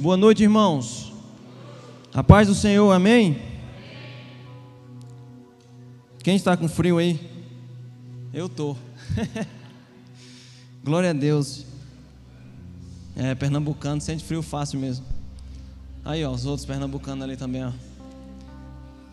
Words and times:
Boa 0.00 0.16
noite, 0.16 0.42
irmãos. 0.42 1.12
A 2.14 2.24
paz 2.24 2.48
do 2.48 2.54
Senhor, 2.54 2.90
amém? 2.90 3.36
Quem 6.22 6.36
está 6.36 6.56
com 6.56 6.66
frio 6.66 6.96
aí? 6.96 7.20
Eu 8.32 8.48
tô. 8.48 8.74
Glória 10.82 11.10
a 11.10 11.12
Deus. 11.12 11.66
É, 13.14 13.34
pernambucano 13.34 14.00
sente 14.00 14.24
frio 14.24 14.40
fácil 14.40 14.80
mesmo. 14.80 15.04
Aí, 16.02 16.24
ó, 16.24 16.30
os 16.30 16.46
outros 16.46 16.64
pernambucanos 16.64 17.22
ali 17.22 17.36
também, 17.36 17.66
ó. 17.66 17.72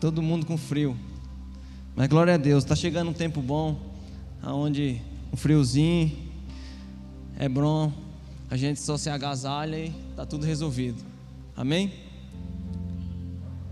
Todo 0.00 0.22
mundo 0.22 0.46
com 0.46 0.56
frio. 0.56 0.96
Mas 1.94 2.08
glória 2.08 2.32
a 2.32 2.38
Deus, 2.38 2.64
está 2.64 2.74
chegando 2.74 3.10
um 3.10 3.14
tempo 3.14 3.42
bom, 3.42 3.78
aonde 4.42 5.02
um 5.30 5.36
friozinho 5.36 6.16
é 7.38 7.46
bom, 7.46 7.92
a 8.50 8.56
gente 8.56 8.80
só 8.80 8.96
se 8.96 9.10
agasalha 9.10 9.76
e 9.76 9.92
está 10.10 10.24
tudo 10.24 10.46
resolvido. 10.46 11.02
Amém? 11.56 11.92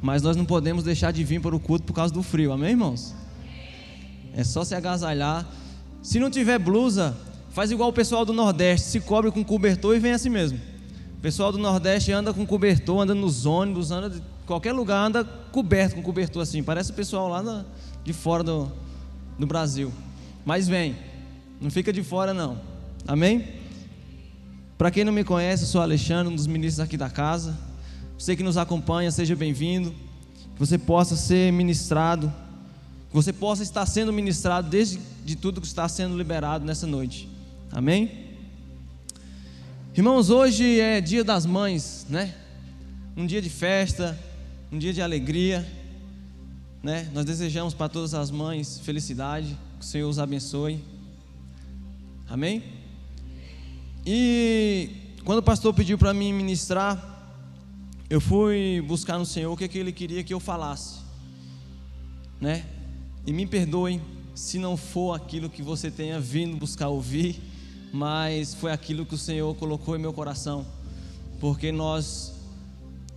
Mas 0.03 0.23
nós 0.23 0.37
não 0.37 0.45
podemos 0.45 0.85
deixar 0.85 1.13
de 1.13 1.25
vir 1.25 1.41
para 1.41 1.57
o 1.57 1.61
culto 1.61 1.85
por 1.85 1.95
causa 1.95 2.13
do 2.13 2.23
frio, 2.23 2.53
amém, 2.53 2.71
irmãos? 2.71 3.15
É 4.35 4.45
só 4.45 4.65
se 4.65 4.75
agasalhar. 4.75 5.47
Se 6.03 6.21
não 6.21 6.31
tiver 6.31 6.59
blusa, 6.59 7.17
faz 7.51 7.71
igual 7.71 7.89
o 7.89 7.93
pessoal 7.93 8.25
do 8.25 8.33
Nordeste, 8.33 8.89
se 8.89 9.01
cobre 9.01 9.31
com 9.31 9.43
cobertor 9.43 9.97
e 9.97 9.99
vem 9.99 10.13
assim 10.13 10.29
mesmo. 10.29 10.61
O 11.17 11.21
pessoal 11.21 11.51
do 11.51 11.59
Nordeste 11.59 12.13
anda 12.13 12.35
com 12.35 12.45
cobertor, 12.45 13.01
anda 13.01 13.15
nos 13.15 13.47
ônibus, 13.47 13.91
anda 13.91 14.11
de 14.11 14.23
qualquer 14.45 14.73
lugar, 14.73 15.07
anda 15.07 15.25
coberto 15.25 15.97
com 15.97 16.03
cobertor 16.03 16.43
assim. 16.43 16.63
Parece 16.63 16.91
o 16.91 16.95
pessoal 16.95 17.29
lá 17.29 17.65
de 18.05 18.13
fora 18.13 18.45
do, 18.45 18.71
do 19.39 19.47
Brasil. 19.47 19.91
Mas 20.45 20.69
vem, 20.69 20.95
não 21.61 21.71
fica 21.71 21.93
de 21.93 22.03
fora 22.03 22.35
não. 22.35 22.61
Amém? 23.09 23.66
Para 24.77 24.91
quem 24.91 25.05
não 25.05 25.13
me 25.13 25.25
conhece, 25.25 25.65
eu 25.65 25.69
sou 25.69 25.81
Alexandre, 25.81 26.33
um 26.33 26.37
dos 26.37 26.47
ministros 26.47 26.81
aqui 26.81 26.97
da 26.97 27.09
casa. 27.09 27.57
Você 28.19 28.37
que 28.37 28.43
nos 28.43 28.57
acompanha, 28.57 29.11
seja 29.11 29.35
bem-vindo. 29.35 29.91
Que 30.55 30.59
você 30.61 30.79
possa 30.79 31.17
ser 31.17 31.53
ministrado, 31.53 32.33
que 33.09 33.15
você 33.15 33.33
possa 33.33 33.63
estar 33.63 33.85
sendo 33.87 34.13
ministrado 34.13 34.69
desde 34.69 34.99
de 35.25 35.37
tudo 35.37 35.61
que 35.61 35.67
está 35.67 35.89
sendo 35.89 36.17
liberado 36.17 36.65
nessa 36.65 36.87
noite. 36.87 37.29
Amém? 37.71 38.27
Irmãos, 39.95 40.31
hoje 40.31 40.81
é 40.81 41.01
dia 41.01 41.25
das 41.25 41.45
mães, 41.45 42.07
né? 42.09 42.35
Um 43.17 43.27
dia 43.27 43.43
de 43.43 43.51
festa, 43.51 44.19
um 44.71 44.79
dia 44.79 44.93
de 44.93 45.03
alegria 45.03 45.67
né? 46.87 47.11
Nós 47.13 47.25
desejamos 47.25 47.75
para 47.75 47.89
todas 47.89 48.15
as 48.15 48.31
mães 48.31 48.79
felicidade, 48.79 49.59
que 49.81 49.85
o 49.85 49.89
Senhor 49.89 50.09
os 50.09 50.21
abençoe. 50.21 50.85
Amém? 52.29 52.63
E 54.07 54.89
quando 55.25 55.41
o 55.41 55.43
pastor 55.43 55.75
pediu 55.75 55.99
para 55.99 56.15
mim 56.15 56.33
ministrar, 56.33 57.35
eu 58.09 58.21
fui 58.21 58.81
buscar 58.87 59.19
no 59.19 59.27
Senhor 59.27 59.53
o 59.53 59.57
que, 59.57 59.65
é 59.65 59.69
que 59.69 59.77
ele 59.77 59.91
queria 59.91 60.23
que 60.23 60.33
eu 60.33 60.39
falasse, 60.39 61.01
né? 62.41 62.65
E 63.27 63.33
me 63.33 63.45
perdoem 63.45 64.01
se 64.33 64.59
não 64.59 64.77
for 64.77 65.15
aquilo 65.15 65.51
que 65.51 65.61
você 65.61 65.91
tenha 65.91 66.21
vindo 66.21 66.57
buscar 66.57 66.87
ouvir, 66.87 67.43
mas 67.93 68.55
foi 68.55 68.71
aquilo 68.71 69.05
que 69.05 69.15
o 69.15 69.19
Senhor 69.19 69.53
colocou 69.57 69.97
em 69.97 69.99
meu 69.99 70.13
coração, 70.13 70.65
porque 71.41 71.73
nós 71.73 72.33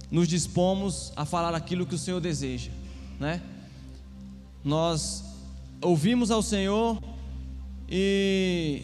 nos 0.09 0.27
dispomos 0.27 1.13
a 1.15 1.23
falar 1.23 1.53
aquilo 1.53 1.85
que 1.85 1.93
o 1.93 1.99
Senhor 1.99 2.19
deseja, 2.19 2.71
né? 3.19 3.41
nós 4.63 5.23
ouvimos 5.81 6.31
ao 6.31 6.41
Senhor 6.41 7.01
e, 7.87 8.83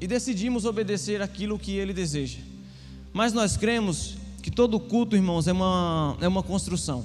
e 0.00 0.06
decidimos 0.06 0.64
obedecer 0.64 1.22
aquilo 1.22 1.58
que 1.58 1.72
Ele 1.72 1.92
deseja. 1.92 2.38
Mas 3.12 3.32
nós 3.32 3.56
cremos 3.56 4.16
que 4.42 4.50
todo 4.50 4.78
culto, 4.78 5.16
irmãos, 5.16 5.46
é 5.48 5.52
uma, 5.52 6.16
é 6.20 6.28
uma 6.28 6.42
construção. 6.42 7.04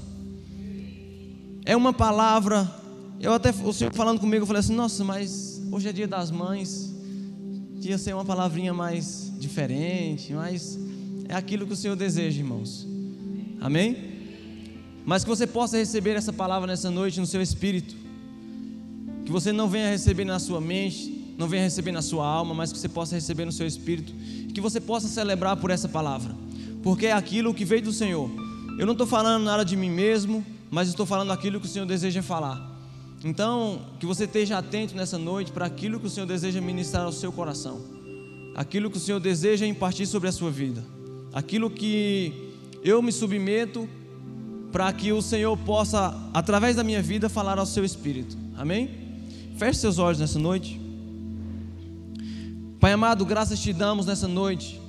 É 1.65 1.75
uma 1.75 1.93
palavra. 1.93 2.69
Eu 3.19 3.33
até, 3.33 3.51
o 3.51 3.71
Senhor 3.71 3.93
falando 3.93 4.19
comigo, 4.19 4.43
eu 4.43 4.47
falei 4.47 4.61
assim: 4.61 4.75
nossa, 4.75 5.03
mas 5.03 5.61
hoje 5.71 5.87
é 5.87 5.93
dia 5.93 6.07
das 6.07 6.31
mães. 6.31 6.93
Ia 7.81 7.97
ser 7.97 8.13
uma 8.13 8.25
palavrinha 8.25 8.73
mais 8.73 9.31
diferente, 9.39 10.33
mas 10.33 10.77
é 11.27 11.35
aquilo 11.35 11.65
que 11.65 11.73
o 11.73 11.77
Senhor 11.77 11.95
deseja, 11.95 12.39
irmãos. 12.39 12.85
Amém? 13.61 14.19
mas 15.09 15.23
que 15.23 15.29
você 15.29 15.47
possa 15.47 15.75
receber 15.75 16.11
essa 16.11 16.31
palavra 16.31 16.67
nessa 16.67 16.91
noite 16.91 17.19
no 17.19 17.25
seu 17.25 17.41
espírito. 17.41 17.95
Que 19.25 19.31
você 19.31 19.51
não 19.51 19.67
venha 19.67 19.89
receber 19.89 20.23
na 20.23 20.37
sua 20.37 20.61
mente, 20.61 21.18
não 21.39 21.47
venha 21.47 21.63
receber 21.63 21.93
na 21.93 22.01
sua 22.01 22.27
alma, 22.27 22.53
mas 22.53 22.73
que 22.73 22.77
você 22.77 22.89
possa 22.89 23.15
receber 23.15 23.45
no 23.45 23.51
seu 23.53 23.65
espírito. 23.65 24.13
Que 24.53 24.59
você 24.59 24.81
possa 24.81 25.07
celebrar 25.07 25.55
por 25.55 25.71
essa 25.71 25.87
palavra, 25.87 26.35
porque 26.83 27.05
é 27.05 27.13
aquilo 27.13 27.53
que 27.53 27.63
veio 27.63 27.81
do 27.81 27.93
Senhor. 27.93 28.29
Eu 28.77 28.85
não 28.85 28.91
estou 28.91 29.07
falando 29.07 29.45
nada 29.45 29.63
de 29.63 29.77
mim 29.77 29.89
mesmo, 29.89 30.45
mas 30.69 30.89
estou 30.89 31.05
falando 31.05 31.31
aquilo 31.31 31.57
que 31.61 31.65
o 31.65 31.69
Senhor 31.69 31.85
deseja 31.85 32.21
falar. 32.21 32.69
Então, 33.23 33.79
que 34.01 34.05
você 34.05 34.25
esteja 34.25 34.57
atento 34.57 34.93
nessa 34.93 35.17
noite 35.17 35.49
para 35.49 35.65
aquilo 35.65 35.97
que 35.97 36.07
o 36.07 36.09
Senhor 36.09 36.25
deseja 36.25 36.59
ministrar 36.59 37.05
ao 37.05 37.11
seu 37.13 37.31
coração, 37.31 37.79
aquilo 38.53 38.91
que 38.91 38.97
o 38.97 38.99
Senhor 38.99 39.19
deseja 39.21 39.65
impartir 39.65 40.07
sobre 40.07 40.27
a 40.27 40.33
sua 40.33 40.51
vida, 40.51 40.83
aquilo 41.33 41.69
que 41.69 42.51
eu 42.83 43.01
me 43.01 43.13
submeto 43.13 43.87
para 44.73 44.91
que 44.91 45.13
o 45.13 45.21
Senhor 45.21 45.57
possa, 45.59 46.13
através 46.33 46.75
da 46.75 46.83
minha 46.83 47.01
vida, 47.01 47.29
falar 47.29 47.57
ao 47.57 47.65
seu 47.65 47.85
espírito. 47.85 48.37
Amém? 48.57 48.89
Feche 49.57 49.79
seus 49.79 49.99
olhos 49.99 50.19
nessa 50.19 50.37
noite. 50.37 50.88
Pai 52.79 52.93
amado, 52.93 53.25
graças 53.25 53.59
te 53.59 53.73
damos 53.73 54.05
nessa 54.05 54.25
noite. 54.25 54.79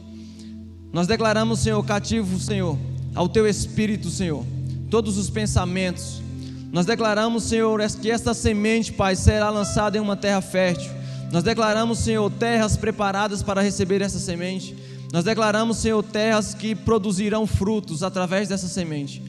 Nós 0.92 1.08
declaramos, 1.08 1.58
Senhor, 1.58 1.84
cativo, 1.84 2.38
Senhor, 2.38 2.78
ao 3.16 3.28
teu 3.28 3.48
espírito, 3.48 4.08
Senhor, 4.10 4.44
todos 4.88 5.18
os 5.18 5.28
pensamentos. 5.28 6.22
Nós 6.70 6.86
declaramos, 6.86 7.42
Senhor, 7.42 7.80
que 8.00 8.08
esta 8.08 8.32
semente, 8.32 8.92
Pai, 8.92 9.16
será 9.16 9.50
lançada 9.50 9.98
em 9.98 10.00
uma 10.00 10.14
terra 10.14 10.40
fértil. 10.40 10.88
Nós 11.32 11.42
declaramos, 11.42 11.98
Senhor, 11.98 12.30
terras 12.30 12.76
preparadas 12.76 13.42
para 13.42 13.60
receber 13.60 14.00
essa 14.02 14.20
semente. 14.20 14.76
Nós 15.12 15.24
declaramos, 15.24 15.78
Senhor, 15.78 16.00
terras 16.04 16.54
que 16.54 16.76
produzirão 16.76 17.44
frutos 17.44 18.04
através 18.04 18.48
dessa 18.48 18.68
semente. 18.68 19.20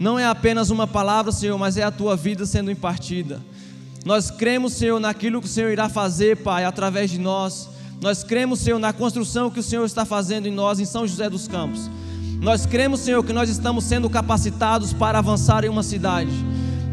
Não 0.00 0.18
é 0.18 0.26
apenas 0.26 0.68
uma 0.68 0.88
palavra, 0.88 1.30
Senhor, 1.30 1.56
mas 1.56 1.76
é 1.76 1.84
a 1.84 1.92
tua 1.92 2.16
vida 2.16 2.44
sendo 2.44 2.72
impartida. 2.72 3.40
Nós 4.04 4.32
cremos, 4.32 4.72
Senhor, 4.72 4.98
naquilo 4.98 5.40
que 5.40 5.46
o 5.46 5.50
Senhor 5.50 5.70
irá 5.70 5.88
fazer, 5.88 6.38
Pai, 6.38 6.64
através 6.64 7.08
de 7.08 7.20
nós. 7.20 7.72
Nós 8.04 8.22
cremos, 8.22 8.60
Senhor, 8.60 8.78
na 8.78 8.92
construção 8.92 9.50
que 9.50 9.60
o 9.60 9.62
Senhor 9.62 9.86
está 9.86 10.04
fazendo 10.04 10.46
em 10.46 10.50
nós, 10.50 10.78
em 10.78 10.84
São 10.84 11.06
José 11.06 11.30
dos 11.30 11.48
Campos. 11.48 11.88
Nós 12.38 12.66
cremos, 12.66 13.00
Senhor, 13.00 13.24
que 13.24 13.32
nós 13.32 13.48
estamos 13.48 13.82
sendo 13.84 14.10
capacitados 14.10 14.92
para 14.92 15.20
avançar 15.20 15.64
em 15.64 15.70
uma 15.70 15.82
cidade. 15.82 16.28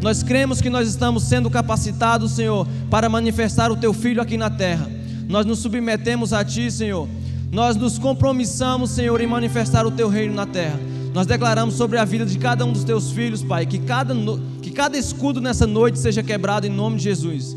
Nós 0.00 0.22
cremos 0.22 0.62
que 0.62 0.70
nós 0.70 0.88
estamos 0.88 1.24
sendo 1.24 1.50
capacitados, 1.50 2.32
Senhor, 2.32 2.66
para 2.88 3.10
manifestar 3.10 3.70
o 3.70 3.76
Teu 3.76 3.92
Filho 3.92 4.22
aqui 4.22 4.38
na 4.38 4.48
terra. 4.48 4.90
Nós 5.28 5.44
nos 5.44 5.58
submetemos 5.58 6.32
a 6.32 6.42
Ti, 6.42 6.70
Senhor. 6.70 7.06
Nós 7.50 7.76
nos 7.76 7.98
compromissamos, 7.98 8.92
Senhor, 8.92 9.20
em 9.20 9.26
manifestar 9.26 9.84
o 9.84 9.90
Teu 9.90 10.08
reino 10.08 10.32
na 10.32 10.46
terra. 10.46 10.80
Nós 11.12 11.26
declaramos 11.26 11.74
sobre 11.74 11.98
a 11.98 12.06
vida 12.06 12.24
de 12.24 12.38
cada 12.38 12.64
um 12.64 12.72
dos 12.72 12.84
teus 12.84 13.10
filhos, 13.10 13.42
Pai, 13.42 13.66
que 13.66 13.80
cada, 13.80 14.14
que 14.62 14.70
cada 14.70 14.96
escudo 14.96 15.42
nessa 15.42 15.66
noite 15.66 15.98
seja 15.98 16.22
quebrado 16.22 16.66
em 16.66 16.70
nome 16.70 16.96
de 16.96 17.02
Jesus. 17.02 17.54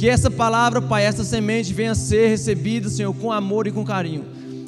Que 0.00 0.08
essa 0.08 0.30
palavra, 0.30 0.80
Pai, 0.80 1.04
essa 1.04 1.22
semente 1.22 1.74
venha 1.74 1.90
a 1.90 1.94
ser 1.94 2.28
recebida, 2.28 2.88
Senhor, 2.88 3.12
com 3.12 3.30
amor 3.30 3.66
e 3.66 3.70
com 3.70 3.84
carinho. 3.84 4.24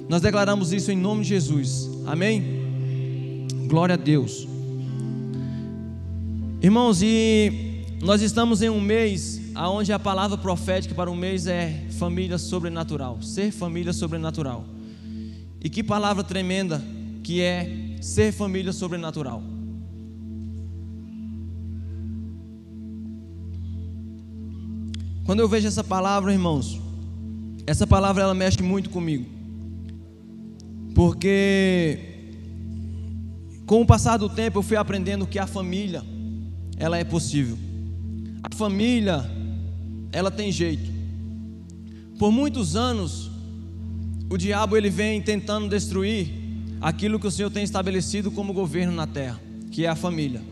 Nós 0.06 0.20
declaramos 0.20 0.74
isso 0.74 0.92
em 0.92 0.94
nome 0.94 1.22
de 1.22 1.30
Jesus. 1.30 1.88
Amém? 2.04 3.48
Glória 3.66 3.94
a 3.94 3.96
Deus. 3.96 4.46
Irmãos, 6.60 7.00
e 7.00 7.82
nós 8.02 8.20
estamos 8.20 8.60
em 8.60 8.68
um 8.68 8.78
mês 8.78 9.40
onde 9.56 9.90
a 9.90 9.98
palavra 9.98 10.36
profética 10.36 10.94
para 10.94 11.10
o 11.10 11.16
mês 11.16 11.46
é 11.46 11.82
família 11.98 12.36
sobrenatural, 12.36 13.22
ser 13.22 13.52
família 13.52 13.94
sobrenatural. 13.94 14.66
E 15.64 15.70
que 15.70 15.82
palavra 15.82 16.22
tremenda 16.22 16.84
que 17.24 17.40
é 17.40 17.96
ser 18.02 18.32
família 18.32 18.70
sobrenatural. 18.70 19.42
Quando 25.32 25.40
eu 25.40 25.48
vejo 25.48 25.66
essa 25.66 25.82
palavra, 25.82 26.30
irmãos, 26.30 26.78
essa 27.66 27.86
palavra 27.86 28.22
ela 28.22 28.34
mexe 28.34 28.62
muito 28.62 28.90
comigo. 28.90 29.24
Porque 30.94 31.98
com 33.64 33.80
o 33.80 33.86
passar 33.86 34.18
do 34.18 34.28
tempo 34.28 34.58
eu 34.58 34.62
fui 34.62 34.76
aprendendo 34.76 35.26
que 35.26 35.38
a 35.38 35.46
família 35.46 36.04
ela 36.76 36.98
é 36.98 37.02
possível. 37.02 37.56
A 38.42 38.54
família 38.54 39.24
ela 40.12 40.30
tem 40.30 40.52
jeito. 40.52 40.92
Por 42.18 42.30
muitos 42.30 42.76
anos 42.76 43.30
o 44.28 44.36
diabo 44.36 44.76
ele 44.76 44.90
vem 44.90 45.22
tentando 45.22 45.66
destruir 45.66 46.28
aquilo 46.78 47.18
que 47.18 47.26
o 47.26 47.30
Senhor 47.30 47.48
tem 47.48 47.64
estabelecido 47.64 48.30
como 48.30 48.52
governo 48.52 48.92
na 48.92 49.06
terra, 49.06 49.40
que 49.70 49.86
é 49.86 49.88
a 49.88 49.96
família. 49.96 50.42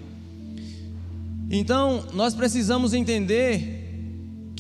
Então, 1.51 2.03
nós 2.15 2.33
precisamos 2.33 2.95
entender 2.95 3.80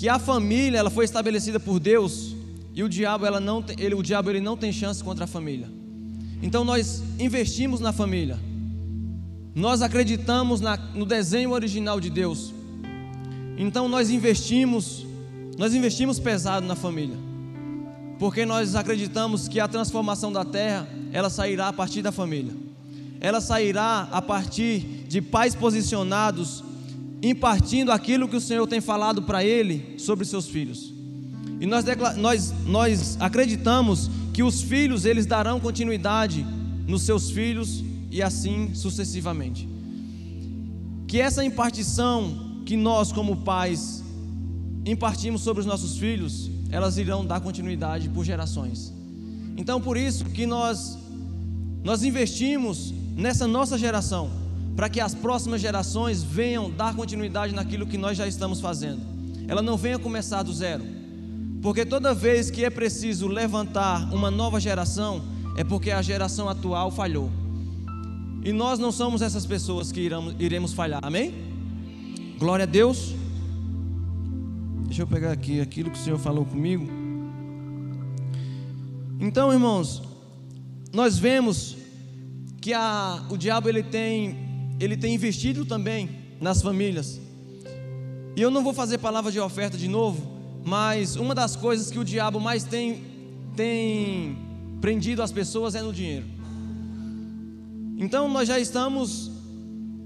que 0.00 0.08
a 0.08 0.19
família, 0.19 0.79
ela 0.79 0.88
foi 0.88 1.05
estabelecida 1.05 1.61
por 1.61 1.79
Deus, 1.79 2.35
e 2.75 2.82
o 2.82 2.88
diabo, 2.88 3.26
ela 3.26 3.38
não, 3.38 3.62
ele, 3.76 3.94
o 3.94 4.02
diabo 4.02 4.31
ele 4.31 4.41
não 4.41 4.56
tem 4.56 4.73
chance 4.73 5.05
contra 5.05 5.25
a 5.25 5.26
família. 5.26 5.70
Então 6.43 6.64
nós 6.64 7.02
investimos 7.19 7.81
na 7.81 7.93
família. 7.93 8.38
Nós 9.55 9.82
acreditamos 9.82 10.58
na, 10.58 10.75
no 10.79 11.05
desenho 11.05 11.50
original 11.50 12.00
de 12.00 12.08
Deus. 12.08 12.50
Então 13.58 13.91
nós 13.91 14.08
investimos, 14.08 15.05
nós 15.58 15.75
investimos 15.75 16.19
pesado 16.19 16.67
na 16.67 16.75
família. 16.75 17.19
Porque 18.19 18.46
nós 18.46 18.75
acreditamos 18.75 19.49
que 19.49 19.61
a 19.61 19.69
transformação 19.69 20.32
da 20.32 20.46
terra, 20.46 20.88
ela 21.12 21.29
sairá 21.29 21.69
a 21.69 21.75
partir 21.75 22.00
da 22.00 22.11
família. 22.11 22.55
Ela 23.20 23.43
sairá 23.43 24.08
a 24.11 24.23
partir 24.23 25.05
de 25.06 25.20
pais 25.20 25.55
posicionados, 25.55 26.64
impartindo 27.22 27.93
aquilo 27.93 28.28
que 28.28 28.37
o 28.37 28.40
Senhor 28.40 28.67
tem 28.67 28.81
falado 28.81 29.22
para 29.22 29.44
ele 29.44 29.94
sobre 29.99 30.25
seus 30.25 30.46
filhos. 30.46 30.93
E 31.61 31.67
nós, 31.67 31.84
nós, 32.17 32.55
nós 32.67 33.17
acreditamos 33.20 34.11
que 34.32 34.43
os 34.43 34.62
filhos 34.62 35.05
eles 35.05 35.26
darão 35.26 35.61
continuidade 35.61 36.46
nos 36.87 37.02
seus 37.02 37.31
filhos 37.31 37.84
e 38.11 38.22
assim 38.22 38.75
sucessivamente. 38.75 39.69
Que 41.06 41.20
essa 41.20 41.44
impartição 41.44 42.62
que 42.64 42.76
nós 42.76 43.12
como 43.12 43.37
pais 43.38 44.02
impartimos 44.87 45.43
sobre 45.43 45.61
os 45.61 45.67
nossos 45.67 45.99
filhos, 45.99 46.50
elas 46.70 46.96
irão 46.96 47.26
dar 47.26 47.40
continuidade 47.40 48.08
por 48.08 48.25
gerações. 48.25 48.93
Então 49.56 49.81
por 49.81 49.96
isso 49.96 50.25
que 50.25 50.46
nós 50.46 50.99
nós 51.82 52.02
investimos 52.02 52.93
nessa 53.17 53.46
nossa 53.46 53.76
geração, 53.78 54.31
para 54.81 54.88
que 54.88 54.99
as 54.99 55.15
próximas 55.15 55.61
gerações 55.61 56.23
venham 56.23 56.71
dar 56.71 56.97
continuidade 56.97 57.55
naquilo 57.55 57.87
que 57.87 57.99
nós 57.99 58.17
já 58.17 58.27
estamos 58.27 58.62
fazendo. 58.62 59.03
Ela 59.47 59.61
não 59.61 59.77
venha 59.77 59.99
começar 59.99 60.43
do 60.43 60.55
zero 60.55 60.82
porque 61.61 61.85
toda 61.85 62.15
vez 62.15 62.50
que 62.50 62.65
é 62.65 62.71
preciso 62.71 63.29
levantar 63.29 64.11
uma 64.11 64.31
nova 64.31 64.59
geração, 64.59 65.23
é 65.55 65.62
porque 65.62 65.91
a 65.91 66.00
geração 66.00 66.49
atual 66.49 66.91
falhou. 66.91 67.31
E 68.43 68.55
nós 68.55 68.79
não 68.79 68.91
somos 68.91 69.21
essas 69.21 69.44
pessoas 69.44 69.93
que 69.93 70.09
iremos, 70.38 70.73
falhar, 70.73 71.00
amém? 71.03 71.35
Glória 72.38 72.62
a 72.62 72.67
Deus. 72.67 73.15
Deixa 74.87 75.03
eu 75.03 75.06
pegar 75.06 75.32
aqui 75.32 75.61
aquilo 75.61 75.91
que 75.91 75.99
o 75.99 76.03
Senhor 76.03 76.19
falou 76.19 76.47
comigo. 76.47 76.88
Então, 79.21 79.53
irmãos, 79.53 80.03
nós 80.91 81.19
vemos 81.19 81.77
que 82.62 82.73
a, 82.73 83.27
o 83.29 83.37
diabo 83.37 83.69
ele 83.69 83.82
tem, 83.82 84.50
ele 84.81 84.97
tem 84.97 85.15
investido 85.15 85.65
também 85.67 86.09
nas 86.41 86.62
famílias. 86.62 87.21
E 88.35 88.41
eu 88.41 88.50
não 88.50 88.65
vou 88.65 88.73
fazer 88.73 88.99
palavra 88.99 89.31
de 89.31 89.38
oferta 89.38 89.77
de 89.77 89.87
novo, 89.87 90.27
mas 90.65 91.17
uma 91.17 91.35
das 91.35 91.55
coisas 91.55 91.91
que 91.91 91.99
o 91.99 92.05
diabo 92.05 92.41
mais 92.41 92.65
tem, 92.65 93.03
tem 93.55 94.38
prendido 94.81 95.23
as 95.23 95.31
pessoas 95.31 95.75
é 95.75 95.82
no 95.82 95.93
dinheiro. 95.93 96.27
Então 97.99 98.29
nós 98.29 98.49
já 98.49 98.59
estamos 98.59 99.31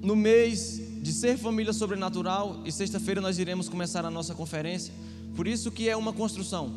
no 0.02 0.16
mês 0.16 0.82
de 1.00 1.12
ser 1.12 1.38
família 1.38 1.72
sobrenatural 1.72 2.60
e 2.64 2.72
sexta-feira 2.72 3.20
nós 3.20 3.38
iremos 3.38 3.68
começar 3.68 4.04
a 4.04 4.10
nossa 4.10 4.34
conferência. 4.34 4.92
Por 5.36 5.46
isso 5.46 5.70
que 5.70 5.88
é 5.88 5.96
uma 5.96 6.12
construção. 6.12 6.72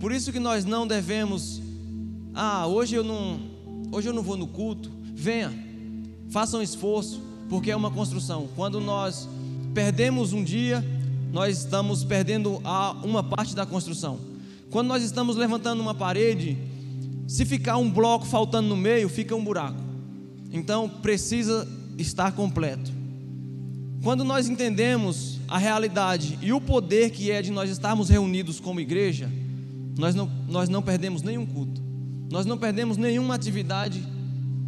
Por 0.00 0.10
isso 0.12 0.32
que 0.32 0.38
nós 0.38 0.64
não 0.64 0.86
devemos 0.86 1.60
ah, 2.34 2.66
hoje 2.66 2.94
eu 2.94 3.04
não 3.04 3.38
hoje 3.90 4.08
eu 4.08 4.14
não 4.14 4.22
vou 4.22 4.36
no 4.36 4.46
culto. 4.46 4.90
Venha. 5.14 5.52
Faça 6.30 6.56
um 6.56 6.62
esforço, 6.62 7.20
porque 7.52 7.70
é 7.70 7.76
uma 7.76 7.90
construção. 7.90 8.48
Quando 8.56 8.80
nós 8.80 9.28
perdemos 9.74 10.32
um 10.32 10.42
dia, 10.42 10.82
nós 11.30 11.58
estamos 11.58 12.02
perdendo 12.02 12.62
uma 13.04 13.22
parte 13.22 13.54
da 13.54 13.66
construção. 13.66 14.18
Quando 14.70 14.88
nós 14.88 15.02
estamos 15.02 15.36
levantando 15.36 15.82
uma 15.82 15.94
parede, 15.94 16.56
se 17.28 17.44
ficar 17.44 17.76
um 17.76 17.90
bloco 17.90 18.24
faltando 18.24 18.70
no 18.70 18.76
meio, 18.76 19.06
fica 19.06 19.36
um 19.36 19.44
buraco. 19.44 19.76
Então 20.50 20.88
precisa 20.88 21.68
estar 21.98 22.32
completo. 22.32 22.90
Quando 24.02 24.24
nós 24.24 24.48
entendemos 24.48 25.38
a 25.46 25.58
realidade 25.58 26.38
e 26.40 26.54
o 26.54 26.60
poder 26.60 27.10
que 27.10 27.30
é 27.30 27.42
de 27.42 27.50
nós 27.50 27.68
estarmos 27.68 28.08
reunidos 28.08 28.60
como 28.60 28.80
igreja, 28.80 29.30
nós 29.98 30.14
não, 30.14 30.24
nós 30.48 30.70
não 30.70 30.80
perdemos 30.80 31.20
nenhum 31.20 31.44
culto, 31.44 31.82
nós 32.30 32.46
não 32.46 32.56
perdemos 32.56 32.96
nenhuma 32.96 33.34
atividade 33.34 34.02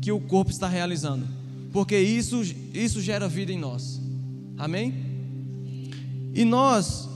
que 0.02 0.12
o 0.12 0.20
corpo 0.20 0.50
está 0.50 0.68
realizando, 0.68 1.26
porque 1.74 1.98
isso, 1.98 2.40
isso 2.72 3.02
gera 3.02 3.26
vida 3.26 3.50
em 3.50 3.58
nós. 3.58 4.00
Amém? 4.56 4.94
E 6.32 6.44
nós 6.44 7.08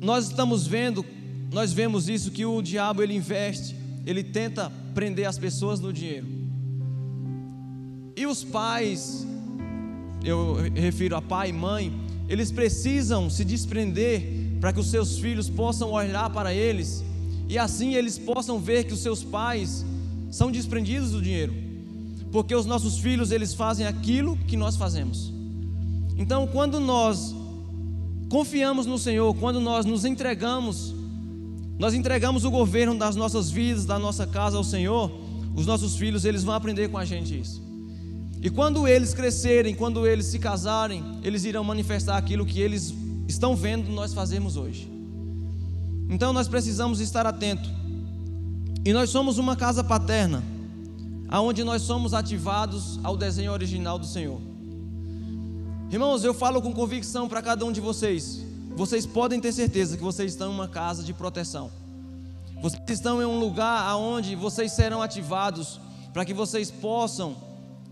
nós 0.00 0.26
estamos 0.26 0.66
vendo, 0.66 1.06
nós 1.52 1.72
vemos 1.72 2.08
isso 2.08 2.32
que 2.32 2.44
o 2.44 2.60
diabo 2.60 3.04
ele 3.04 3.14
investe, 3.14 3.76
ele 4.04 4.24
tenta 4.24 4.68
prender 4.92 5.28
as 5.28 5.38
pessoas 5.38 5.78
no 5.78 5.92
dinheiro. 5.92 6.26
E 8.16 8.26
os 8.26 8.42
pais, 8.42 9.24
eu 10.24 10.56
refiro 10.74 11.14
a 11.14 11.22
pai 11.22 11.50
e 11.50 11.52
mãe, 11.52 11.92
eles 12.28 12.50
precisam 12.50 13.30
se 13.30 13.44
desprender 13.44 14.58
para 14.60 14.72
que 14.72 14.80
os 14.80 14.90
seus 14.90 15.18
filhos 15.18 15.48
possam 15.48 15.92
olhar 15.92 16.28
para 16.30 16.52
eles 16.52 17.04
e 17.48 17.56
assim 17.56 17.94
eles 17.94 18.18
possam 18.18 18.58
ver 18.58 18.82
que 18.82 18.92
os 18.92 19.00
seus 19.00 19.22
pais 19.22 19.84
são 20.32 20.50
desprendidos 20.50 21.12
do 21.12 21.22
dinheiro. 21.22 21.61
Porque 22.32 22.54
os 22.54 22.66
nossos 22.66 22.98
filhos 22.98 23.30
eles 23.30 23.54
fazem 23.54 23.86
aquilo 23.86 24.36
que 24.48 24.56
nós 24.56 24.74
fazemos. 24.76 25.32
Então, 26.16 26.46
quando 26.46 26.80
nós 26.80 27.34
confiamos 28.28 28.86
no 28.86 28.98
Senhor, 28.98 29.34
quando 29.34 29.60
nós 29.60 29.84
nos 29.84 30.04
entregamos, 30.04 30.94
nós 31.78 31.94
entregamos 31.94 32.44
o 32.44 32.50
governo 32.50 32.98
das 32.98 33.14
nossas 33.14 33.50
vidas, 33.50 33.84
da 33.84 33.98
nossa 33.98 34.26
casa 34.26 34.56
ao 34.56 34.64
Senhor, 34.64 35.12
os 35.54 35.66
nossos 35.66 35.96
filhos, 35.96 36.24
eles 36.24 36.42
vão 36.42 36.54
aprender 36.54 36.88
com 36.88 36.96
a 36.96 37.04
gente 37.04 37.38
isso. 37.38 37.62
E 38.40 38.50
quando 38.50 38.88
eles 38.88 39.14
crescerem, 39.14 39.74
quando 39.74 40.06
eles 40.06 40.26
se 40.26 40.38
casarem, 40.38 41.04
eles 41.22 41.44
irão 41.44 41.62
manifestar 41.62 42.16
aquilo 42.16 42.44
que 42.44 42.60
eles 42.60 42.92
estão 43.28 43.54
vendo 43.54 43.90
nós 43.90 44.12
fazemos 44.12 44.56
hoje. 44.56 44.90
Então 46.08 46.32
nós 46.32 46.48
precisamos 46.48 47.00
estar 47.00 47.26
atentos. 47.26 47.70
E 48.84 48.92
nós 48.92 49.10
somos 49.10 49.38
uma 49.38 49.54
casa 49.54 49.84
paterna, 49.84 50.42
aonde 51.32 51.64
nós 51.64 51.80
somos 51.80 52.12
ativados 52.12 53.00
ao 53.02 53.16
desenho 53.16 53.52
original 53.52 53.98
do 53.98 54.04
Senhor. 54.04 54.38
Irmãos, 55.90 56.24
eu 56.24 56.34
falo 56.34 56.60
com 56.60 56.74
convicção 56.74 57.26
para 57.26 57.40
cada 57.40 57.64
um 57.64 57.72
de 57.72 57.80
vocês. 57.80 58.44
Vocês 58.76 59.06
podem 59.06 59.40
ter 59.40 59.50
certeza 59.50 59.96
que 59.96 60.02
vocês 60.02 60.32
estão 60.32 60.52
em 60.52 60.54
uma 60.54 60.68
casa 60.68 61.02
de 61.02 61.14
proteção. 61.14 61.70
Vocês 62.60 62.82
estão 62.90 63.22
em 63.22 63.24
um 63.24 63.40
lugar 63.40 63.82
aonde 63.88 64.36
vocês 64.36 64.72
serão 64.72 65.00
ativados 65.00 65.80
para 66.12 66.22
que 66.26 66.34
vocês 66.34 66.70
possam 66.70 67.34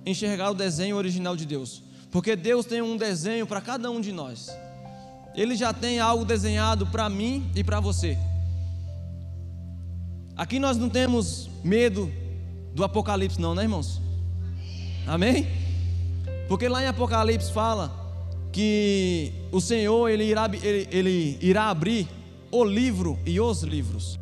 enxergar 0.05 0.51
o 0.51 0.55
desenho 0.55 0.97
original 0.97 1.35
de 1.35 1.47
Deus. 1.47 1.83
Porque 2.11 2.37
Deus 2.37 2.67
tem 2.67 2.83
um 2.83 2.95
desenho 2.95 3.47
para 3.47 3.63
cada 3.63 3.91
um 3.91 4.03
de 4.03 4.13
nós. 4.13 4.51
Ele 5.35 5.57
já 5.57 5.73
tem 5.73 5.99
algo 5.99 6.27
desenhado 6.27 6.87
para 6.89 7.09
mim 7.09 7.51
e 7.57 7.65
para 7.65 7.81
você. 7.81 8.19
Aqui 10.37 10.59
nós 10.59 10.77
não 10.77 10.91
temos 10.91 11.49
medo 11.65 12.20
do 12.75 12.85
apocalipse, 12.85 13.41
não, 13.41 13.55
né, 13.55 13.63
irmãos? 13.63 14.01
Amém? 15.07 15.47
Porque 16.49 16.69
lá 16.69 16.83
em 16.83 16.87
Apocalipse 16.87 17.53
fala 17.53 17.93
que 18.53 19.33
o 19.53 19.61
Senhor 19.61 20.09
ele 20.09 20.25
irá, 20.25 20.51
ele, 20.63 20.89
ele 20.91 21.39
irá 21.41 21.71
abrir 21.71 22.09
o 22.51 22.65
livro 22.65 23.19
e 23.25 23.41
os 23.41 23.63
livros. 23.63 24.19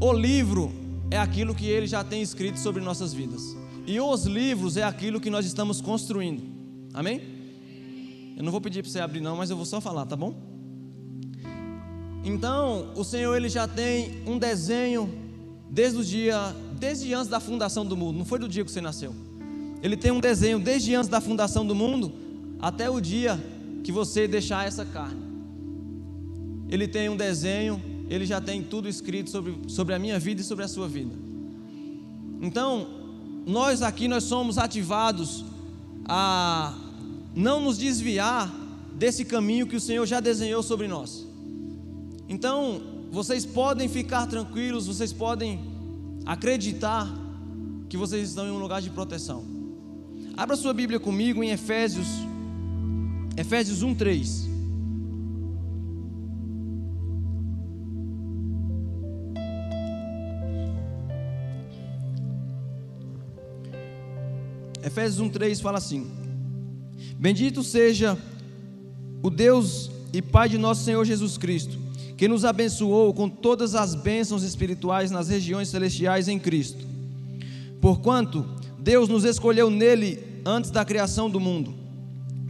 O 0.00 0.12
livro 0.12 0.72
é 1.10 1.18
aquilo 1.18 1.54
que 1.54 1.66
ele 1.66 1.86
já 1.86 2.04
tem 2.04 2.22
escrito 2.22 2.58
sobre 2.58 2.82
nossas 2.82 3.12
vidas. 3.12 3.56
E 3.86 4.00
os 4.00 4.24
livros 4.24 4.76
é 4.76 4.82
aquilo 4.82 5.20
que 5.20 5.30
nós 5.30 5.44
estamos 5.44 5.80
construindo. 5.80 6.42
Amém? 6.92 7.20
Eu 8.36 8.42
não 8.42 8.50
vou 8.50 8.60
pedir 8.60 8.82
para 8.82 8.90
você 8.90 9.00
abrir 9.00 9.20
não, 9.20 9.36
mas 9.36 9.50
eu 9.50 9.56
vou 9.56 9.66
só 9.66 9.80
falar, 9.80 10.06
tá 10.06 10.16
bom? 10.16 10.34
Então, 12.24 12.92
o 12.96 13.04
Senhor 13.04 13.36
ele 13.36 13.48
já 13.48 13.68
tem 13.68 14.22
um 14.26 14.38
desenho 14.38 15.23
desde 15.70 15.98
o 15.98 16.04
dia, 16.04 16.54
desde 16.78 17.12
antes 17.14 17.28
da 17.28 17.40
fundação 17.40 17.84
do 17.84 17.96
mundo, 17.96 18.18
não 18.18 18.24
foi 18.24 18.38
do 18.38 18.48
dia 18.48 18.64
que 18.64 18.70
você 18.70 18.80
nasceu. 18.80 19.14
Ele 19.82 19.96
tem 19.96 20.10
um 20.10 20.20
desenho 20.20 20.58
desde 20.58 20.94
antes 20.94 21.08
da 21.08 21.20
fundação 21.20 21.66
do 21.66 21.74
mundo 21.74 22.12
até 22.60 22.88
o 22.88 23.00
dia 23.00 23.38
que 23.82 23.92
você 23.92 24.26
deixar 24.26 24.66
essa 24.66 24.84
carne. 24.84 25.22
Ele 26.68 26.88
tem 26.88 27.08
um 27.08 27.16
desenho, 27.16 27.82
ele 28.08 28.24
já 28.24 28.40
tem 28.40 28.62
tudo 28.62 28.88
escrito 28.88 29.30
sobre, 29.30 29.54
sobre 29.68 29.94
a 29.94 29.98
minha 29.98 30.18
vida 30.18 30.40
e 30.40 30.44
sobre 30.44 30.64
a 30.64 30.68
sua 30.68 30.88
vida. 30.88 31.14
Então, 32.40 32.86
nós 33.46 33.82
aqui 33.82 34.08
nós 34.08 34.24
somos 34.24 34.56
ativados 34.56 35.44
a 36.06 36.74
não 37.34 37.60
nos 37.60 37.76
desviar 37.76 38.52
desse 38.94 39.24
caminho 39.24 39.66
que 39.66 39.76
o 39.76 39.80
Senhor 39.80 40.06
já 40.06 40.20
desenhou 40.20 40.62
sobre 40.62 40.88
nós. 40.88 41.26
Então, 42.28 42.80
vocês 43.14 43.46
podem 43.46 43.88
ficar 43.88 44.26
tranquilos, 44.26 44.88
vocês 44.88 45.12
podem 45.12 45.60
acreditar 46.26 47.08
que 47.88 47.96
vocês 47.96 48.28
estão 48.28 48.44
em 48.44 48.50
um 48.50 48.58
lugar 48.58 48.82
de 48.82 48.90
proteção. 48.90 49.44
Abra 50.36 50.56
sua 50.56 50.74
Bíblia 50.74 50.98
comigo 50.98 51.42
em 51.44 51.50
Efésios, 51.50 52.08
Efésios 53.36 53.82
1, 53.82 53.94
3. 53.94 54.48
Efésios 64.82 65.20
1:3 65.20 65.60
fala 65.60 65.78
assim: 65.78 66.10
Bendito 67.16 67.62
seja 67.62 68.18
o 69.22 69.30
Deus 69.30 69.88
e 70.12 70.20
Pai 70.20 70.48
de 70.48 70.58
nosso 70.58 70.82
Senhor 70.82 71.04
Jesus 71.04 71.38
Cristo, 71.38 71.83
que 72.24 72.28
nos 72.28 72.46
abençoou 72.46 73.12
com 73.12 73.28
todas 73.28 73.74
as 73.74 73.94
bênçãos 73.94 74.42
espirituais 74.42 75.10
nas 75.10 75.28
regiões 75.28 75.68
celestiais 75.68 76.26
em 76.26 76.38
Cristo. 76.38 76.82
Porquanto 77.82 78.46
Deus 78.78 79.10
nos 79.10 79.24
escolheu 79.24 79.68
nele 79.68 80.40
antes 80.42 80.70
da 80.70 80.86
criação 80.86 81.28
do 81.28 81.38
mundo, 81.38 81.74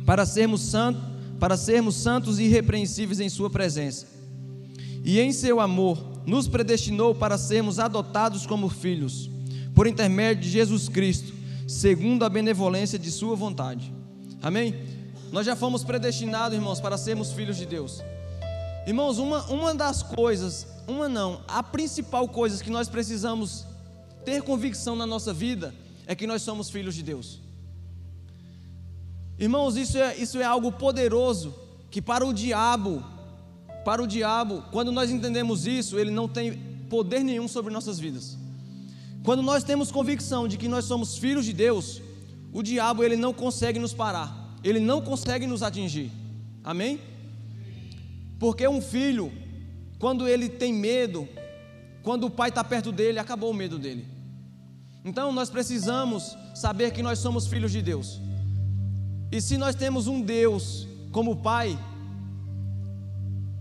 para 0.07 0.25
sermos 0.25 0.61
santos, 0.61 1.03
para 1.41 1.57
sermos 1.57 1.97
santos 1.97 2.39
e 2.39 2.45
irrepreensíveis 2.45 3.19
em 3.19 3.29
sua 3.29 3.51
presença. 3.51 4.07
E 5.05 5.19
em 5.19 5.33
seu 5.33 5.59
amor 5.59 6.23
nos 6.25 6.47
predestinou 6.47 7.13
para 7.13 7.37
sermos 7.37 7.81
adotados 7.81 8.47
como 8.47 8.69
filhos, 8.69 9.29
por 9.75 9.89
intermédio 9.89 10.45
de 10.45 10.51
Jesus 10.51 10.89
Cristo, 10.89 11.35
segundo 11.67 12.25
a 12.25 12.29
benevolência 12.29 12.97
de 12.97 13.11
sua 13.11 13.35
vontade. 13.35 13.93
Amém? 14.41 14.73
Nós 15.33 15.45
já 15.45 15.57
fomos 15.57 15.83
predestinados, 15.83 16.57
irmãos, 16.57 16.81
para 16.81 16.97
sermos 16.97 17.33
filhos 17.33 17.57
de 17.57 17.67
Deus. 17.67 18.05
Irmãos, 18.87 19.19
uma, 19.19 19.43
uma 19.47 19.75
das 19.75 20.03
coisas, 20.03 20.67
uma 20.87 21.09
não, 21.09 21.41
a 21.49 21.63
principal 21.63 22.29
coisa 22.29 22.63
que 22.63 22.71
nós 22.71 22.89
precisamos 22.89 23.67
ter 24.25 24.43
convicção 24.43 24.95
na 24.95 25.07
nossa 25.07 25.33
vida 25.33 25.75
é 26.07 26.15
que 26.15 26.27
nós 26.27 26.43
somos 26.43 26.69
filhos 26.69 26.95
de 26.95 27.03
Deus. 27.03 27.41
Irmãos, 29.39 29.77
isso 29.77 29.97
é, 29.97 30.17
isso 30.17 30.39
é 30.39 30.45
algo 30.45 30.71
poderoso 30.71 31.55
que 31.91 32.03
para 32.03 32.27
o 32.27 32.33
diabo, 32.33 33.03
para 33.85 34.03
o 34.03 34.07
diabo, 34.07 34.63
quando 34.71 34.93
nós 34.93 35.11
entendemos 35.11 35.67
isso, 35.67 35.99
ele 35.99 36.11
não 36.11 36.29
tem 36.29 36.53
poder 36.91 37.25
nenhum 37.25 37.49
sobre 37.49 37.73
nossas 37.73 37.99
vidas. 37.99 38.37
Quando 39.25 39.43
nós 39.43 39.65
temos 39.65 39.91
convicção 39.91 40.47
de 40.47 40.59
que 40.59 40.69
nós 40.69 40.85
somos 40.85 41.17
filhos 41.17 41.47
de 41.47 41.53
Deus, 41.55 42.03
o 42.53 42.63
diabo 42.63 43.03
ele 43.03 43.17
não 43.17 43.33
consegue 43.33 43.79
nos 43.79 43.95
parar, 43.95 44.55
ele 44.63 44.79
não 44.79 45.01
consegue 45.01 45.47
nos 45.47 45.63
atingir. 45.63 46.13
Amém? 46.63 47.01
Porque 48.39 48.67
um 48.67 48.81
filho, 48.81 49.33
quando 49.99 50.29
ele 50.29 50.49
tem 50.49 50.73
medo, 50.73 51.29
quando 52.03 52.25
o 52.25 52.31
pai 52.31 52.51
está 52.51 52.63
perto 52.63 52.93
dele, 52.93 53.19
acabou 53.19 53.51
o 53.51 53.55
medo 53.55 53.79
dele. 53.79 54.07
Então 55.05 55.33
nós 55.33 55.51
precisamos 55.51 56.37
saber 56.55 56.91
que 56.93 57.03
nós 57.03 57.19
somos 57.19 57.47
filhos 57.47 57.73
de 57.73 57.83
Deus. 57.83 58.21
E 59.31 59.41
se 59.41 59.59
nós 59.59 59.75
temos 59.75 60.07
um 60.07 60.21
Deus 60.23 60.87
como 61.11 61.37
Pai, 61.37 61.79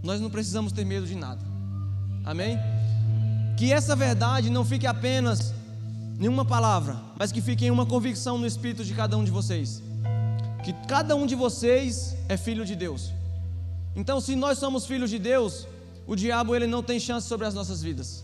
nós 0.02 0.22
não 0.22 0.30
precisamos 0.30 0.72
ter 0.72 0.86
medo 0.86 1.06
de 1.06 1.16
nada. 1.16 1.42
Amém? 2.24 2.58
Que 3.58 3.72
essa 3.72 3.96
verdade 3.96 4.50
não 4.50 4.64
fique 4.64 4.88
apenas 4.88 5.54
em 6.20 6.28
uma 6.28 6.46
palavra, 6.46 6.98
mas 7.18 7.32
que 7.32 7.42
fique 7.42 7.66
em 7.66 7.72
uma 7.72 7.86
convicção 7.86 8.38
no 8.38 8.46
espírito 8.46 8.84
de 8.86 8.94
cada 8.94 9.18
um 9.18 9.24
de 9.24 9.32
vocês. 9.32 9.82
Que 10.64 10.74
cada 10.88 11.16
um 11.16 11.26
de 11.26 11.36
vocês 11.36 12.16
é 12.30 12.38
filho 12.38 12.66
de 12.66 12.76
Deus. 12.76 13.12
Então, 13.96 14.20
se 14.20 14.36
nós 14.36 14.58
somos 14.58 14.86
filhos 14.86 15.10
de 15.10 15.20
Deus, 15.20 15.68
o 16.08 16.16
diabo 16.16 16.56
ele 16.56 16.68
não 16.68 16.82
tem 16.82 17.00
chance 17.00 17.28
sobre 17.28 17.46
as 17.46 17.54
nossas 17.54 17.82
vidas. 17.82 18.24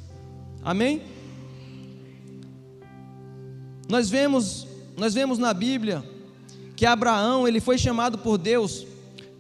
Amém? 0.64 1.02
Nós 3.88 4.10
vemos, 4.10 4.68
nós 4.98 5.14
vemos 5.14 5.38
na 5.38 5.54
Bíblia 5.54 6.04
que 6.76 6.86
Abraão, 6.86 7.48
ele 7.48 7.60
foi 7.60 7.78
chamado 7.78 8.18
por 8.18 8.38
Deus 8.38 8.86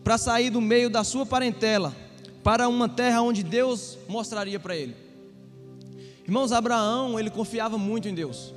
para 0.04 0.18
sair 0.18 0.50
do 0.50 0.60
meio 0.60 0.90
da 0.90 1.04
sua 1.04 1.26
parentela 1.26 1.96
para 2.44 2.68
uma 2.68 2.90
terra 2.90 3.22
onde 3.22 3.44
Deus 3.44 3.98
mostraria 4.08 4.60
para 4.60 4.76
ele. 4.76 4.96
Irmãos, 6.24 6.52
Abraão, 6.52 7.20
ele 7.20 7.30
confiava 7.30 7.78
muito 7.78 8.08
em 8.08 8.14
Deus. 8.14 8.54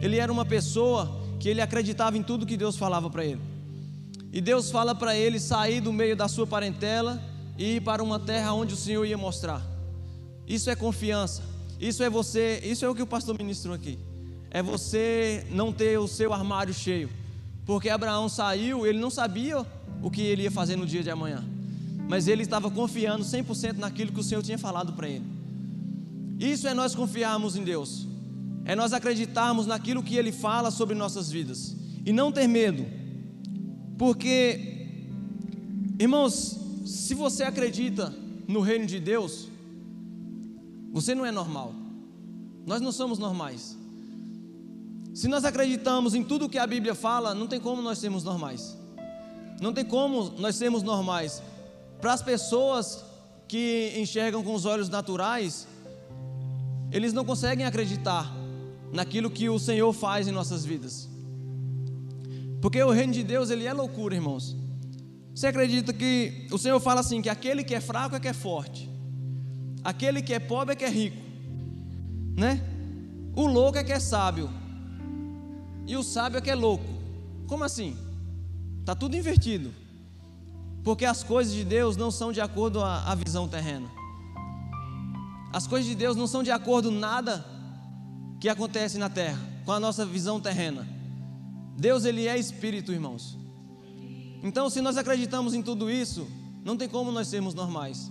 Ele 0.00 0.18
era 0.18 0.30
uma 0.30 0.44
pessoa 0.44 1.10
que 1.40 1.48
ele 1.48 1.60
acreditava 1.60 2.16
em 2.16 2.22
tudo 2.22 2.46
que 2.46 2.56
Deus 2.56 2.76
falava 2.76 3.08
para 3.08 3.24
ele. 3.24 3.40
E 4.36 4.40
Deus 4.40 4.70
fala 4.70 4.94
para 4.94 5.16
ele 5.16 5.40
sair 5.40 5.80
do 5.80 5.92
meio 5.92 6.14
da 6.14 6.28
sua 6.28 6.46
parentela 6.46 7.22
e 7.56 7.76
ir 7.76 7.80
para 7.80 8.02
uma 8.02 8.20
terra 8.20 8.52
onde 8.52 8.74
o 8.74 8.76
Senhor 8.76 9.04
ia 9.06 9.16
mostrar. 9.16 9.62
Isso 10.46 10.68
é 10.68 10.76
confiança. 10.76 11.42
Isso 11.80 12.02
é 12.02 12.10
você, 12.10 12.60
isso 12.62 12.84
é 12.84 12.88
o 12.88 12.94
que 12.94 13.02
o 13.02 13.06
pastor 13.06 13.36
ministrou 13.38 13.74
aqui 13.74 13.98
é 14.56 14.62
você 14.62 15.46
não 15.50 15.70
ter 15.70 15.98
o 15.98 16.08
seu 16.08 16.32
armário 16.32 16.72
cheio. 16.72 17.10
Porque 17.66 17.90
Abraão 17.90 18.26
saiu, 18.26 18.86
ele 18.86 18.98
não 18.98 19.10
sabia 19.10 19.66
o 20.02 20.10
que 20.10 20.22
ele 20.22 20.44
ia 20.44 20.50
fazer 20.50 20.76
no 20.76 20.86
dia 20.86 21.02
de 21.02 21.10
amanhã. 21.10 21.44
Mas 22.08 22.26
ele 22.26 22.42
estava 22.42 22.70
confiando 22.70 23.22
100% 23.22 23.76
naquilo 23.76 24.12
que 24.12 24.20
o 24.20 24.22
Senhor 24.22 24.42
tinha 24.42 24.56
falado 24.56 24.94
para 24.94 25.10
ele. 25.10 25.24
Isso 26.38 26.66
é 26.66 26.72
nós 26.72 26.94
confiarmos 26.94 27.54
em 27.54 27.64
Deus. 27.64 28.06
É 28.64 28.74
nós 28.74 28.94
acreditarmos 28.94 29.66
naquilo 29.66 30.02
que 30.02 30.16
ele 30.16 30.32
fala 30.32 30.70
sobre 30.70 30.94
nossas 30.94 31.30
vidas 31.30 31.76
e 32.04 32.10
não 32.10 32.32
ter 32.32 32.46
medo. 32.46 32.86
Porque 33.98 34.76
irmãos, 35.98 36.56
se 36.84 37.14
você 37.14 37.42
acredita 37.42 38.14
no 38.46 38.60
reino 38.60 38.86
de 38.86 39.00
Deus, 39.00 39.48
você 40.92 41.14
não 41.14 41.26
é 41.26 41.32
normal. 41.32 41.74
Nós 42.66 42.80
não 42.80 42.92
somos 42.92 43.18
normais. 43.18 43.76
Se 45.14 45.28
nós 45.28 45.44
acreditamos 45.44 46.14
em 46.14 46.22
tudo 46.22 46.48
que 46.48 46.58
a 46.58 46.66
Bíblia 46.66 46.94
fala, 46.94 47.34
não 47.34 47.46
tem 47.46 47.58
como 47.58 47.80
nós 47.80 47.98
sermos 47.98 48.22
normais. 48.22 48.76
Não 49.60 49.72
tem 49.72 49.84
como 49.84 50.34
nós 50.38 50.56
sermos 50.56 50.82
normais. 50.82 51.42
Para 52.00 52.12
as 52.12 52.22
pessoas 52.22 53.02
que 53.48 53.94
enxergam 53.96 54.42
com 54.42 54.54
os 54.54 54.66
olhos 54.66 54.88
naturais, 54.88 55.66
eles 56.92 57.12
não 57.12 57.24
conseguem 57.24 57.64
acreditar 57.64 58.30
naquilo 58.92 59.30
que 59.30 59.48
o 59.48 59.58
Senhor 59.58 59.92
faz 59.92 60.28
em 60.28 60.32
nossas 60.32 60.64
vidas. 60.64 61.08
Porque 62.66 62.82
o 62.82 62.90
reino 62.90 63.12
de 63.12 63.22
Deus, 63.22 63.48
ele 63.48 63.64
é 63.64 63.72
loucura, 63.72 64.16
irmãos. 64.16 64.56
Você 65.32 65.46
acredita 65.46 65.92
que 65.92 66.48
o 66.50 66.58
Senhor 66.58 66.80
fala 66.80 66.98
assim: 66.98 67.22
que 67.22 67.28
aquele 67.28 67.62
que 67.62 67.72
é 67.72 67.80
fraco 67.80 68.16
é 68.16 68.18
que 68.18 68.26
é 68.26 68.32
forte, 68.32 68.90
aquele 69.84 70.20
que 70.20 70.34
é 70.34 70.40
pobre 70.40 70.72
é 70.72 70.76
que 70.76 70.84
é 70.84 70.88
rico, 70.88 71.16
né? 72.36 72.60
O 73.36 73.46
louco 73.46 73.78
é 73.78 73.84
que 73.84 73.92
é 73.92 74.00
sábio, 74.00 74.50
e 75.86 75.96
o 75.96 76.02
sábio 76.02 76.38
é 76.38 76.40
que 76.40 76.50
é 76.50 76.56
louco. 76.56 76.84
Como 77.46 77.62
assim? 77.62 77.96
Está 78.80 78.96
tudo 78.96 79.14
invertido. 79.14 79.72
Porque 80.82 81.04
as 81.04 81.22
coisas 81.22 81.54
de 81.54 81.62
Deus 81.62 81.96
não 81.96 82.10
são 82.10 82.32
de 82.32 82.40
acordo 82.40 82.82
à, 82.82 83.12
à 83.12 83.14
visão 83.14 83.46
terrena. 83.46 83.88
As 85.52 85.68
coisas 85.68 85.86
de 85.86 85.94
Deus 85.94 86.16
não 86.16 86.26
são 86.26 86.42
de 86.42 86.50
acordo 86.50 86.90
nada 86.90 87.46
que 88.40 88.48
acontece 88.48 88.98
na 88.98 89.08
terra 89.08 89.38
com 89.64 89.70
a 89.70 89.78
nossa 89.78 90.04
visão 90.04 90.40
terrena. 90.40 90.95
Deus 91.76 92.04
ele 92.04 92.26
é 92.26 92.38
espírito, 92.38 92.92
irmãos. 92.92 93.38
Então, 94.42 94.70
se 94.70 94.80
nós 94.80 94.96
acreditamos 94.96 95.54
em 95.54 95.62
tudo 95.62 95.90
isso, 95.90 96.26
não 96.64 96.76
tem 96.76 96.88
como 96.88 97.12
nós 97.12 97.28
sermos 97.28 97.54
normais. 97.54 98.10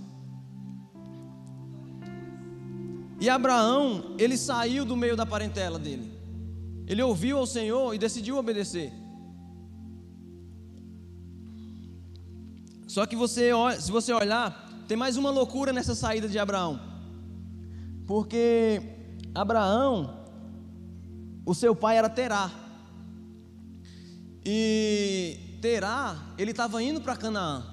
E 3.19 3.29
Abraão, 3.29 4.15
ele 4.19 4.38
saiu 4.38 4.86
do 4.86 4.95
meio 4.95 5.15
da 5.15 5.25
parentela 5.25 5.79
dele. 5.79 6.12
Ele 6.86 7.01
ouviu 7.01 7.38
ao 7.38 7.48
Senhor 7.48 7.93
e 7.93 7.98
decidiu 7.98 8.38
obedecer. 8.38 8.91
Só 12.88 13.05
que 13.05 13.15
você, 13.15 13.50
se 13.79 13.91
você 13.91 14.13
olhar, 14.13 14.84
tem 14.88 14.95
mais 14.95 15.17
uma 15.17 15.31
loucura 15.31 15.74
nessa 15.74 15.95
saída 15.95 16.29
de 16.29 16.38
Abraão. 16.38 16.79
Porque 18.05 18.81
Abraão, 19.34 20.25
o 21.45 21.55
seu 21.55 21.75
pai 21.75 21.98
era 21.98 22.10
Terá. 22.10 22.64
E 24.46 25.58
Terá, 25.62 26.18
ele 26.38 26.52
estava 26.52 26.82
indo 26.84 27.02
para 27.02 27.16
Canaã. 27.16 27.64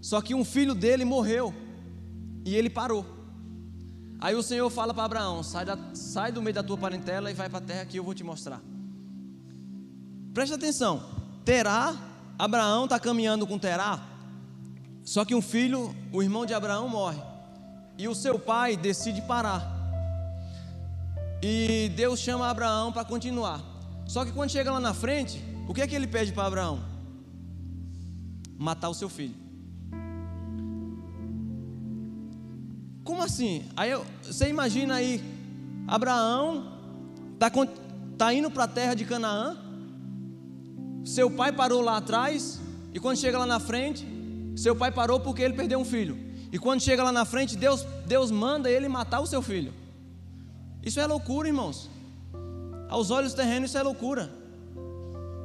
Só 0.00 0.20
que 0.20 0.34
um 0.34 0.44
filho 0.44 0.74
dele 0.74 1.04
morreu. 1.04 1.52
E 2.44 2.54
ele 2.54 2.70
parou. 2.70 3.04
Aí 4.20 4.34
o 4.34 4.42
Senhor 4.42 4.68
fala 4.70 4.94
para 4.94 5.04
Abraão: 5.04 5.42
sai, 5.42 5.64
da, 5.64 5.78
sai 5.94 6.32
do 6.32 6.40
meio 6.42 6.54
da 6.54 6.62
tua 6.62 6.78
parentela 6.78 7.30
e 7.30 7.34
vai 7.34 7.48
para 7.48 7.58
a 7.58 7.62
terra 7.62 7.84
que 7.84 7.98
eu 7.98 8.04
vou 8.04 8.14
te 8.14 8.24
mostrar. 8.24 8.60
Preste 10.32 10.54
atenção: 10.54 11.02
Terá, 11.44 11.96
Abraão 12.38 12.84
está 12.84 12.98
caminhando 12.98 13.46
com 13.46 13.58
Terá, 13.58 14.00
só 15.04 15.24
que 15.24 15.34
um 15.34 15.40
filho, 15.40 15.96
o 16.12 16.22
irmão 16.22 16.44
de 16.44 16.52
Abraão, 16.52 16.88
morre. 16.88 17.20
E 17.96 18.06
o 18.06 18.14
seu 18.14 18.38
pai 18.38 18.76
decide 18.76 19.22
parar. 19.22 19.76
E 21.42 21.90
Deus 21.96 22.20
chama 22.20 22.48
Abraão 22.48 22.92
para 22.92 23.04
continuar. 23.04 23.60
Só 24.06 24.24
que 24.24 24.32
quando 24.32 24.50
chega 24.50 24.70
lá 24.70 24.78
na 24.78 24.92
frente, 24.92 25.42
o 25.68 25.74
que 25.74 25.82
é 25.82 25.86
que 25.86 25.94
ele 25.94 26.06
pede 26.06 26.32
para 26.32 26.46
Abraão? 26.46 26.80
Matar 28.58 28.88
o 28.88 28.94
seu 28.94 29.10
filho. 29.10 29.34
Como 33.04 33.22
assim? 33.22 33.64
Aí 33.76 33.90
eu, 33.90 34.04
você 34.22 34.48
imagina 34.48 34.94
aí, 34.94 35.22
Abraão 35.86 36.72
está 37.34 37.50
tá 38.16 38.32
indo 38.32 38.50
para 38.50 38.64
a 38.64 38.68
terra 38.68 38.94
de 38.94 39.04
Canaã, 39.04 39.56
seu 41.04 41.30
pai 41.30 41.52
parou 41.52 41.82
lá 41.82 41.98
atrás, 41.98 42.58
e 42.94 42.98
quando 42.98 43.18
chega 43.18 43.38
lá 43.38 43.46
na 43.46 43.60
frente, 43.60 44.06
seu 44.56 44.74
pai 44.74 44.90
parou 44.90 45.20
porque 45.20 45.42
ele 45.42 45.54
perdeu 45.54 45.78
um 45.78 45.84
filho. 45.84 46.18
E 46.50 46.58
quando 46.58 46.80
chega 46.80 47.02
lá 47.02 47.12
na 47.12 47.26
frente, 47.26 47.56
Deus, 47.56 47.86
Deus 48.06 48.30
manda 48.30 48.70
ele 48.70 48.88
matar 48.88 49.20
o 49.20 49.26
seu 49.26 49.42
filho. 49.42 49.74
Isso 50.82 50.98
é 50.98 51.06
loucura, 51.06 51.46
irmãos. 51.46 51.90
Aos 52.88 53.10
olhos 53.10 53.34
terrenos, 53.34 53.70
isso 53.70 53.78
é 53.78 53.82
loucura. 53.82 54.37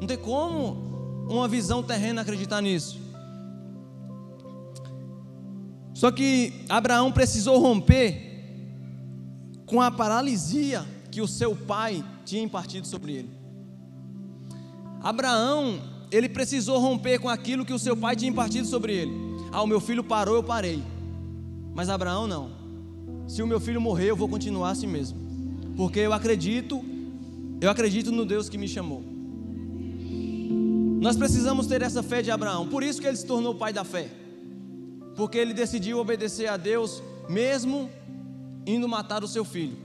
Não 0.04 0.08
tem 0.08 0.18
como 0.18 1.26
uma 1.30 1.48
visão 1.48 1.82
terrena 1.82 2.24
acreditar 2.24 2.60
nisso. 2.60 3.00
Só 5.94 6.12
que 6.12 6.66
Abraão 6.68 7.10
precisou 7.10 7.58
romper 7.58 8.22
com 9.66 9.82
a 9.82 9.90
paralisia 9.90 10.86
que 11.10 11.22
o 11.22 11.28
seu 11.28 11.56
pai 11.56 12.04
tinha 12.26 12.44
impartido 12.44 12.86
sobre 12.86 13.14
ele. 13.14 13.30
Abraão, 15.02 15.80
ele 16.12 16.28
precisou 16.28 16.80
romper 16.80 17.20
com 17.20 17.30
aquilo 17.30 17.64
que 17.64 17.72
o 17.72 17.80
seu 17.80 17.96
pai 17.96 18.14
tinha 18.14 18.30
impartido 18.30 18.68
sobre 18.68 18.94
ele. 18.94 19.14
Ah, 19.54 19.62
o 19.62 19.68
meu 19.68 19.80
filho 19.80 20.04
parou, 20.04 20.36
eu 20.36 20.44
parei. 20.44 20.84
Mas 21.74 21.88
Abraão 21.88 22.28
não. 22.28 22.52
Se 23.26 23.42
o 23.42 23.48
meu 23.48 23.62
filho 23.62 23.80
morrer, 23.80 24.10
eu 24.10 24.18
vou 24.18 24.28
continuar 24.28 24.72
assim 24.72 24.86
mesmo. 24.86 25.18
Porque 25.78 26.02
eu 26.02 26.12
acredito, 26.12 26.84
eu 27.62 27.70
acredito 27.70 28.12
no 28.12 28.26
Deus 28.26 28.50
que 28.50 28.58
me 28.58 28.68
chamou. 28.68 29.13
Nós 31.04 31.18
precisamos 31.18 31.68
ter 31.68 31.82
essa 31.82 32.02
fé 32.02 32.22
de 32.22 32.32
Abraão. 32.32 32.66
Por 32.66 32.82
isso 32.82 33.02
que 33.02 33.06
ele 33.06 33.18
se 33.18 33.26
tornou 33.26 33.54
pai 33.54 33.74
da 33.74 33.84
fé. 33.84 34.10
Porque 35.18 35.38
ele 35.38 35.54
decidiu 35.54 36.00
obedecer 36.00 36.48
a 36.48 36.56
Deus 36.56 37.04
mesmo 37.28 37.92
indo 38.66 38.88
matar 38.88 39.22
o 39.22 39.28
seu 39.28 39.44
filho. 39.44 39.76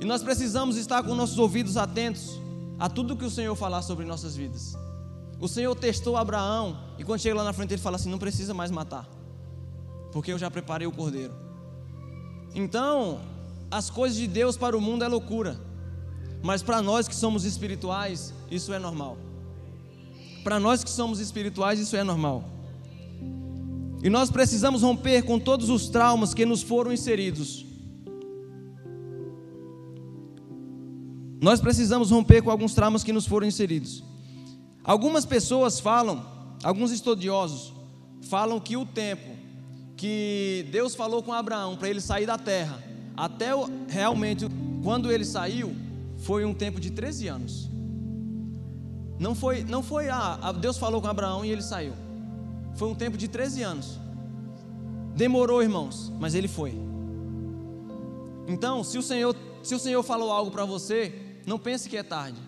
E 0.00 0.04
nós 0.04 0.24
precisamos 0.24 0.76
estar 0.76 1.04
com 1.04 1.14
nossos 1.14 1.38
ouvidos 1.38 1.76
atentos 1.76 2.32
a 2.80 2.88
tudo 2.88 3.16
que 3.16 3.24
o 3.24 3.30
Senhor 3.30 3.54
falar 3.54 3.80
sobre 3.80 4.04
nossas 4.04 4.34
vidas. 4.34 4.76
O 5.38 5.46
Senhor 5.46 5.72
testou 5.76 6.16
Abraão 6.16 6.76
e 6.98 7.04
quando 7.04 7.20
chega 7.20 7.36
lá 7.36 7.44
na 7.44 7.52
frente 7.52 7.72
ele 7.72 7.80
fala 7.80 7.94
assim: 7.94 8.10
não 8.10 8.18
precisa 8.18 8.52
mais 8.52 8.72
matar, 8.72 9.08
porque 10.10 10.32
eu 10.32 10.38
já 10.38 10.50
preparei 10.50 10.88
o 10.88 10.92
cordeiro. 10.92 11.32
Então, 12.56 13.20
as 13.70 13.88
coisas 13.88 14.18
de 14.18 14.26
Deus 14.26 14.56
para 14.56 14.76
o 14.76 14.80
mundo 14.80 15.04
é 15.04 15.08
loucura, 15.08 15.60
mas 16.42 16.60
para 16.60 16.82
nós 16.82 17.06
que 17.06 17.14
somos 17.14 17.44
espirituais, 17.44 18.34
isso 18.50 18.72
é 18.72 18.80
normal. 18.80 19.16
Para 20.46 20.60
nós 20.60 20.84
que 20.84 20.90
somos 20.90 21.18
espirituais, 21.18 21.80
isso 21.80 21.96
é 21.96 22.04
normal. 22.04 22.44
E 24.00 24.08
nós 24.08 24.30
precisamos 24.30 24.80
romper 24.80 25.22
com 25.24 25.40
todos 25.40 25.68
os 25.68 25.88
traumas 25.88 26.32
que 26.32 26.46
nos 26.46 26.62
foram 26.62 26.92
inseridos. 26.92 27.66
Nós 31.42 31.60
precisamos 31.60 32.12
romper 32.12 32.42
com 32.42 32.50
alguns 32.52 32.74
traumas 32.74 33.02
que 33.02 33.12
nos 33.12 33.26
foram 33.26 33.44
inseridos. 33.44 34.04
Algumas 34.84 35.26
pessoas 35.26 35.80
falam, 35.80 36.24
alguns 36.62 36.92
estudiosos 36.92 37.72
falam 38.22 38.60
que 38.60 38.76
o 38.76 38.86
tempo 38.86 39.32
que 39.96 40.64
Deus 40.70 40.94
falou 40.94 41.24
com 41.24 41.32
Abraão 41.32 41.76
para 41.76 41.90
ele 41.90 42.00
sair 42.00 42.24
da 42.24 42.38
terra, 42.38 42.80
até 43.16 43.48
realmente 43.88 44.46
quando 44.84 45.10
ele 45.10 45.24
saiu, 45.24 45.74
foi 46.18 46.44
um 46.44 46.54
tempo 46.54 46.78
de 46.78 46.92
13 46.92 47.26
anos. 47.26 47.75
Não 49.18 49.34
foi, 49.34 49.64
não 49.64 49.82
foi 49.82 50.08
ah, 50.08 50.52
Deus 50.52 50.76
falou 50.76 51.00
com 51.00 51.08
Abraão 51.08 51.44
e 51.44 51.50
ele 51.50 51.62
saiu. 51.62 51.94
Foi 52.74 52.88
um 52.88 52.94
tempo 52.94 53.16
de 53.16 53.28
13 53.28 53.62
anos. 53.62 53.98
Demorou, 55.14 55.62
irmãos, 55.62 56.12
mas 56.18 56.34
ele 56.34 56.48
foi. 56.48 56.74
Então, 58.46 58.84
se 58.84 58.98
o 58.98 59.02
Senhor, 59.02 59.34
se 59.62 59.74
o 59.74 59.78
Senhor 59.78 60.02
falou 60.02 60.30
algo 60.30 60.50
para 60.50 60.64
você, 60.64 61.40
não 61.46 61.58
pense 61.58 61.88
que 61.88 61.96
é 61.96 62.02
tarde. 62.02 62.40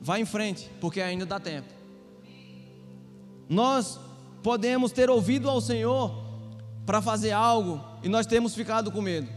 Vá 0.00 0.18
em 0.18 0.24
frente, 0.24 0.70
porque 0.80 1.00
ainda 1.00 1.26
dá 1.26 1.38
tempo. 1.38 1.68
Nós 3.48 4.00
podemos 4.42 4.92
ter 4.92 5.10
ouvido 5.10 5.50
ao 5.50 5.60
Senhor 5.60 6.10
para 6.86 7.02
fazer 7.02 7.32
algo 7.32 7.80
e 8.02 8.08
nós 8.08 8.26
temos 8.26 8.54
ficado 8.54 8.90
com 8.90 9.02
medo. 9.02 9.28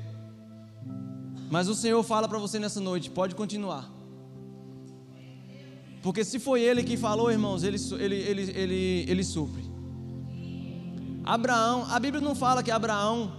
Mas 1.51 1.67
o 1.67 1.75
Senhor 1.75 2.01
fala 2.01 2.27
para 2.27 2.39
você 2.39 2.57
nessa 2.57 2.79
noite: 2.79 3.09
pode 3.09 3.35
continuar. 3.35 3.92
Porque 6.03 6.25
se 6.25 6.37
foi 6.37 6.61
Ele 6.61 6.83
que 6.83 6.97
falou, 6.97 7.31
irmãos, 7.31 7.63
Ele, 7.63 7.77
ele, 7.97 8.15
ele, 8.15 8.41
ele, 8.51 9.05
ele 9.07 9.23
supre. 9.23 9.63
Abraão, 11.23 11.85
a 11.89 11.97
Bíblia 11.97 12.21
não 12.21 12.35
fala 12.35 12.61
que 12.61 12.69
Abraão 12.69 13.31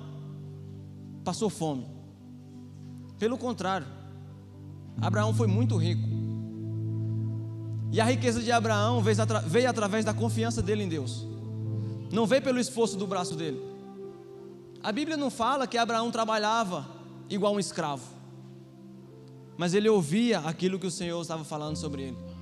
passou 1.22 1.50
fome. 1.50 1.86
Pelo 3.18 3.36
contrário, 3.36 3.86
Abraão 4.98 5.34
foi 5.34 5.46
muito 5.46 5.76
rico. 5.76 6.08
E 7.92 8.00
a 8.00 8.04
riqueza 8.04 8.42
de 8.42 8.50
Abraão 8.50 9.02
veio, 9.02 9.20
atra 9.20 9.40
veio 9.40 9.68
através 9.68 10.02
da 10.02 10.14
confiança 10.14 10.62
dele 10.62 10.84
em 10.84 10.88
Deus. 10.88 11.26
Não 12.10 12.26
veio 12.26 12.40
pelo 12.40 12.58
esforço 12.58 12.96
do 12.96 13.06
braço 13.06 13.34
dele. 13.34 13.60
A 14.82 14.90
Bíblia 14.90 15.18
não 15.18 15.30
fala 15.30 15.66
que 15.66 15.76
Abraão 15.76 16.10
trabalhava 16.10 16.88
igual 17.28 17.54
um 17.54 17.60
escravo. 17.60 18.04
Mas 19.58 19.74
ele 19.74 19.88
ouvia 19.88 20.38
aquilo 20.40 20.78
que 20.78 20.86
o 20.86 20.90
Senhor 20.90 21.20
estava 21.20 21.44
falando 21.44 21.76
sobre 21.76 22.04
ele. 22.04 22.33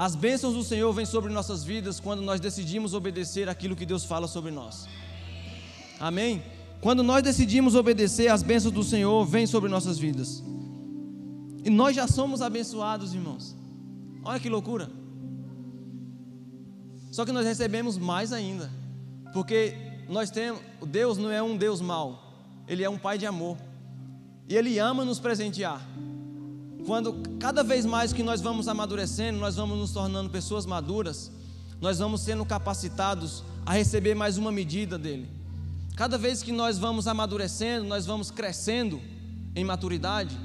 As 0.00 0.14
bênçãos 0.16 0.54
do 0.54 0.64
Senhor 0.64 0.90
vêm 0.94 1.04
sobre 1.04 1.30
nossas 1.30 1.62
vidas 1.62 2.00
quando 2.00 2.22
nós 2.22 2.40
decidimos 2.40 2.94
obedecer 2.94 3.50
aquilo 3.50 3.76
que 3.76 3.84
Deus 3.84 4.02
fala 4.02 4.26
sobre 4.26 4.50
nós. 4.50 4.88
Amém? 5.98 6.42
Quando 6.80 7.02
nós 7.02 7.22
decidimos 7.22 7.74
obedecer, 7.74 8.28
as 8.28 8.42
bênçãos 8.42 8.72
do 8.72 8.82
Senhor 8.82 9.26
vêm 9.26 9.46
sobre 9.46 9.68
nossas 9.68 9.98
vidas. 9.98 10.42
E 11.62 11.68
nós 11.68 11.94
já 11.94 12.06
somos 12.08 12.40
abençoados, 12.40 13.12
irmãos. 13.12 13.54
Olha 14.24 14.40
que 14.40 14.48
loucura. 14.48 14.90
Só 17.12 17.26
que 17.26 17.32
nós 17.32 17.44
recebemos 17.44 17.98
mais 17.98 18.32
ainda. 18.32 18.70
Porque 19.34 19.76
nós 20.08 20.30
temos, 20.30 20.62
Deus 20.86 21.18
não 21.18 21.30
é 21.30 21.42
um 21.42 21.58
Deus 21.58 21.82
mau. 21.82 22.32
Ele 22.66 22.82
é 22.82 22.88
um 22.88 22.96
pai 22.96 23.18
de 23.18 23.26
amor. 23.26 23.58
E 24.48 24.56
ele 24.56 24.78
ama 24.78 25.04
nos 25.04 25.20
presentear. 25.20 25.86
Quando 26.86 27.14
cada 27.38 27.62
vez 27.62 27.84
mais 27.84 28.12
que 28.12 28.22
nós 28.22 28.40
vamos 28.40 28.68
amadurecendo, 28.68 29.38
nós 29.38 29.56
vamos 29.56 29.78
nos 29.78 29.92
tornando 29.92 30.30
pessoas 30.30 30.66
maduras, 30.66 31.30
nós 31.80 31.98
vamos 31.98 32.22
sendo 32.22 32.44
capacitados 32.44 33.42
a 33.64 33.72
receber 33.72 34.14
mais 34.14 34.36
uma 34.38 34.50
medida 34.50 34.98
dele. 34.98 35.28
Cada 35.96 36.16
vez 36.16 36.42
que 36.42 36.52
nós 36.52 36.78
vamos 36.78 37.06
amadurecendo, 37.06 37.86
nós 37.86 38.06
vamos 38.06 38.30
crescendo 38.30 39.00
em 39.54 39.64
maturidade, 39.64 40.36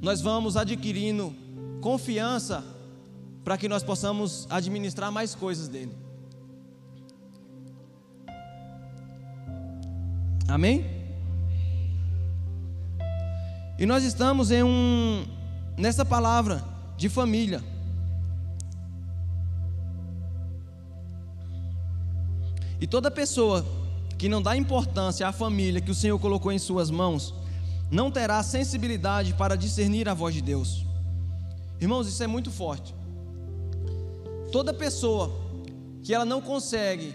nós 0.00 0.20
vamos 0.20 0.56
adquirindo 0.56 1.34
confiança 1.80 2.64
para 3.44 3.56
que 3.56 3.68
nós 3.68 3.82
possamos 3.82 4.46
administrar 4.50 5.12
mais 5.12 5.34
coisas 5.34 5.68
dele. 5.68 5.92
Amém? 10.48 10.84
E 13.78 13.84
nós 13.84 14.04
estamos 14.04 14.50
em 14.50 14.62
um 14.62 15.35
nessa 15.76 16.04
palavra 16.04 16.64
de 16.96 17.08
família. 17.08 17.62
E 22.80 22.86
toda 22.86 23.10
pessoa 23.10 23.64
que 24.18 24.28
não 24.28 24.40
dá 24.40 24.56
importância 24.56 25.26
à 25.26 25.32
família 25.32 25.80
que 25.80 25.90
o 25.90 25.94
Senhor 25.94 26.18
colocou 26.18 26.50
em 26.50 26.58
suas 26.58 26.90
mãos, 26.90 27.34
não 27.90 28.10
terá 28.10 28.42
sensibilidade 28.42 29.34
para 29.34 29.56
discernir 29.56 30.08
a 30.08 30.14
voz 30.14 30.34
de 30.34 30.42
Deus. 30.42 30.84
Irmãos, 31.80 32.08
isso 32.08 32.22
é 32.22 32.26
muito 32.26 32.50
forte. 32.50 32.94
Toda 34.50 34.72
pessoa 34.72 35.30
que 36.02 36.14
ela 36.14 36.24
não 36.24 36.40
consegue, 36.40 37.14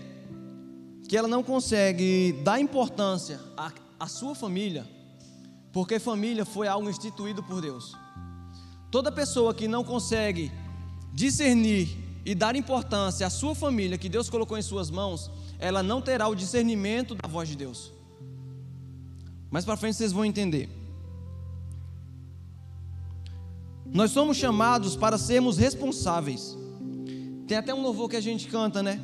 que 1.08 1.18
ela 1.18 1.28
não 1.28 1.42
consegue 1.42 2.40
dar 2.44 2.60
importância 2.60 3.40
à, 3.58 3.72
à 4.00 4.08
sua 4.08 4.36
família, 4.36 4.88
porque 5.72 6.00
família 6.00 6.46
foi 6.46 6.68
algo 6.68 6.90
instituído 6.90 7.42
por 7.42 7.62
Deus. 7.62 7.96
Toda 8.92 9.10
pessoa 9.12 9.54
que 9.54 9.70
não 9.70 9.86
consegue 9.86 10.52
discernir 11.14 11.98
e 12.26 12.36
dar 12.36 12.56
importância 12.58 13.26
à 13.26 13.30
sua 13.30 13.56
família 13.56 13.98
que 13.98 14.10
Deus 14.10 14.30
colocou 14.30 14.58
em 14.58 14.62
suas 14.62 14.92
mãos, 14.92 15.32
ela 15.58 15.82
não 15.82 16.02
terá 16.02 16.28
o 16.28 16.36
discernimento 16.36 17.16
da 17.16 17.28
voz 17.28 17.48
de 17.48 17.56
Deus. 17.56 17.92
Mais 19.50 19.64
para 19.64 19.78
frente 19.78 19.96
vocês 19.96 20.12
vão 20.12 20.26
entender. 20.26 20.70
Nós 23.86 24.12
somos 24.12 24.38
chamados 24.38 24.96
para 24.96 25.18
sermos 25.18 25.58
responsáveis. 25.58 26.58
Tem 27.48 27.58
até 27.58 27.74
um 27.74 27.82
louvor 27.82 28.10
que 28.10 28.16
a 28.16 28.22
gente 28.22 28.48
canta, 28.48 28.84
né? 28.84 29.02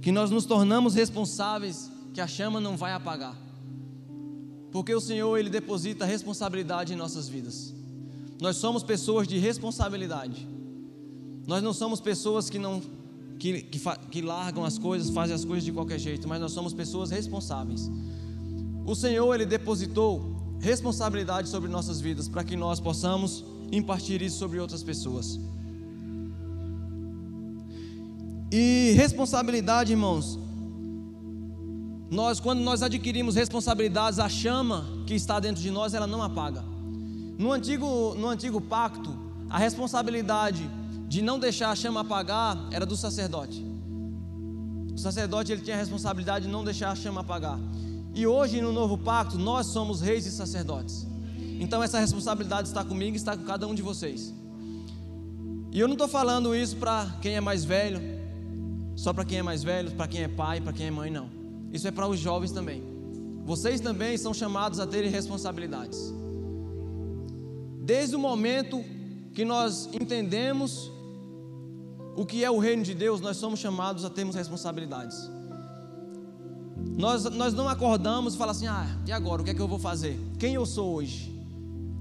Que 0.00 0.12
nós 0.12 0.30
nos 0.30 0.46
tornamos 0.46 0.94
responsáveis, 0.94 1.90
que 2.12 2.20
a 2.20 2.26
chama 2.26 2.60
não 2.60 2.76
vai 2.76 2.92
apagar. 2.92 3.36
Porque 4.70 4.94
o 4.94 5.00
Senhor, 5.00 5.36
Ele 5.38 5.50
deposita 5.50 6.04
responsabilidade 6.04 6.92
em 6.92 6.96
nossas 6.96 7.28
vidas. 7.28 7.74
Nós 8.44 8.56
somos 8.58 8.82
pessoas 8.82 9.26
de 9.26 9.38
responsabilidade. 9.38 10.46
Nós 11.46 11.62
não 11.62 11.72
somos 11.72 11.98
pessoas 11.98 12.50
que 12.50 12.58
não 12.58 12.82
que, 13.38 13.62
que, 13.62 13.80
que, 14.10 14.20
largam 14.20 14.66
as 14.66 14.76
coisas, 14.78 15.08
fazem 15.08 15.34
as 15.34 15.46
coisas 15.46 15.64
de 15.64 15.72
qualquer 15.72 15.98
jeito, 15.98 16.28
mas 16.28 16.42
nós 16.42 16.52
somos 16.52 16.74
pessoas 16.74 17.10
responsáveis. 17.10 17.90
O 18.84 18.94
Senhor 18.94 19.34
ele 19.34 19.46
depositou 19.46 20.36
responsabilidade 20.60 21.48
sobre 21.48 21.70
nossas 21.70 22.02
vidas 22.02 22.28
para 22.28 22.44
que 22.44 22.54
nós 22.54 22.80
possamos 22.80 23.42
impartir 23.72 24.20
isso 24.20 24.36
sobre 24.36 24.60
outras 24.60 24.82
pessoas. 24.82 25.40
E 28.52 28.92
responsabilidade, 28.94 29.92
irmãos, 29.92 30.38
nós 32.10 32.40
quando 32.40 32.60
nós 32.60 32.82
adquirimos 32.82 33.36
responsabilidades, 33.36 34.18
a 34.18 34.28
chama 34.28 34.84
que 35.06 35.14
está 35.14 35.40
dentro 35.40 35.62
de 35.62 35.70
nós, 35.70 35.94
ela 35.94 36.06
não 36.06 36.22
apaga. 36.22 36.73
No 37.38 37.52
antigo, 37.52 38.14
no 38.14 38.28
antigo 38.28 38.60
pacto, 38.60 39.16
a 39.50 39.58
responsabilidade 39.58 40.68
de 41.08 41.22
não 41.22 41.38
deixar 41.38 41.70
a 41.70 41.76
chama 41.76 42.00
apagar 42.00 42.68
era 42.70 42.86
do 42.86 42.96
sacerdote. 42.96 43.64
O 44.94 44.98
sacerdote 44.98 45.52
ele 45.52 45.60
tinha 45.60 45.76
a 45.76 45.78
responsabilidade 45.78 46.46
de 46.46 46.50
não 46.52 46.64
deixar 46.64 46.90
a 46.90 46.94
chama 46.94 47.20
apagar. 47.20 47.58
E 48.14 48.26
hoje 48.26 48.60
no 48.60 48.72
novo 48.72 48.96
pacto 48.96 49.36
nós 49.36 49.66
somos 49.66 50.00
reis 50.00 50.24
e 50.26 50.30
sacerdotes. 50.30 51.06
Então 51.58 51.82
essa 51.82 51.98
responsabilidade 51.98 52.68
está 52.68 52.84
comigo 52.84 53.16
está 53.16 53.36
com 53.36 53.44
cada 53.44 53.66
um 53.66 53.74
de 53.74 53.82
vocês. 53.82 54.32
E 55.72 55.80
eu 55.80 55.88
não 55.88 55.94
estou 55.94 56.06
falando 56.06 56.54
isso 56.54 56.76
para 56.76 57.16
quem 57.20 57.34
é 57.34 57.40
mais 57.40 57.64
velho, 57.64 58.00
só 58.94 59.12
para 59.12 59.24
quem 59.24 59.38
é 59.38 59.42
mais 59.42 59.64
velho, 59.64 59.90
para 59.90 60.06
quem 60.06 60.22
é 60.22 60.28
pai, 60.28 60.60
para 60.60 60.72
quem 60.72 60.86
é 60.86 60.90
mãe, 60.90 61.10
não. 61.10 61.28
Isso 61.72 61.88
é 61.88 61.90
para 61.90 62.06
os 62.06 62.20
jovens 62.20 62.52
também. 62.52 62.80
Vocês 63.44 63.80
também 63.80 64.16
são 64.16 64.32
chamados 64.32 64.78
a 64.78 64.86
terem 64.86 65.10
responsabilidades. 65.10 66.14
Desde 67.84 68.16
o 68.16 68.18
momento 68.18 68.82
que 69.34 69.44
nós 69.44 69.90
entendemos 69.92 70.90
o 72.16 72.24
que 72.24 72.42
é 72.42 72.50
o 72.50 72.58
reino 72.58 72.82
de 72.82 72.94
Deus, 72.94 73.20
nós 73.20 73.36
somos 73.36 73.60
chamados 73.60 74.06
a 74.06 74.10
termos 74.10 74.34
responsabilidades. 74.34 75.30
Nós, 76.96 77.24
nós 77.24 77.52
não 77.52 77.68
acordamos 77.68 78.34
e 78.34 78.38
falamos 78.38 78.62
assim: 78.62 78.68
ah, 78.68 78.86
e 79.06 79.12
agora? 79.12 79.42
O 79.42 79.44
que 79.44 79.50
é 79.50 79.54
que 79.54 79.60
eu 79.60 79.68
vou 79.68 79.78
fazer? 79.78 80.18
Quem 80.38 80.54
eu 80.54 80.64
sou 80.64 80.94
hoje? 80.94 81.30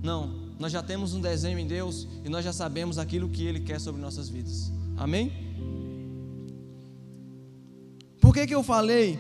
Não, 0.02 0.54
nós 0.58 0.72
já 0.72 0.82
temos 0.82 1.14
um 1.14 1.20
desenho 1.20 1.60
em 1.60 1.68
Deus 1.68 2.08
e 2.24 2.30
nós 2.30 2.46
já 2.46 2.54
sabemos 2.54 2.98
aquilo 2.98 3.28
que 3.28 3.46
Ele 3.46 3.60
quer 3.60 3.82
sobre 3.82 4.02
nossas 4.02 4.30
vidas. 4.30 4.72
Amém? 4.96 5.34
Por 8.22 8.34
que, 8.34 8.48
que 8.48 8.56
eu 8.56 8.64
falei 8.64 9.20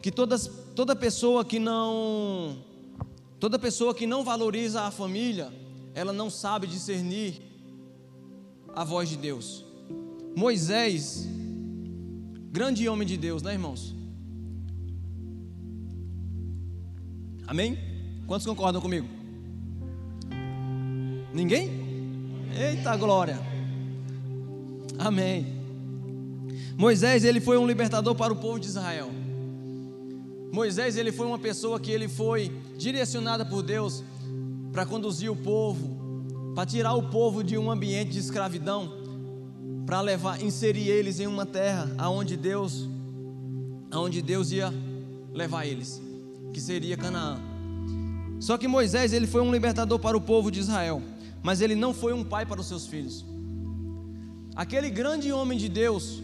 que 0.00 0.12
todas, 0.12 0.48
toda 0.76 0.94
pessoa 0.94 1.44
que 1.44 1.58
não 1.58 2.58
toda 3.40 3.58
pessoa 3.58 3.92
que 3.92 4.06
não 4.06 4.22
valoriza 4.22 4.82
a 4.82 4.90
família, 4.92 5.52
ela 5.96 6.12
não 6.12 6.28
sabe 6.28 6.66
discernir 6.66 7.40
a 8.74 8.84
voz 8.84 9.08
de 9.08 9.16
Deus. 9.16 9.64
Moisés, 10.36 11.26
grande 12.52 12.86
homem 12.86 13.08
de 13.08 13.16
Deus, 13.16 13.42
né, 13.42 13.54
irmãos? 13.54 13.96
Amém? 17.46 17.78
Quantos 18.26 18.46
concordam 18.46 18.82
comigo? 18.82 19.08
Ninguém? 21.32 21.70
Eita 22.54 22.94
glória! 22.98 23.40
Amém. 24.98 25.46
Moisés, 26.76 27.24
ele 27.24 27.40
foi 27.40 27.56
um 27.56 27.66
libertador 27.66 28.14
para 28.14 28.34
o 28.34 28.36
povo 28.36 28.60
de 28.60 28.66
Israel. 28.66 29.10
Moisés, 30.52 30.98
ele 30.98 31.10
foi 31.10 31.26
uma 31.26 31.38
pessoa 31.38 31.80
que 31.80 31.90
ele 31.90 32.06
foi 32.06 32.54
direcionada 32.76 33.46
por 33.46 33.62
Deus 33.62 34.04
para 34.76 34.84
conduzir 34.84 35.30
o 35.30 35.34
povo, 35.34 36.52
para 36.54 36.66
tirar 36.66 36.92
o 36.92 37.04
povo 37.04 37.42
de 37.42 37.56
um 37.56 37.70
ambiente 37.70 38.10
de 38.10 38.18
escravidão 38.18 38.92
para 39.86 40.02
levar, 40.02 40.42
inserir 40.42 40.90
eles 40.90 41.18
em 41.18 41.26
uma 41.26 41.46
terra 41.46 41.90
aonde 41.96 42.36
Deus, 42.36 42.86
aonde 43.90 44.20
Deus 44.20 44.52
ia 44.52 44.70
levar 45.32 45.64
eles, 45.64 46.02
que 46.52 46.60
seria 46.60 46.94
Canaã. 46.94 47.40
Só 48.38 48.58
que 48.58 48.68
Moisés, 48.68 49.14
ele 49.14 49.26
foi 49.26 49.40
um 49.40 49.50
libertador 49.50 49.98
para 49.98 50.14
o 50.14 50.20
povo 50.20 50.50
de 50.50 50.60
Israel, 50.60 51.00
mas 51.42 51.62
ele 51.62 51.74
não 51.74 51.94
foi 51.94 52.12
um 52.12 52.22
pai 52.22 52.44
para 52.44 52.60
os 52.60 52.66
seus 52.66 52.86
filhos. 52.86 53.24
Aquele 54.54 54.90
grande 54.90 55.32
homem 55.32 55.56
de 55.56 55.70
Deus, 55.70 56.22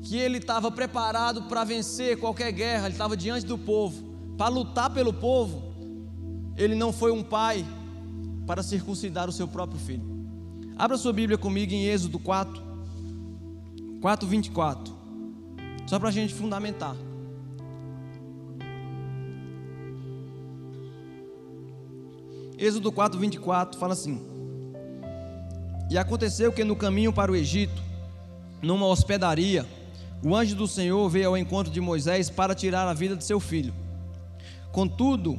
que 0.00 0.16
ele 0.16 0.38
estava 0.38 0.70
preparado 0.70 1.42
para 1.42 1.64
vencer 1.64 2.18
qualquer 2.18 2.50
guerra, 2.50 2.86
ele 2.86 2.94
estava 2.94 3.14
diante 3.14 3.44
do 3.44 3.58
povo, 3.58 4.02
para 4.38 4.48
lutar 4.48 4.88
pelo 4.88 5.12
povo, 5.12 5.73
ele 6.56 6.74
não 6.74 6.92
foi 6.92 7.10
um 7.10 7.22
pai 7.22 7.64
para 8.46 8.62
circuncidar 8.62 9.28
o 9.28 9.32
seu 9.32 9.48
próprio 9.48 9.78
filho. 9.78 10.14
Abra 10.76 10.96
sua 10.96 11.12
Bíblia 11.12 11.38
comigo 11.38 11.72
em 11.72 11.86
Êxodo 11.86 12.18
4. 12.18 12.62
4,24. 14.00 14.92
Só 15.86 15.98
para 15.98 16.08
a 16.08 16.12
gente 16.12 16.34
fundamentar. 16.34 16.96
Êxodo 22.58 22.92
4, 22.92 23.18
24 23.18 23.78
fala 23.78 23.92
assim: 23.92 24.20
E 25.90 25.98
aconteceu 25.98 26.52
que 26.52 26.64
no 26.64 26.76
caminho 26.76 27.12
para 27.12 27.32
o 27.32 27.36
Egito, 27.36 27.82
numa 28.62 28.86
hospedaria, 28.86 29.66
o 30.22 30.34
anjo 30.34 30.54
do 30.54 30.66
Senhor 30.66 31.08
veio 31.08 31.28
ao 31.28 31.36
encontro 31.36 31.72
de 31.72 31.80
Moisés 31.80 32.30
para 32.30 32.54
tirar 32.54 32.88
a 32.88 32.94
vida 32.94 33.16
de 33.16 33.24
seu 33.24 33.40
filho. 33.40 33.74
Contudo, 34.72 35.38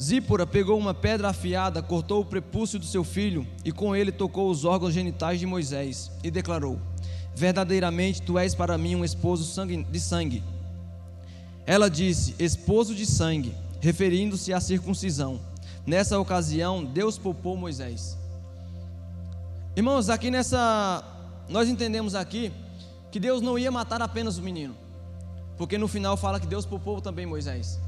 Zípora 0.00 0.46
pegou 0.46 0.76
uma 0.76 0.92
pedra 0.92 1.28
afiada, 1.28 1.80
cortou 1.80 2.22
o 2.22 2.24
prepúcio 2.24 2.78
do 2.78 2.84
seu 2.84 3.04
filho 3.04 3.46
e 3.64 3.70
com 3.70 3.94
ele 3.94 4.10
tocou 4.10 4.50
os 4.50 4.64
órgãos 4.64 4.92
genitais 4.92 5.38
de 5.38 5.46
Moisés 5.46 6.10
e 6.22 6.30
declarou: 6.30 6.78
Verdadeiramente 7.34 8.20
tu 8.20 8.38
és 8.38 8.54
para 8.54 8.76
mim 8.76 8.96
um 8.96 9.04
esposo 9.04 9.44
de 9.90 10.00
sangue. 10.00 10.42
Ela 11.64 11.88
disse: 11.88 12.34
Esposo 12.38 12.94
de 12.94 13.06
sangue, 13.06 13.54
referindo-se 13.80 14.52
à 14.52 14.60
circuncisão. 14.60 15.40
Nessa 15.86 16.18
ocasião, 16.18 16.84
Deus 16.84 17.16
poupou 17.16 17.56
Moisés. 17.56 18.18
Irmãos, 19.76 20.08
aqui 20.08 20.30
nessa. 20.30 21.04
Nós 21.48 21.68
entendemos 21.68 22.14
aqui 22.14 22.52
que 23.12 23.20
Deus 23.20 23.40
não 23.40 23.58
ia 23.58 23.70
matar 23.70 24.02
apenas 24.02 24.38
o 24.38 24.42
menino, 24.42 24.74
porque 25.56 25.78
no 25.78 25.86
final 25.86 26.16
fala 26.16 26.40
que 26.40 26.46
Deus 26.46 26.66
poupou 26.66 27.00
também 27.00 27.26
Moisés, 27.26 27.78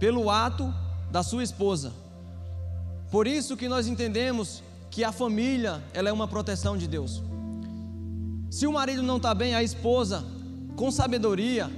pelo 0.00 0.30
ato 0.30 0.74
da 1.10 1.22
sua 1.22 1.42
esposa. 1.42 1.92
Por 3.10 3.26
isso 3.26 3.56
que 3.56 3.68
nós 3.68 3.86
entendemos 3.86 4.62
que 4.90 5.04
a 5.04 5.12
família 5.12 5.82
ela 5.92 6.08
é 6.08 6.12
uma 6.12 6.28
proteção 6.28 6.76
de 6.76 6.86
Deus. 6.86 7.22
Se 8.50 8.66
o 8.66 8.72
marido 8.72 9.02
não 9.02 9.18
está 9.18 9.34
bem, 9.34 9.54
a 9.54 9.62
esposa, 9.62 10.24
com 10.76 10.90
sabedoria, 10.90 11.70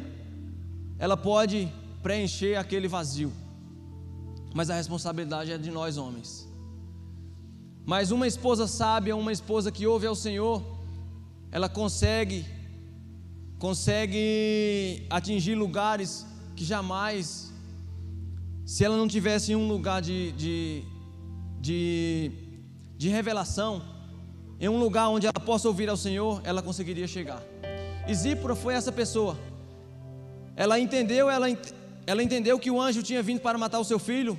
ela 0.99 1.17
pode 1.17 1.73
preencher 2.03 2.57
aquele 2.57 2.89
vazio. 2.89 3.33
Mas 4.55 4.71
a 4.71 4.75
responsabilidade 4.75 5.53
é 5.53 5.59
de 5.59 5.71
nós 5.71 5.97
homens. 5.97 6.49
Mas 7.85 8.11
uma 8.11 8.27
esposa 8.27 8.67
sábia, 8.67 9.17
uma 9.17 9.33
esposa 9.33 9.73
que 9.73 9.87
ouve 9.87 10.07
ao 10.07 10.15
Senhor, 10.15 10.63
ela 11.51 11.69
consegue 11.69 12.45
consegue 13.59 15.07
atingir 15.11 15.55
lugares 15.55 16.25
que 16.57 16.65
jamais, 16.65 17.50
se 18.71 18.85
ela 18.85 18.97
não 18.97 19.09
tivesse 19.09 19.57
um 19.57 19.67
lugar 19.67 20.01
de, 20.01 20.31
de, 20.31 20.85
de, 21.61 22.31
de 22.97 23.09
revelação, 23.09 23.83
em 24.61 24.69
um 24.69 24.79
lugar 24.79 25.09
onde 25.09 25.27
ela 25.27 25.45
possa 25.45 25.67
ouvir 25.67 25.89
ao 25.89 25.97
Senhor, 25.97 26.41
ela 26.45 26.63
conseguiria 26.63 27.09
chegar. 27.09 27.43
E 28.07 28.15
Zípora 28.15 28.55
foi 28.55 28.75
essa 28.75 28.93
pessoa. 28.93 29.37
Ela 30.55 30.79
entendeu, 30.79 31.29
ela, 31.29 31.49
ela 32.07 32.23
entendeu 32.23 32.61
que 32.61 32.71
o 32.71 32.81
anjo 32.81 33.03
tinha 33.03 33.21
vindo 33.25 33.41
para 33.41 33.59
matar 33.59 33.81
o 33.81 33.85
seu 33.85 33.99
filho, 33.99 34.39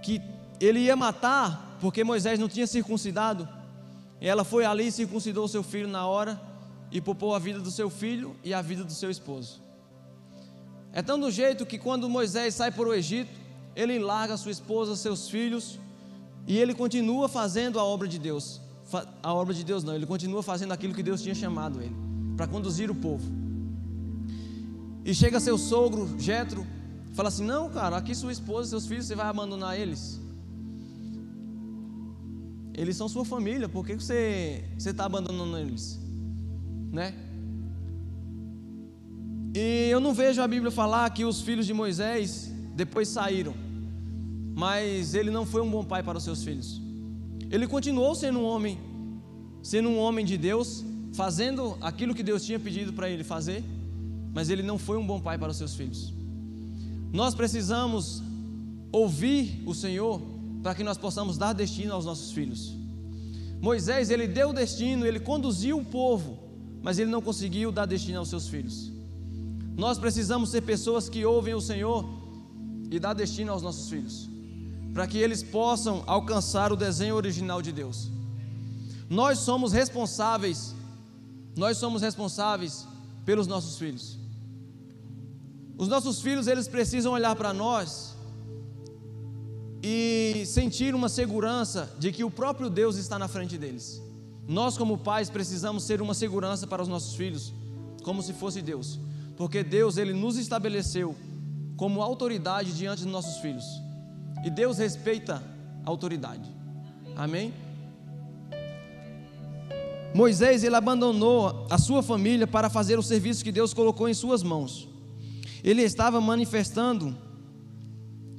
que 0.00 0.22
ele 0.60 0.78
ia 0.78 0.94
matar 0.94 1.76
porque 1.80 2.04
Moisés 2.04 2.38
não 2.38 2.48
tinha 2.48 2.68
circuncidado. 2.68 3.48
E 4.20 4.28
ela 4.28 4.44
foi 4.44 4.64
ali 4.64 4.86
e 4.86 4.92
circuncidou 4.92 5.46
o 5.46 5.48
seu 5.48 5.64
filho 5.64 5.88
na 5.88 6.06
hora 6.06 6.40
e 6.92 7.00
poupou 7.00 7.34
a 7.34 7.38
vida 7.40 7.58
do 7.58 7.72
seu 7.72 7.90
filho 7.90 8.36
e 8.44 8.54
a 8.54 8.62
vida 8.62 8.84
do 8.84 8.92
seu 8.92 9.10
esposo. 9.10 9.60
É 10.92 11.02
tão 11.02 11.18
do 11.18 11.32
jeito 11.32 11.66
que 11.66 11.78
quando 11.78 12.08
Moisés 12.08 12.54
sai 12.54 12.70
para 12.70 12.88
o 12.88 12.94
Egito, 12.94 13.39
ele 13.74 13.98
larga 13.98 14.36
sua 14.36 14.50
esposa, 14.50 14.96
seus 14.96 15.28
filhos, 15.28 15.78
e 16.46 16.58
ele 16.58 16.74
continua 16.74 17.28
fazendo 17.28 17.78
a 17.78 17.84
obra 17.84 18.08
de 18.08 18.18
Deus 18.18 18.60
a 19.22 19.32
obra 19.32 19.54
de 19.54 19.64
Deus, 19.64 19.84
não, 19.84 19.94
ele 19.94 20.06
continua 20.06 20.42
fazendo 20.42 20.72
aquilo 20.72 20.94
que 20.94 21.02
Deus 21.02 21.22
tinha 21.22 21.34
chamado 21.34 21.80
ele, 21.80 21.94
para 22.36 22.46
conduzir 22.46 22.90
o 22.90 22.94
povo. 22.94 23.24
E 25.04 25.14
chega 25.14 25.38
seu 25.38 25.56
sogro, 25.56 26.08
Jetro, 26.18 26.66
fala 27.12 27.28
assim: 27.28 27.44
Não, 27.44 27.70
cara, 27.70 27.96
aqui 27.96 28.14
sua 28.14 28.32
esposa, 28.32 28.70
seus 28.70 28.86
filhos, 28.86 29.06
você 29.06 29.14
vai 29.14 29.26
abandonar 29.26 29.78
eles. 29.78 30.20
Eles 32.74 32.96
são 32.96 33.08
sua 33.08 33.24
família, 33.24 33.68
por 33.68 33.86
que 33.86 33.94
você 33.94 34.64
está 34.78 35.04
abandonando 35.04 35.56
eles? 35.58 35.98
Né? 36.92 37.14
E 39.54 39.88
eu 39.90 40.00
não 40.00 40.14
vejo 40.14 40.40
a 40.40 40.48
Bíblia 40.48 40.70
falar 40.70 41.10
que 41.10 41.24
os 41.24 41.40
filhos 41.42 41.66
de 41.66 41.74
Moisés 41.74 42.52
depois 42.82 43.08
saíram, 43.08 43.54
mas 44.54 45.14
ele 45.14 45.30
não 45.30 45.44
foi 45.44 45.60
um 45.60 45.70
bom 45.70 45.84
pai 45.84 46.02
para 46.02 46.16
os 46.16 46.24
seus 46.24 46.42
filhos. 46.42 46.80
Ele 47.50 47.66
continuou 47.66 48.14
sendo 48.14 48.38
um 48.38 48.44
homem, 48.44 48.78
sendo 49.62 49.90
um 49.90 49.98
homem 49.98 50.24
de 50.24 50.38
Deus, 50.38 50.82
fazendo 51.12 51.76
aquilo 51.82 52.14
que 52.14 52.22
Deus 52.22 52.42
tinha 52.42 52.58
pedido 52.58 52.92
para 52.94 53.10
ele 53.10 53.22
fazer, 53.22 53.62
mas 54.32 54.48
ele 54.48 54.62
não 54.62 54.78
foi 54.78 54.96
um 54.96 55.06
bom 55.06 55.20
pai 55.20 55.36
para 55.36 55.50
os 55.50 55.58
seus 55.58 55.74
filhos. 55.74 56.14
Nós 57.12 57.34
precisamos 57.34 58.22
ouvir 58.90 59.62
o 59.66 59.74
Senhor 59.74 60.22
para 60.62 60.74
que 60.74 60.82
nós 60.82 60.96
possamos 60.96 61.36
dar 61.36 61.52
destino 61.52 61.92
aos 61.92 62.06
nossos 62.06 62.32
filhos. 62.32 62.74
Moisés, 63.60 64.08
ele 64.08 64.26
deu 64.26 64.54
destino, 64.54 65.04
ele 65.04 65.20
conduziu 65.20 65.76
o 65.78 65.84
povo, 65.84 66.38
mas 66.82 66.98
ele 66.98 67.10
não 67.10 67.20
conseguiu 67.20 67.70
dar 67.70 67.84
destino 67.84 68.20
aos 68.20 68.30
seus 68.30 68.48
filhos. 68.48 68.90
Nós 69.76 69.98
precisamos 69.98 70.48
ser 70.50 70.62
pessoas 70.62 71.10
que 71.10 71.26
ouvem 71.26 71.52
o 71.52 71.60
Senhor 71.60 72.19
e 72.90 72.98
dar 72.98 73.14
destino 73.14 73.52
aos 73.52 73.62
nossos 73.62 73.88
filhos 73.88 74.28
para 74.92 75.06
que 75.06 75.18
eles 75.18 75.42
possam 75.42 76.02
alcançar 76.06 76.72
o 76.72 76.76
desenho 76.76 77.14
original 77.14 77.62
de 77.62 77.72
Deus. 77.72 78.10
nós 79.08 79.40
somos 79.40 79.72
responsáveis, 79.72 80.72
nós 81.56 81.76
somos 81.78 82.00
responsáveis 82.00 82.86
pelos 83.24 83.46
nossos 83.48 83.76
filhos. 83.76 84.16
Os 85.76 85.88
nossos 85.88 86.20
filhos, 86.20 86.46
eles 86.46 86.68
precisam 86.68 87.12
olhar 87.12 87.34
para 87.34 87.52
nós 87.52 88.14
e 89.82 90.44
sentir 90.46 90.94
uma 90.94 91.08
segurança 91.08 91.90
de 91.98 92.12
que 92.12 92.22
o 92.22 92.30
próprio 92.30 92.70
Deus 92.70 92.96
está 92.96 93.18
na 93.18 93.26
frente 93.26 93.58
deles. 93.58 94.00
Nós, 94.46 94.78
como 94.78 94.98
pais, 94.98 95.28
precisamos 95.28 95.82
ser 95.82 96.00
uma 96.00 96.14
segurança 96.14 96.66
para 96.66 96.82
os 96.82 96.88
nossos 96.88 97.14
filhos, 97.16 97.52
como 98.04 98.22
se 98.22 98.32
fosse 98.32 98.62
Deus, 98.62 98.98
porque 99.36 99.64
Deus 99.64 99.96
ele 99.96 100.12
nos 100.12 100.36
estabeleceu 100.36 101.16
como 101.80 102.02
autoridade 102.02 102.74
diante 102.74 103.04
dos 103.04 103.10
nossos 103.10 103.38
filhos, 103.38 103.64
e 104.44 104.50
Deus 104.50 104.76
respeita 104.76 105.42
a 105.82 105.88
autoridade. 105.88 106.46
Amém? 107.16 107.54
Moisés 110.14 110.62
ele 110.62 110.76
abandonou 110.76 111.66
a 111.70 111.78
sua 111.78 112.02
família 112.02 112.46
para 112.46 112.68
fazer 112.68 112.98
o 112.98 113.02
serviço 113.02 113.42
que 113.42 113.50
Deus 113.50 113.72
colocou 113.72 114.06
em 114.10 114.12
suas 114.12 114.42
mãos. 114.42 114.90
Ele 115.64 115.80
estava 115.80 116.20
manifestando 116.20 117.16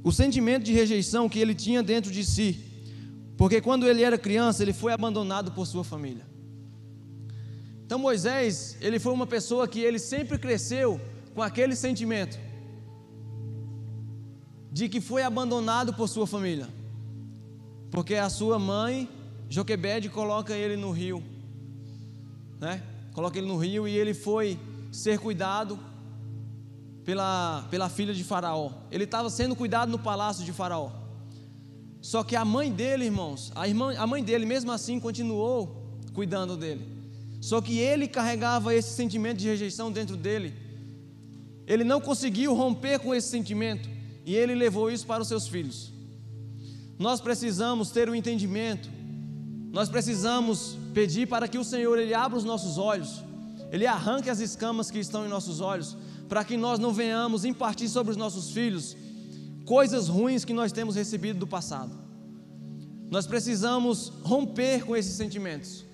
o 0.03 0.11
sentimento 0.11 0.63
de 0.63 0.73
rejeição 0.73 1.27
que 1.27 1.39
ele 1.39 1.55
tinha 1.55 1.81
dentro 1.81 2.11
de 2.11 2.23
si, 2.23 2.63
porque 3.35 3.59
quando 3.59 3.87
ele 3.87 4.03
era 4.03 4.19
criança, 4.19 4.61
ele 4.61 4.71
foi 4.71 4.93
abandonado 4.93 5.51
por 5.51 5.65
sua 5.65 5.83
família. 5.83 6.27
Então 7.83 7.97
Moisés, 7.97 8.77
ele 8.81 8.99
foi 8.99 9.11
uma 9.11 9.25
pessoa 9.25 9.67
que 9.67 9.79
ele 9.79 9.97
sempre 9.97 10.37
cresceu 10.37 11.01
com 11.33 11.41
aquele 11.41 11.75
sentimento 11.75 12.50
de 14.71 14.87
que 14.87 15.01
foi 15.01 15.21
abandonado 15.21 15.93
por 15.93 16.07
sua 16.07 16.25
família. 16.25 16.67
Porque 17.91 18.15
a 18.15 18.29
sua 18.29 18.57
mãe, 18.57 19.09
Joquebede, 19.49 20.07
coloca 20.07 20.55
ele 20.55 20.77
no 20.77 20.91
rio, 20.91 21.21
né? 22.59 22.81
Coloca 23.11 23.37
ele 23.37 23.47
no 23.47 23.57
rio 23.57 23.85
e 23.85 23.97
ele 23.97 24.13
foi 24.13 24.57
ser 24.91 25.19
cuidado 25.19 25.77
pela, 27.03 27.67
pela 27.69 27.89
filha 27.89 28.13
de 28.13 28.23
Faraó. 28.23 28.71
Ele 28.89 29.03
estava 29.03 29.29
sendo 29.29 29.55
cuidado 29.55 29.91
no 29.91 29.99
palácio 29.99 30.45
de 30.45 30.53
Faraó. 30.53 30.91
Só 32.01 32.23
que 32.23 32.35
a 32.35 32.45
mãe 32.45 32.71
dele, 32.71 33.05
irmãos, 33.05 33.51
a, 33.53 33.67
irmã, 33.67 33.93
a 33.97 34.07
mãe 34.07 34.23
dele, 34.23 34.45
mesmo 34.45 34.71
assim, 34.71 34.99
continuou 34.99 35.99
cuidando 36.13 36.55
dele. 36.55 36.87
Só 37.41 37.59
que 37.59 37.77
ele 37.77 38.07
carregava 38.07 38.73
esse 38.73 38.95
sentimento 38.95 39.37
de 39.37 39.47
rejeição 39.47 39.91
dentro 39.91 40.15
dele. 40.15 40.53
Ele 41.67 41.83
não 41.83 41.99
conseguiu 41.99 42.55
romper 42.55 42.99
com 42.99 43.13
esse 43.13 43.27
sentimento 43.27 43.89
e 44.25 44.35
ele 44.35 44.55
levou 44.55 44.91
isso 44.91 45.05
para 45.05 45.21
os 45.21 45.27
seus 45.27 45.47
filhos. 45.47 45.91
Nós 46.97 47.19
precisamos 47.19 47.89
ter 47.89 48.07
o 48.07 48.11
um 48.11 48.15
entendimento. 48.15 48.89
Nós 49.71 49.89
precisamos 49.89 50.77
pedir 50.93 51.27
para 51.27 51.47
que 51.47 51.57
o 51.57 51.63
Senhor 51.63 51.97
ele 51.97 52.13
abra 52.13 52.37
os 52.37 52.43
nossos 52.43 52.77
olhos. 52.77 53.23
Ele 53.71 53.87
arranque 53.87 54.29
as 54.29 54.39
escamas 54.39 54.91
que 54.91 54.99
estão 54.99 55.25
em 55.25 55.29
nossos 55.29 55.61
olhos 55.61 55.97
para 56.27 56.43
que 56.45 56.55
nós 56.55 56.79
não 56.79 56.93
venhamos 56.93 57.43
impartir 57.43 57.89
sobre 57.89 58.11
os 58.11 58.17
nossos 58.17 58.51
filhos 58.51 58.95
coisas 59.65 60.07
ruins 60.07 60.45
que 60.45 60.53
nós 60.53 60.71
temos 60.71 60.95
recebido 60.95 61.39
do 61.39 61.47
passado. 61.47 61.91
Nós 63.09 63.27
precisamos 63.27 64.11
romper 64.23 64.85
com 64.85 64.95
esses 64.95 65.15
sentimentos. 65.15 65.85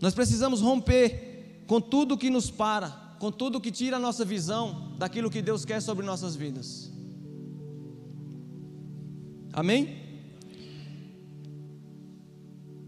Nós 0.00 0.14
precisamos 0.14 0.60
romper 0.60 1.64
com 1.66 1.80
tudo 1.80 2.18
que 2.18 2.30
nos 2.30 2.50
para, 2.50 2.88
com 3.22 3.30
tudo 3.30 3.60
que 3.60 3.70
tira 3.70 3.98
a 3.98 4.00
nossa 4.00 4.24
visão 4.24 4.96
daquilo 4.98 5.30
que 5.30 5.40
Deus 5.40 5.64
quer 5.64 5.80
sobre 5.80 6.04
nossas 6.04 6.34
vidas. 6.34 6.90
Amém? 9.52 9.96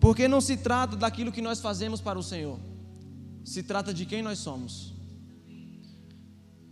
Porque 0.01 0.27
não 0.27 0.41
se 0.41 0.57
trata 0.57 0.97
daquilo 0.97 1.31
que 1.31 1.41
nós 1.41 1.61
fazemos 1.61 2.01
para 2.01 2.19
o 2.19 2.23
Senhor, 2.25 2.59
se 3.45 3.63
trata 3.63 3.95
de 3.95 4.05
quem 4.05 4.23
nós 4.23 4.41
somos. 4.41 4.93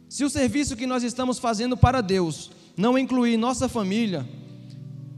Se 0.09 0.25
o 0.25 0.29
serviço 0.29 0.75
que 0.75 0.85
nós 0.85 1.05
estamos 1.05 1.39
fazendo 1.39 1.77
para 1.77 2.01
Deus 2.01 2.51
não 2.77 2.99
incluir 2.99 3.37
nossa 3.37 3.69
família, 3.69 4.29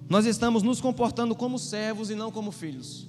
nós 0.07 0.27
estamos 0.27 0.63
nos 0.63 0.83
comportando 0.83 1.35
como 1.35 1.59
servos 1.59 2.11
e 2.11 2.15
não 2.15 2.31
como 2.31 2.53
filhos. 2.53 3.07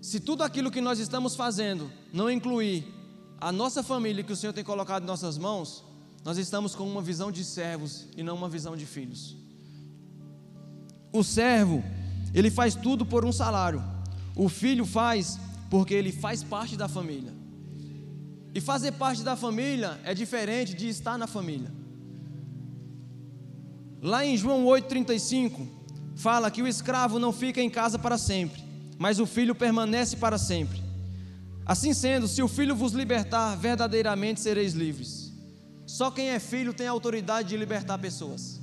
Se 0.00 0.18
tudo 0.18 0.42
aquilo 0.42 0.70
que 0.70 0.80
nós 0.80 0.98
estamos 0.98 1.36
fazendo 1.36 1.92
não 2.14 2.30
incluir 2.30 2.98
a 3.40 3.50
nossa 3.50 3.82
família 3.82 4.22
que 4.22 4.32
o 4.32 4.36
Senhor 4.36 4.52
tem 4.52 4.62
colocado 4.62 5.02
em 5.02 5.06
nossas 5.06 5.38
mãos, 5.38 5.82
nós 6.22 6.36
estamos 6.36 6.74
com 6.74 6.86
uma 6.86 7.00
visão 7.00 7.32
de 7.32 7.44
servos 7.44 8.06
e 8.16 8.22
não 8.22 8.36
uma 8.36 8.48
visão 8.48 8.76
de 8.76 8.84
filhos. 8.84 9.36
O 11.12 11.24
servo, 11.24 11.82
ele 12.34 12.50
faz 12.50 12.74
tudo 12.74 13.06
por 13.06 13.24
um 13.24 13.32
salário. 13.32 13.82
O 14.36 14.48
filho 14.48 14.84
faz 14.84 15.38
porque 15.70 15.94
ele 15.94 16.12
faz 16.12 16.42
parte 16.42 16.76
da 16.76 16.88
família. 16.88 17.32
E 18.54 18.60
fazer 18.60 18.92
parte 18.92 19.22
da 19.22 19.36
família 19.36 19.98
é 20.04 20.12
diferente 20.12 20.74
de 20.74 20.88
estar 20.88 21.16
na 21.16 21.26
família. 21.26 21.72
Lá 24.02 24.24
em 24.24 24.36
João 24.36 24.64
8,35, 24.66 25.66
fala 26.16 26.50
que 26.50 26.62
o 26.62 26.66
escravo 26.66 27.18
não 27.18 27.32
fica 27.32 27.60
em 27.60 27.70
casa 27.70 27.98
para 27.98 28.18
sempre, 28.18 28.62
mas 28.98 29.20
o 29.20 29.26
filho 29.26 29.54
permanece 29.54 30.16
para 30.16 30.36
sempre. 30.36 30.89
Assim 31.70 31.94
sendo, 31.94 32.26
se 32.26 32.42
o 32.42 32.48
filho 32.48 32.74
vos 32.74 32.94
libertar, 32.94 33.54
verdadeiramente 33.54 34.40
sereis 34.40 34.72
livres. 34.74 35.32
Só 35.86 36.10
quem 36.10 36.30
é 36.30 36.40
filho 36.40 36.74
tem 36.74 36.88
autoridade 36.88 37.50
de 37.50 37.56
libertar 37.56 37.96
pessoas. 37.96 38.60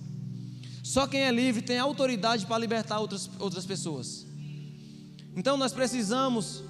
Só 0.83 1.07
quem 1.07 1.21
é 1.21 1.31
livre 1.31 1.61
tem 1.61 1.79
autoridade 1.79 2.45
para 2.45 2.57
libertar 2.57 2.99
outras, 2.99 3.29
outras 3.39 3.65
pessoas. 3.65 4.25
Então 5.37 5.55
nós 5.55 5.71
precisamos 5.71 6.61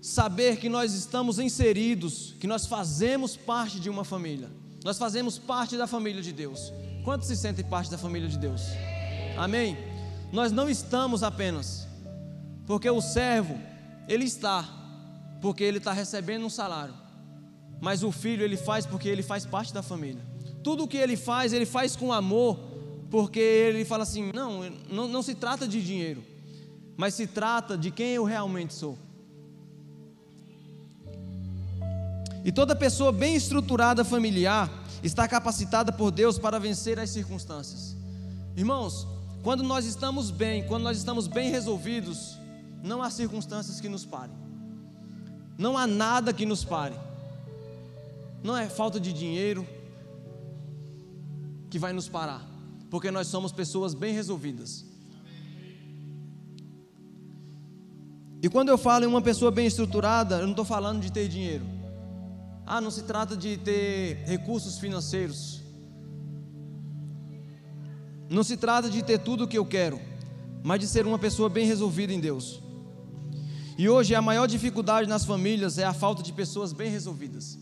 saber 0.00 0.56
que 0.56 0.68
nós 0.68 0.92
estamos 0.92 1.38
inseridos, 1.38 2.34
que 2.40 2.48
nós 2.48 2.66
fazemos 2.66 3.36
parte 3.36 3.78
de 3.78 3.88
uma 3.88 4.02
família. 4.04 4.50
Nós 4.82 4.98
fazemos 4.98 5.38
parte 5.38 5.76
da 5.76 5.86
família 5.86 6.20
de 6.20 6.32
Deus. 6.32 6.72
Quantos 7.04 7.28
se 7.28 7.36
sentem 7.36 7.64
parte 7.64 7.88
da 7.88 7.96
família 7.96 8.28
de 8.28 8.38
Deus? 8.38 8.62
Amém? 9.38 9.78
Nós 10.32 10.50
não 10.50 10.68
estamos 10.68 11.22
apenas, 11.22 11.86
porque 12.66 12.90
o 12.90 13.00
servo, 13.00 13.56
ele 14.08 14.24
está, 14.24 14.81
porque 15.42 15.64
ele 15.64 15.78
está 15.78 15.92
recebendo 15.92 16.46
um 16.46 16.48
salário, 16.48 16.94
mas 17.80 18.04
o 18.04 18.12
filho, 18.12 18.44
ele 18.44 18.56
faz 18.56 18.86
porque 18.86 19.08
ele 19.08 19.24
faz 19.24 19.44
parte 19.44 19.74
da 19.74 19.82
família. 19.82 20.24
Tudo 20.62 20.84
o 20.84 20.88
que 20.88 20.96
ele 20.96 21.16
faz, 21.16 21.52
ele 21.52 21.66
faz 21.66 21.96
com 21.96 22.12
amor, 22.12 22.56
porque 23.10 23.40
ele 23.40 23.84
fala 23.84 24.04
assim: 24.04 24.30
não, 24.32 24.70
não, 24.88 25.08
não 25.08 25.20
se 25.20 25.34
trata 25.34 25.66
de 25.66 25.84
dinheiro, 25.84 26.22
mas 26.96 27.14
se 27.14 27.26
trata 27.26 27.76
de 27.76 27.90
quem 27.90 28.10
eu 28.10 28.22
realmente 28.22 28.72
sou. 28.72 28.96
E 32.44 32.52
toda 32.52 32.76
pessoa 32.76 33.10
bem 33.10 33.34
estruturada 33.34 34.04
familiar 34.04 34.70
está 35.02 35.26
capacitada 35.26 35.92
por 35.92 36.12
Deus 36.12 36.38
para 36.38 36.60
vencer 36.60 37.00
as 37.00 37.10
circunstâncias. 37.10 37.96
Irmãos, 38.56 39.08
quando 39.42 39.64
nós 39.64 39.86
estamos 39.86 40.30
bem, 40.30 40.64
quando 40.68 40.84
nós 40.84 40.96
estamos 40.96 41.26
bem 41.26 41.50
resolvidos, 41.50 42.38
não 42.80 43.02
há 43.02 43.10
circunstâncias 43.10 43.80
que 43.80 43.88
nos 43.88 44.04
parem. 44.04 44.41
Não 45.62 45.78
há 45.78 45.86
nada 45.86 46.32
que 46.32 46.44
nos 46.44 46.64
pare. 46.64 46.96
Não 48.42 48.56
é 48.56 48.68
falta 48.68 48.98
de 48.98 49.12
dinheiro 49.12 49.64
que 51.70 51.78
vai 51.78 51.92
nos 51.92 52.08
parar, 52.08 52.44
porque 52.90 53.12
nós 53.12 53.28
somos 53.28 53.52
pessoas 53.52 53.94
bem 53.94 54.12
resolvidas. 54.12 54.84
E 58.42 58.48
quando 58.48 58.70
eu 58.70 58.76
falo 58.76 59.04
em 59.04 59.06
uma 59.06 59.22
pessoa 59.22 59.52
bem 59.52 59.66
estruturada, 59.66 60.38
eu 60.38 60.42
não 60.42 60.50
estou 60.50 60.64
falando 60.64 61.00
de 61.00 61.12
ter 61.12 61.28
dinheiro. 61.28 61.64
Ah, 62.66 62.80
não 62.80 62.90
se 62.90 63.04
trata 63.04 63.36
de 63.36 63.56
ter 63.56 64.24
recursos 64.26 64.80
financeiros. 64.80 65.62
Não 68.28 68.42
se 68.42 68.56
trata 68.56 68.90
de 68.90 69.00
ter 69.00 69.18
tudo 69.18 69.44
o 69.44 69.48
que 69.48 69.58
eu 69.58 69.64
quero, 69.64 70.00
mas 70.64 70.80
de 70.80 70.88
ser 70.88 71.06
uma 71.06 71.20
pessoa 71.20 71.48
bem 71.48 71.66
resolvida 71.66 72.12
em 72.12 72.18
Deus. 72.18 72.61
E 73.78 73.88
hoje 73.88 74.14
a 74.14 74.22
maior 74.22 74.46
dificuldade 74.46 75.08
nas 75.08 75.24
famílias 75.24 75.78
é 75.78 75.84
a 75.84 75.92
falta 75.92 76.22
de 76.22 76.32
pessoas 76.32 76.72
bem 76.72 76.90
resolvidas. 76.90 77.58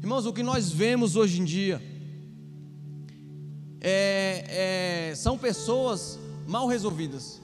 Irmãos, 0.00 0.26
o 0.26 0.32
que 0.32 0.42
nós 0.42 0.70
vemos 0.70 1.16
hoje 1.16 1.40
em 1.40 1.44
dia 1.44 1.80
é, 3.80 5.10
é, 5.10 5.14
são 5.14 5.38
pessoas 5.38 6.18
mal 6.46 6.66
resolvidas, 6.66 7.40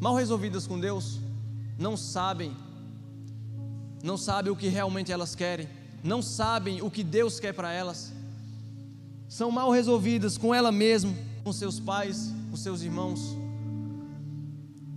mal 0.00 0.14
resolvidas 0.14 0.66
com 0.66 0.80
Deus, 0.80 1.18
não 1.78 1.96
sabem, 1.96 2.56
não 4.02 4.16
sabem 4.16 4.52
o 4.52 4.56
que 4.56 4.68
realmente 4.68 5.12
elas 5.12 5.34
querem 5.34 5.68
não 6.02 6.20
sabem 6.20 6.82
o 6.82 6.90
que 6.90 7.04
Deus 7.04 7.38
quer 7.38 7.54
para 7.54 7.72
elas, 7.72 8.12
são 9.28 9.50
mal 9.50 9.70
resolvidas 9.70 10.36
com 10.36 10.54
ela 10.54 10.72
mesma, 10.72 11.14
com 11.44 11.52
seus 11.52 11.78
pais, 11.78 12.34
com 12.50 12.56
seus 12.56 12.82
irmãos. 12.82 13.36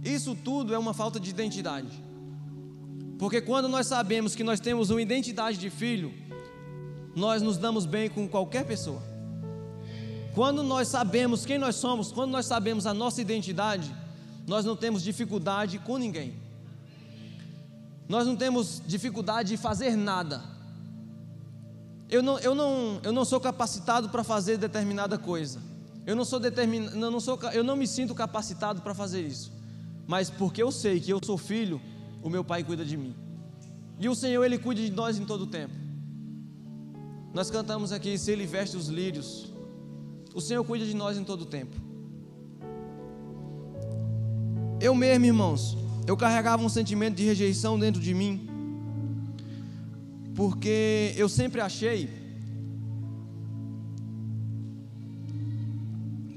Isso 0.06 0.36
tudo 0.36 0.72
é 0.74 0.78
uma 0.78 0.94
falta 0.94 1.20
de 1.20 1.32
identidade. 1.32 1.90
Porque 3.18 3.42
quando 3.42 3.68
nós 3.68 3.88
sabemos 3.88 4.36
que 4.36 4.44
nós 4.44 4.60
temos 4.60 4.92
uma 4.92 5.02
identidade 5.02 5.58
de 5.58 5.72
filho, 5.72 6.14
nós 7.16 7.42
nos 7.42 7.58
damos 7.58 7.88
bem 7.88 8.08
com 8.08 8.28
qualquer 8.28 8.66
pessoa. 8.66 9.02
Quando 10.36 10.62
nós 10.62 10.90
sabemos 10.90 11.44
quem 11.44 11.58
nós 11.58 11.76
somos, 11.78 12.12
quando 12.12 12.30
nós 12.30 12.46
sabemos 12.46 12.86
a 12.86 12.94
nossa 12.94 13.20
identidade, 13.20 13.96
nós 14.46 14.64
não 14.64 14.76
temos 14.76 15.02
dificuldade 15.02 15.80
com 15.80 15.98
ninguém. 15.98 16.36
Nós 18.08 18.28
não 18.28 18.36
temos 18.36 18.82
dificuldade 18.86 19.50
de 19.50 19.58
fazer 19.58 19.96
nada. 19.96 20.44
Eu 22.08 22.22
não, 22.22 22.38
eu 22.40 22.54
não, 22.54 23.00
eu 23.02 23.12
não 23.12 23.26
sou 23.26 23.40
capacitado 23.40 24.10
para 24.10 24.24
fazer 24.24 24.58
determinada 24.58 25.18
coisa. 25.18 25.60
Eu 26.06 26.16
não 26.16 26.24
sou 26.24 26.40
determin, 26.40 26.86
eu 26.86 27.10
não 27.10 27.20
sou, 27.20 27.40
eu 27.52 27.64
não 27.64 27.76
me 27.76 27.88
sinto 27.88 28.14
capacitado 28.14 28.82
para 28.82 28.94
fazer 28.94 29.26
isso. 29.26 29.55
Mas 30.08 30.30
porque 30.30 30.62
eu 30.62 30.72
sei 30.72 31.00
que 31.00 31.12
eu 31.12 31.20
sou 31.24 31.38
filho, 31.38 31.82
o 32.22 32.30
meu 32.30 32.44
pai 32.44 32.64
cuida 32.64 32.86
de 32.86 32.96
mim. 32.98 33.16
E 34.00 34.10
o 34.10 34.16
Senhor 34.16 34.44
ele 34.44 34.58
cuida 34.58 34.82
de 34.82 34.92
nós 34.92 35.18
em 35.18 35.26
todo 35.26 35.42
o 35.44 35.48
tempo. 35.48 35.74
Nós 37.34 37.50
cantamos 37.50 37.92
aqui, 37.92 38.18
se 38.18 38.32
ele 38.32 38.46
veste 38.46 38.78
os 38.78 38.88
lírios, 38.88 39.52
o 40.34 40.42
Senhor 40.42 40.64
cuida 40.64 40.86
de 40.86 40.96
nós 40.96 41.18
em 41.18 41.24
todo 41.24 41.42
o 41.42 41.46
tempo. 41.46 41.76
Eu 44.80 44.94
mesmo, 44.94 45.26
irmãos, 45.26 45.78
eu 46.08 46.16
carregava 46.16 46.64
um 46.64 46.70
sentimento 46.70 47.16
de 47.16 47.24
rejeição 47.24 47.80
dentro 47.80 48.02
de 48.02 48.14
mim, 48.14 48.48
porque 50.36 51.14
eu 51.18 51.28
sempre 51.28 51.62
achei 51.62 52.10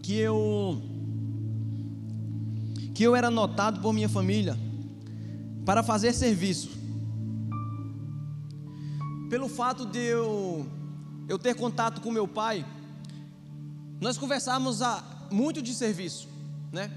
que 0.03 0.17
eu 0.17 0.81
que 2.99 3.05
eu 3.05 3.15
era 3.15 3.31
notado 3.31 3.81
por 3.81 3.93
minha 3.93 4.09
família 4.09 4.59
para 5.65 5.85
fazer 5.85 6.13
serviço. 6.13 6.69
Pelo 9.31 9.49
fato 9.49 9.87
de 9.87 10.01
eu 10.01 10.67
eu 11.29 11.39
ter 11.39 11.55
contato 11.55 12.01
com 12.01 12.11
meu 12.11 12.27
pai, 12.27 12.67
nós 14.01 14.19
conversávamos 14.19 14.81
muito 15.31 15.63
de 15.63 15.77
serviço, 15.77 16.27
né? 16.73 16.91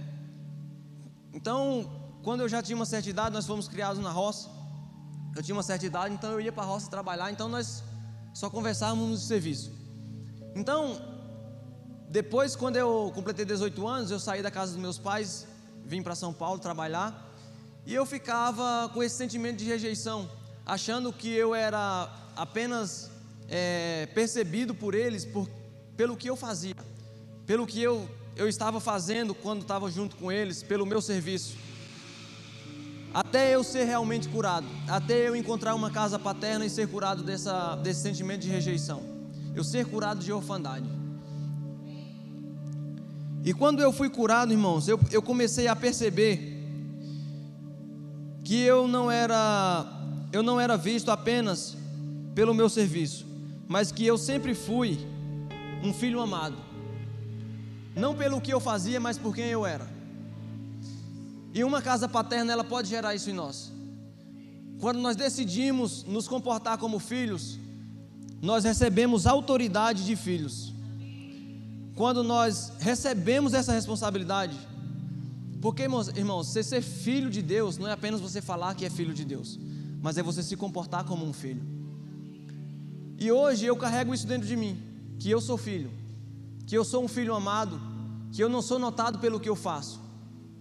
Então, 1.32 1.88
quando 2.24 2.42
eu 2.42 2.50
já 2.50 2.64
tinha 2.64 2.76
uma 2.76 2.88
certa 2.88 3.08
idade, 3.08 3.36
nós 3.36 3.46
fomos 3.46 3.68
criados 3.68 4.02
na 4.02 4.10
roça. 4.10 4.50
Eu 5.36 5.44
tinha 5.44 5.56
uma 5.56 5.62
certa 5.62 5.86
idade, 5.86 6.16
então 6.16 6.32
eu 6.32 6.42
ia 6.42 6.52
para 6.52 6.64
a 6.64 6.66
roça 6.66 6.90
trabalhar, 6.90 7.30
então 7.30 7.48
nós 7.48 7.84
só 8.34 8.50
conversávamos 8.50 9.22
de 9.22 9.28
serviço. 9.28 9.72
Então, 10.56 11.00
depois, 12.10 12.56
quando 12.56 12.78
eu 12.78 13.12
completei 13.14 13.46
18 13.46 13.88
anos, 13.88 14.10
eu 14.10 14.20
saí 14.20 14.42
da 14.42 14.50
casa 14.50 14.72
dos 14.72 14.82
meus 14.82 14.98
pais, 14.98 15.46
vim 15.92 16.02
para 16.02 16.16
São 16.16 16.32
Paulo 16.32 16.58
trabalhar, 16.58 17.30
e 17.86 17.94
eu 17.94 18.06
ficava 18.06 18.90
com 18.94 19.04
esse 19.04 19.18
sentimento 19.18 19.58
de 19.58 19.66
rejeição, 19.66 20.30
achando 20.66 21.12
que 21.12 21.30
eu 21.30 21.54
era 21.54 22.10
apenas 22.34 23.12
é, 23.50 24.06
percebido 24.16 24.74
por 24.74 24.96
eles 24.96 25.26
por, 25.26 25.50
pelo 25.98 26.16
que 26.16 26.30
eu 26.30 26.38
fazia, 26.38 26.78
pelo 27.46 27.68
que 27.68 27.82
eu 27.84 28.10
eu 28.38 28.48
estava 28.48 28.80
fazendo 28.80 29.36
quando 29.36 29.64
estava 29.64 29.92
junto 29.92 30.16
com 30.16 30.32
eles, 30.32 30.64
pelo 30.64 30.86
meu 30.86 31.02
serviço. 31.02 31.58
Até 33.14 33.54
eu 33.54 33.62
ser 33.62 33.84
realmente 33.84 34.30
curado, 34.30 34.66
até 34.88 35.28
eu 35.28 35.36
encontrar 35.36 35.76
uma 35.76 35.92
casa 35.92 36.18
paterna 36.18 36.66
e 36.66 36.70
ser 36.70 36.88
curado 36.88 37.22
dessa, 37.22 37.76
desse 37.76 38.00
sentimento 38.00 38.44
de 38.44 38.48
rejeição, 38.48 39.04
eu 39.54 39.66
ser 39.66 39.86
curado 39.86 40.22
de 40.22 40.32
orfandade. 40.32 41.01
E 43.44 43.54
quando 43.54 43.82
eu 43.82 43.92
fui 43.92 44.10
curado, 44.10 44.52
irmãos, 44.52 44.88
eu, 44.88 45.00
eu 45.12 45.22
comecei 45.22 45.68
a 45.68 45.76
perceber 45.76 46.60
que 48.44 48.60
eu 48.62 48.88
não 48.88 49.10
era 49.10 49.86
eu 50.32 50.42
não 50.42 50.60
era 50.60 50.78
visto 50.78 51.12
apenas 51.12 51.76
pelo 52.34 52.54
meu 52.54 52.70
serviço, 52.70 53.26
mas 53.68 53.92
que 53.92 54.06
eu 54.06 54.18
sempre 54.18 54.54
fui 54.54 54.98
um 55.84 55.94
filho 55.94 56.22
amado 56.22 56.72
não 57.96 58.16
pelo 58.16 58.42
que 58.42 58.54
eu 58.54 58.60
fazia, 58.60 59.00
mas 59.00 59.18
por 59.18 59.36
quem 59.36 59.46
eu 59.46 59.66
era. 59.66 59.90
E 61.54 61.64
uma 61.64 61.82
casa 61.82 62.08
paterna, 62.08 62.54
ela 62.54 62.64
pode 62.64 62.88
gerar 62.88 63.14
isso 63.14 63.30
em 63.30 63.34
nós. 63.34 63.72
Quando 64.80 65.00
nós 65.00 65.16
decidimos 65.16 66.04
nos 66.06 66.28
comportar 66.28 66.78
como 66.78 66.98
filhos, 66.98 67.60
nós 68.42 68.64
recebemos 68.64 69.28
autoridade 69.28 70.06
de 70.06 70.16
filhos. 70.16 70.71
Quando 72.02 72.24
nós 72.24 72.74
recebemos 72.80 73.54
essa 73.54 73.72
responsabilidade, 73.72 74.58
porque, 75.62 75.84
irmãos, 75.84 76.48
você 76.48 76.64
ser 76.64 76.82
filho 76.82 77.30
de 77.30 77.42
Deus 77.42 77.78
não 77.78 77.88
é 77.88 77.92
apenas 77.92 78.20
você 78.20 78.42
falar 78.42 78.74
que 78.74 78.86
é 78.86 78.90
filho 78.90 79.14
de 79.14 79.24
Deus, 79.24 79.60
mas 80.02 80.18
é 80.18 80.24
você 80.24 80.42
se 80.42 80.58
comportar 80.58 81.04
como 81.06 81.24
um 81.24 81.34
filho. 81.34 81.64
E 83.20 83.32
hoje 83.32 83.68
eu 83.68 83.78
carrego 83.78 84.16
isso 84.16 84.26
dentro 84.26 84.48
de 84.48 84.56
mim, 84.56 84.82
que 85.20 85.30
eu 85.30 85.40
sou 85.40 85.58
filho 85.58 85.92
que 86.72 86.78
eu 86.78 86.86
sou 86.86 87.04
um 87.04 87.08
filho 87.08 87.36
amado, 87.36 87.82
que 88.32 88.42
eu 88.42 88.48
não 88.48 88.62
sou 88.62 88.80
notado 88.80 89.20
pelo 89.20 89.42
que 89.42 89.50
eu 89.50 89.58
faço. 89.58 90.00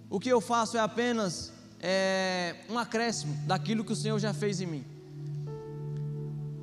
O 0.09 0.18
que 0.18 0.29
eu 0.29 0.40
faço 0.40 0.76
é 0.76 0.81
apenas 0.81 1.53
é, 1.79 2.57
um 2.68 2.76
acréscimo 2.76 3.33
daquilo 3.46 3.85
que 3.85 3.92
o 3.92 3.96
Senhor 3.96 4.18
já 4.18 4.35
fez 4.35 4.61
em 4.61 4.66
mim. 4.66 4.85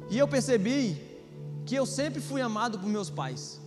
E 0.09 0.17
eu 0.17 0.27
percebi 0.27 1.01
que 1.65 1.75
eu 1.75 1.85
sempre 1.85 2.19
fui 2.19 2.41
amado 2.41 2.77
por 2.77 2.89
meus 2.89 3.09
pais. 3.09 3.61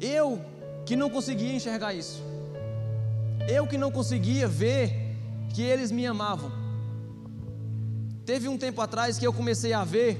Eu 0.00 0.40
que 0.86 0.96
não 0.96 1.10
conseguia 1.10 1.52
enxergar 1.52 1.94
isso. 1.94 2.22
Eu 3.48 3.66
que 3.66 3.78
não 3.78 3.90
conseguia 3.90 4.48
ver 4.48 5.16
que 5.54 5.62
eles 5.62 5.90
me 5.90 6.06
amavam. 6.06 6.50
Teve 8.24 8.48
um 8.48 8.56
tempo 8.56 8.80
atrás 8.80 9.18
que 9.18 9.26
eu 9.26 9.32
comecei 9.32 9.72
a 9.72 9.84
ver 9.84 10.18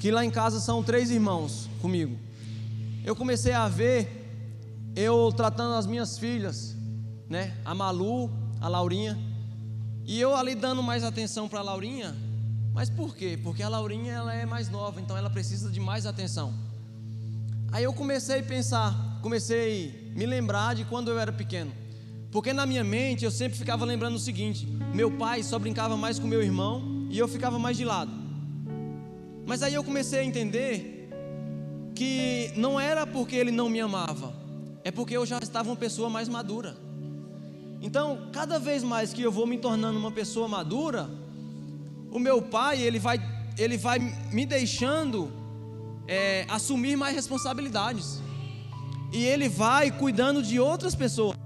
que 0.00 0.10
lá 0.10 0.24
em 0.24 0.30
casa 0.30 0.60
são 0.60 0.82
três 0.82 1.10
irmãos 1.10 1.68
comigo 1.80 2.26
eu 3.06 3.14
comecei 3.14 3.52
a 3.52 3.68
ver 3.68 4.24
eu 4.96 5.32
tratando 5.32 5.74
as 5.74 5.86
minhas 5.86 6.18
filhas, 6.18 6.76
né? 7.28 7.56
A 7.64 7.72
Malu, 7.72 8.28
a 8.60 8.68
Laurinha, 8.68 9.16
e 10.04 10.20
eu 10.20 10.34
ali 10.34 10.56
dando 10.56 10.82
mais 10.82 11.04
atenção 11.04 11.48
para 11.48 11.60
a 11.60 11.62
Laurinha. 11.62 12.16
Mas 12.74 12.90
por 12.90 13.14
quê? 13.14 13.38
Porque 13.40 13.62
a 13.62 13.68
Laurinha 13.68 14.12
ela 14.12 14.34
é 14.34 14.44
mais 14.44 14.68
nova, 14.68 15.00
então 15.00 15.16
ela 15.16 15.30
precisa 15.30 15.70
de 15.70 15.78
mais 15.78 16.04
atenção. 16.04 16.52
Aí 17.72 17.84
eu 17.84 17.92
comecei 17.92 18.40
a 18.40 18.42
pensar, 18.42 19.18
comecei 19.22 20.12
a 20.14 20.18
me 20.18 20.26
lembrar 20.26 20.74
de 20.74 20.84
quando 20.84 21.10
eu 21.10 21.18
era 21.18 21.32
pequeno. 21.32 21.72
Porque 22.30 22.52
na 22.52 22.66
minha 22.66 22.84
mente 22.84 23.24
eu 23.24 23.30
sempre 23.30 23.56
ficava 23.58 23.84
lembrando 23.84 24.16
o 24.16 24.18
seguinte: 24.18 24.66
meu 24.94 25.10
pai 25.10 25.42
só 25.42 25.58
brincava 25.58 25.96
mais 25.96 26.18
com 26.18 26.26
meu 26.26 26.42
irmão 26.42 27.06
e 27.10 27.18
eu 27.18 27.28
ficava 27.28 27.58
mais 27.58 27.76
de 27.76 27.84
lado. 27.84 28.12
Mas 29.46 29.62
aí 29.62 29.74
eu 29.74 29.84
comecei 29.84 30.20
a 30.20 30.24
entender 30.24 31.08
que 31.94 32.52
não 32.56 32.78
era 32.78 33.06
porque 33.06 33.36
ele 33.36 33.50
não 33.50 33.70
me 33.70 33.80
amava, 33.80 34.34
é 34.84 34.90
porque 34.90 35.16
eu 35.16 35.24
já 35.24 35.38
estava 35.38 35.70
uma 35.70 35.76
pessoa 35.76 36.10
mais 36.10 36.28
madura. 36.28 36.76
Então, 37.80 38.28
cada 38.32 38.58
vez 38.58 38.82
mais 38.82 39.12
que 39.12 39.22
eu 39.22 39.30
vou 39.30 39.46
me 39.46 39.58
tornando 39.58 39.98
uma 39.98 40.10
pessoa 40.10 40.48
madura, 40.48 41.08
o 42.10 42.18
meu 42.18 42.42
pai 42.42 42.82
ele 42.82 42.98
vai, 42.98 43.18
ele 43.56 43.76
vai 43.76 43.98
me 43.98 44.44
deixando 44.44 45.32
é, 46.08 46.44
assumir 46.48 46.96
mais 46.96 47.14
responsabilidades 47.14 48.20
e 49.12 49.24
ele 49.24 49.48
vai 49.48 49.90
cuidando 49.90 50.42
de 50.42 50.58
outras 50.58 50.94
pessoas. 50.94 51.36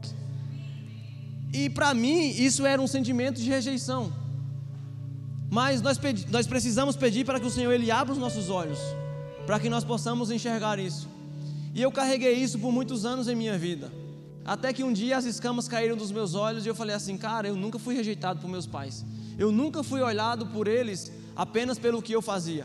E 1.53 1.68
para 1.68 1.92
mim 1.92 2.31
isso 2.31 2.64
era 2.64 2.81
um 2.81 2.87
sentimento 2.87 3.40
de 3.40 3.49
rejeição. 3.49 4.12
Mas 5.51 5.83
nós, 5.83 5.99
pedi, 5.99 6.27
nós 6.31 6.46
precisamos 6.46 6.96
pedir 6.96 7.25
para 7.25 7.40
que 7.40 7.46
o 7.46 7.51
Senhor 7.51 7.73
ele 7.73 7.90
abra 7.90 8.12
os 8.12 8.18
nossos 8.18 8.49
olhos 8.51 8.79
para 9.51 9.59
que 9.59 9.68
nós 9.68 9.83
possamos 9.83 10.31
enxergar 10.31 10.79
isso. 10.79 11.09
E 11.75 11.83
eu 11.83 11.90
carreguei 11.90 12.35
isso 12.35 12.57
por 12.57 12.70
muitos 12.70 13.05
anos 13.05 13.27
em 13.27 13.35
minha 13.35 13.59
vida. 13.59 13.90
Até 14.44 14.73
que 14.73 14.85
um 14.85 14.92
dia 14.92 15.16
as 15.16 15.25
escamas 15.25 15.66
caíram 15.66 15.96
dos 15.96 16.12
meus 16.12 16.37
olhos 16.37 16.64
e 16.64 16.68
eu 16.68 16.75
falei 16.75 16.94
assim: 16.94 17.16
cara, 17.16 17.49
eu 17.49 17.57
nunca 17.57 17.77
fui 17.77 17.94
rejeitado 17.94 18.40
por 18.40 18.49
meus 18.49 18.64
pais. 18.64 19.05
Eu 19.37 19.51
nunca 19.51 19.83
fui 19.83 20.01
olhado 20.03 20.46
por 20.46 20.68
eles 20.68 21.11
apenas 21.35 21.81
pelo 21.81 22.01
que 22.01 22.12
eu 22.12 22.23
fazia. 22.23 22.64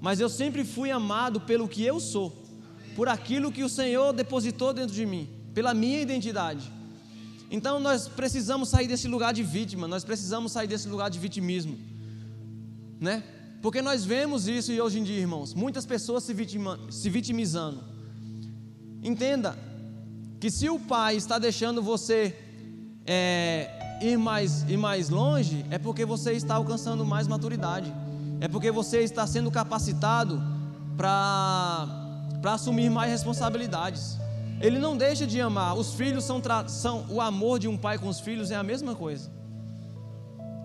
Mas 0.00 0.20
eu 0.20 0.28
sempre 0.28 0.64
fui 0.64 0.90
amado 0.90 1.40
pelo 1.40 1.68
que 1.68 1.82
eu 1.82 1.98
sou, 1.98 2.32
por 2.94 3.08
aquilo 3.08 3.50
que 3.52 3.64
o 3.64 3.68
Senhor 3.68 4.12
depositou 4.12 4.72
dentro 4.72 4.94
de 4.94 5.04
mim, 5.04 5.28
pela 5.52 5.74
minha 5.74 6.00
identidade. 6.00 6.70
Então 7.50 7.80
nós 7.80 8.06
precisamos 8.06 8.68
sair 8.68 8.86
desse 8.86 9.08
lugar 9.08 9.32
de 9.32 9.42
vítima, 9.42 9.88
nós 9.88 10.04
precisamos 10.04 10.52
sair 10.52 10.66
desse 10.66 10.88
lugar 10.88 11.08
de 11.10 11.18
vitimismo, 11.18 11.78
né? 13.00 13.24
Porque 13.60 13.82
nós 13.82 14.04
vemos 14.04 14.46
isso 14.46 14.70
e 14.70 14.80
hoje 14.80 15.00
em 15.00 15.02
dia, 15.02 15.18
irmãos, 15.18 15.52
muitas 15.52 15.84
pessoas 15.84 16.22
se, 16.22 16.32
vitima, 16.32 16.78
se 16.90 17.10
vitimizando. 17.10 17.82
Entenda 19.02 19.58
que 20.38 20.50
se 20.50 20.68
o 20.68 20.78
pai 20.78 21.16
está 21.16 21.38
deixando 21.38 21.82
você 21.82 22.36
é, 23.04 23.98
ir, 24.00 24.16
mais, 24.16 24.62
ir 24.68 24.76
mais 24.76 25.08
longe, 25.08 25.64
é 25.70 25.78
porque 25.78 26.04
você 26.04 26.32
está 26.32 26.54
alcançando 26.54 27.04
mais 27.04 27.26
maturidade, 27.26 27.92
é 28.40 28.48
porque 28.48 28.70
você 28.70 29.00
está 29.00 29.26
sendo 29.26 29.50
capacitado 29.50 30.42
para 30.96 31.86
assumir 32.44 32.90
mais 32.90 33.10
responsabilidades. 33.10 34.18
Ele 34.60 34.78
não 34.78 34.96
deixa 34.96 35.26
de 35.26 35.40
amar. 35.40 35.76
Os 35.76 35.94
filhos 35.94 36.24
são, 36.24 36.42
são 36.66 37.06
o 37.08 37.20
amor 37.20 37.58
de 37.58 37.68
um 37.68 37.76
pai 37.76 37.98
com 37.98 38.08
os 38.08 38.20
filhos 38.20 38.50
é 38.50 38.56
a 38.56 38.62
mesma 38.62 38.94
coisa. 38.94 39.30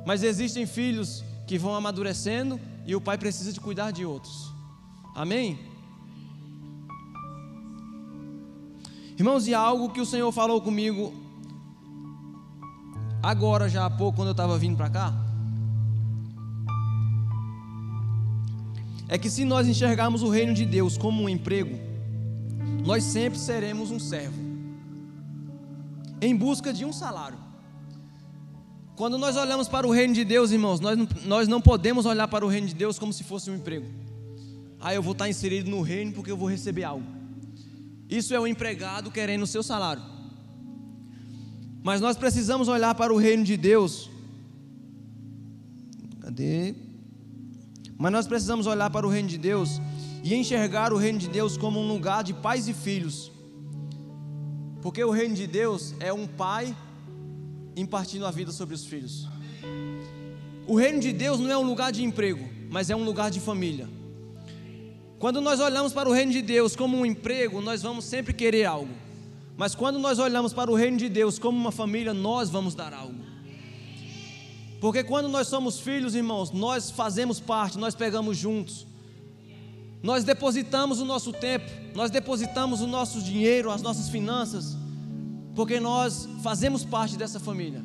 Mas 0.06 0.24
existem 0.24 0.66
filhos 0.66 1.24
que 1.46 1.58
vão 1.58 1.76
amadurecendo 1.76 2.60
e 2.86 2.96
o 2.96 3.02
pai 3.02 3.18
precisa 3.18 3.54
de 3.54 3.60
cuidar 3.60 3.92
de 3.92 4.06
outros. 4.06 4.52
Amém? 5.16 5.60
Irmãos, 9.18 9.48
e 9.48 9.54
algo 9.54 9.90
que 9.90 10.02
o 10.02 10.06
Senhor 10.06 10.32
falou 10.32 10.60
comigo 10.60 11.14
agora 13.22 13.70
já 13.70 13.86
há 13.86 13.90
pouco 13.90 14.18
quando 14.18 14.30
eu 14.30 14.34
estava 14.34 14.58
vindo 14.58 14.76
para 14.76 14.90
cá, 14.90 15.14
é 19.08 19.18
que 19.18 19.30
se 19.30 19.46
nós 19.46 19.68
enxergarmos 19.68 20.24
o 20.24 20.30
reino 20.30 20.54
de 20.54 20.66
Deus 20.66 20.98
como 20.98 21.24
um 21.24 21.30
emprego, 21.30 21.78
nós 22.86 23.04
sempre 23.04 23.40
seremos 23.40 23.92
um 23.92 24.00
servo, 24.00 24.40
em 26.22 26.36
busca 26.36 26.74
de 26.74 26.86
um 26.86 26.94
salário. 26.94 27.38
Quando 28.96 29.18
nós 29.18 29.36
olhamos 29.36 29.68
para 29.68 29.88
o 29.88 29.92
reino 29.92 30.14
de 30.14 30.24
Deus, 30.24 30.52
irmãos, 30.52 30.80
nós, 30.80 30.98
nós 31.26 31.48
não 31.48 31.60
podemos 31.60 32.06
olhar 32.06 32.28
para 32.28 32.46
o 32.46 32.48
reino 32.48 32.68
de 32.68 32.76
Deus 32.76 33.00
como 33.00 33.12
se 33.12 33.24
fosse 33.24 33.50
um 33.50 33.56
emprego. 33.56 33.88
Ah, 34.80 34.94
eu 34.94 35.02
vou 35.02 35.14
estar 35.14 35.30
inserido 35.30 35.70
no 35.70 35.82
reino 35.82 36.12
porque 36.12 36.30
eu 36.30 36.38
vou 36.38 36.48
receber 36.48 36.84
algo. 36.84 37.06
Isso 38.10 38.34
é 38.34 38.40
o 38.40 38.46
empregado 38.46 39.10
querendo 39.10 39.44
o 39.44 39.48
seu 39.48 39.64
salário. 39.64 40.04
Mas 41.82 42.00
nós 42.00 42.16
precisamos 42.16 42.68
olhar 42.68 42.94
para 42.94 43.14
o 43.14 43.18
reino 43.18 43.44
de 43.44 43.58
Deus. 43.58 44.10
Cadê? 46.22 46.76
Mas 47.98 48.12
nós 48.12 48.28
precisamos 48.28 48.68
olhar 48.68 48.90
para 48.90 49.06
o 49.06 49.10
reino 49.10 49.30
de 49.30 49.38
Deus 49.38 49.82
e 50.24 50.34
enxergar 50.34 50.94
o 50.94 50.98
reino 50.98 51.20
de 51.20 51.28
Deus 51.28 51.58
como 51.58 51.80
um 51.80 51.88
lugar 51.88 52.24
de 52.24 52.34
pais 52.34 52.68
e 52.68 52.74
filhos. 52.74 53.32
Porque 54.82 55.04
o 55.04 55.12
reino 55.12 55.36
de 55.36 55.48
Deus 55.48 55.94
é 56.00 56.12
um 56.12 56.28
pai 56.28 56.76
impartindo 57.76 58.26
a 58.26 58.32
vida 58.32 58.52
sobre 58.52 58.76
os 58.76 58.86
filhos. 58.86 59.28
O 60.68 60.76
reino 60.76 61.00
de 61.00 61.12
Deus 61.12 61.40
não 61.40 61.52
é 61.52 61.58
um 61.58 61.64
lugar 61.64 61.92
de 61.92 62.04
emprego, 62.04 62.48
mas 62.70 62.90
é 62.90 62.96
um 62.96 63.04
lugar 63.04 63.30
de 63.30 63.40
família. 63.40 63.88
Quando 65.20 65.40
nós 65.40 65.60
olhamos 65.60 65.94
para 65.94 66.10
o 66.10 66.12
reino 66.12 66.32
de 66.32 66.42
Deus 66.42 66.76
como 66.76 66.98
um 66.98 67.06
emprego, 67.06 67.62
nós 67.62 67.82
vamos 67.82 68.06
sempre 68.06 68.34
querer 68.34 68.66
algo. 68.66 68.94
Mas 69.56 69.76
quando 69.76 70.00
nós 70.00 70.20
olhamos 70.20 70.54
para 70.54 70.72
o 70.72 70.76
reino 70.76 70.98
de 70.98 71.08
Deus 71.08 71.38
como 71.38 71.58
uma 71.58 71.72
família, 71.72 72.14
nós 72.14 72.50
vamos 72.50 72.76
dar 72.76 72.94
algo. 72.94 73.33
Porque 74.84 75.02
quando 75.02 75.30
nós 75.30 75.48
somos 75.48 75.80
filhos, 75.80 76.14
irmãos, 76.14 76.52
nós 76.52 76.92
fazemos 76.92 77.40
parte, 77.40 77.78
nós 77.78 77.96
pegamos 77.96 78.36
juntos. 78.36 78.86
Nós 80.04 80.26
depositamos 80.26 81.00
o 81.00 81.06
nosso 81.06 81.32
tempo, 81.32 81.72
nós 81.96 82.12
depositamos 82.12 82.82
o 82.82 82.88
nosso 82.88 83.22
dinheiro, 83.22 83.72
as 83.72 83.82
nossas 83.82 84.10
finanças, 84.10 84.76
porque 85.56 85.80
nós 85.80 86.28
fazemos 86.42 86.84
parte 86.84 87.16
dessa 87.16 87.40
família. 87.40 87.82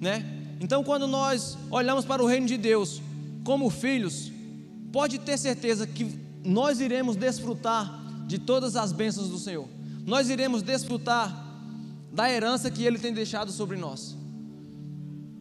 Né? 0.00 0.24
Então, 0.60 0.82
quando 0.82 1.06
nós 1.06 1.58
olhamos 1.70 2.06
para 2.06 2.22
o 2.22 2.26
reino 2.26 2.46
de 2.46 2.56
Deus 2.56 3.02
como 3.44 3.68
filhos, 3.68 4.32
pode 4.90 5.18
ter 5.18 5.36
certeza 5.36 5.86
que 5.86 6.18
nós 6.42 6.80
iremos 6.80 7.16
desfrutar 7.16 8.02
de 8.26 8.38
todas 8.38 8.76
as 8.76 8.92
bênçãos 8.92 9.28
do 9.28 9.38
Senhor. 9.38 9.68
Nós 10.06 10.30
iremos 10.30 10.62
desfrutar 10.62 11.30
da 12.10 12.32
herança 12.32 12.70
que 12.70 12.82
ele 12.82 12.98
tem 12.98 13.12
deixado 13.12 13.52
sobre 13.52 13.76
nós. 13.76 14.18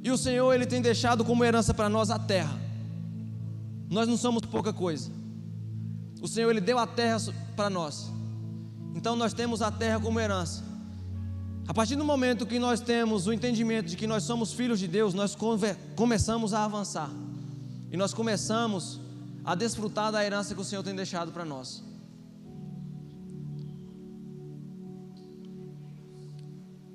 E 0.01 0.11
o 0.11 0.17
Senhor, 0.17 0.53
Ele 0.53 0.65
tem 0.65 0.81
deixado 0.81 1.25
como 1.25 1.43
herança 1.43 1.73
para 1.73 1.89
nós 1.89 2.09
a 2.09 2.17
terra. 2.17 2.57
Nós 3.89 4.07
não 4.07 4.17
somos 4.17 4.43
pouca 4.45 4.71
coisa. 4.71 5.11
O 6.21 6.27
Senhor, 6.27 6.49
Ele 6.49 6.61
deu 6.61 6.77
a 6.77 6.87
terra 6.87 7.17
para 7.55 7.69
nós. 7.69 8.09
Então 8.95 9.15
nós 9.15 9.33
temos 9.33 9.61
a 9.61 9.71
terra 9.71 9.99
como 9.99 10.19
herança. 10.19 10.63
A 11.67 11.73
partir 11.73 11.95
do 11.95 12.03
momento 12.03 12.45
que 12.47 12.57
nós 12.57 12.79
temos 12.79 13.27
o 13.27 13.33
entendimento 13.33 13.87
de 13.87 13.95
que 13.95 14.07
nós 14.07 14.23
somos 14.23 14.53
filhos 14.53 14.79
de 14.79 14.87
Deus, 14.87 15.13
nós 15.13 15.37
começamos 15.95 16.53
a 16.53 16.65
avançar. 16.65 17.11
E 17.91 17.97
nós 17.97 18.13
começamos 18.13 18.99
a 19.45 19.53
desfrutar 19.53 20.11
da 20.11 20.25
herança 20.25 20.55
que 20.55 20.61
o 20.61 20.63
Senhor 20.63 20.83
tem 20.83 20.95
deixado 20.95 21.31
para 21.31 21.45
nós. 21.45 21.83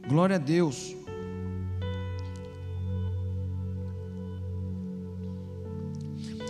Glória 0.09 0.36
a 0.36 0.38
Deus. 0.38 1.03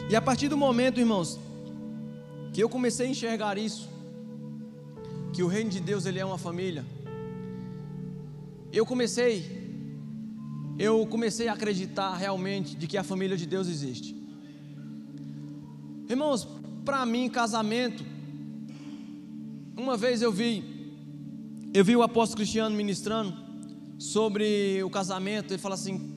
E 0.09 0.15
a 0.15 0.21
partir 0.21 0.49
do 0.49 0.57
momento, 0.57 1.01
irmãos, 1.01 1.41
que 2.53 2.63
eu 2.63 2.69
comecei 2.69 3.07
a 3.07 3.11
enxergar 3.11 3.57
isso, 3.57 3.89
que 5.33 5.43
o 5.43 5.47
reino 5.47 5.71
de 5.71 5.81
Deus 5.81 6.05
ele 6.05 6.19
é 6.19 6.25
uma 6.25 6.39
família, 6.39 6.85
eu 8.73 8.85
comecei 8.85 9.65
eu 10.77 11.07
comecei 11.07 11.47
a 11.47 11.53
acreditar 11.53 12.17
realmente 12.17 12.75
de 12.75 12.89
que 12.89 12.99
a 12.99 13.05
família 13.05 13.37
de 13.37 13.47
Deus 13.47 13.69
existe. 13.69 14.13
Irmãos, 16.09 16.49
para 16.85 17.07
mim 17.07 17.29
casamento 17.29 18.05
uma 19.77 19.97
vez 19.97 20.21
eu 20.21 20.33
vi 20.33 20.65
eu 21.73 21.85
vi 21.85 21.97
o 21.97 22.03
apóstolo 22.03 22.39
Cristiano 22.39 22.75
ministrando 22.77 23.37
sobre 23.99 24.83
o 24.83 24.91
casamento, 24.91 25.53
ele 25.53 25.63
fala 25.63 25.75
assim: 25.75 26.13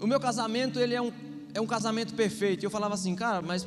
"O 0.00 0.06
meu 0.06 0.18
casamento 0.18 0.80
ele 0.80 0.94
é 0.94 1.02
um 1.02 1.12
é 1.56 1.60
um 1.60 1.66
casamento 1.66 2.12
perfeito. 2.12 2.62
E 2.62 2.66
eu 2.66 2.70
falava 2.70 2.94
assim, 2.94 3.14
cara, 3.14 3.40
mas 3.40 3.66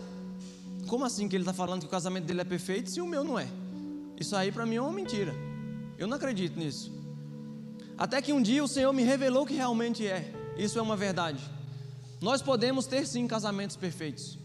como 0.87 1.03
assim 1.03 1.27
que 1.27 1.35
ele 1.35 1.41
está 1.41 1.53
falando 1.53 1.81
que 1.81 1.87
o 1.87 1.89
casamento 1.89 2.25
dele 2.25 2.41
é 2.41 2.43
perfeito 2.43 2.89
se 2.89 3.01
o 3.01 3.07
meu 3.07 3.23
não 3.23 3.37
é? 3.37 3.47
Isso 4.15 4.35
aí 4.35 4.51
para 4.51 4.63
mim 4.65 4.75
é 4.75 4.81
uma 4.81 4.91
mentira. 4.91 5.33
Eu 5.97 6.05
não 6.07 6.15
acredito 6.15 6.57
nisso. 6.57 6.91
Até 7.97 8.21
que 8.21 8.31
um 8.31 8.41
dia 8.41 8.63
o 8.63 8.67
Senhor 8.67 8.93
me 8.93 9.01
revelou 9.01 9.43
que 9.43 9.55
realmente 9.55 10.05
é. 10.05 10.31
Isso 10.55 10.77
é 10.77 10.81
uma 10.81 10.95
verdade. 10.95 11.39
Nós 12.21 12.43
podemos 12.43 12.85
ter 12.85 13.07
sim 13.07 13.25
casamentos 13.25 13.75
perfeitos. 13.75 14.37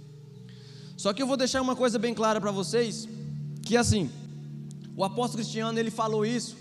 Só 0.96 1.12
que 1.12 1.22
eu 1.22 1.26
vou 1.26 1.36
deixar 1.36 1.60
uma 1.60 1.76
coisa 1.76 1.98
bem 1.98 2.14
clara 2.14 2.40
para 2.40 2.50
vocês, 2.50 3.06
que 3.62 3.76
assim, 3.76 4.10
o 4.96 5.04
apóstolo 5.04 5.42
Cristiano 5.42 5.78
ele 5.78 5.90
falou 5.90 6.24
isso 6.24 6.56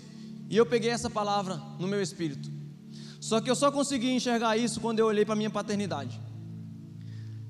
e 0.50 0.56
eu 0.56 0.66
peguei 0.66 0.90
essa 0.90 1.08
palavra 1.08 1.62
no 1.78 1.88
meu 1.88 2.02
espírito. 2.02 2.50
Só 3.20 3.40
que 3.40 3.48
eu 3.48 3.54
só 3.54 3.72
consegui 3.72 4.10
enxergar 4.10 4.58
isso 4.58 4.80
quando 4.82 4.98
eu 4.98 5.06
olhei 5.06 5.24
para 5.24 5.34
minha 5.34 5.48
paternidade 5.48 6.20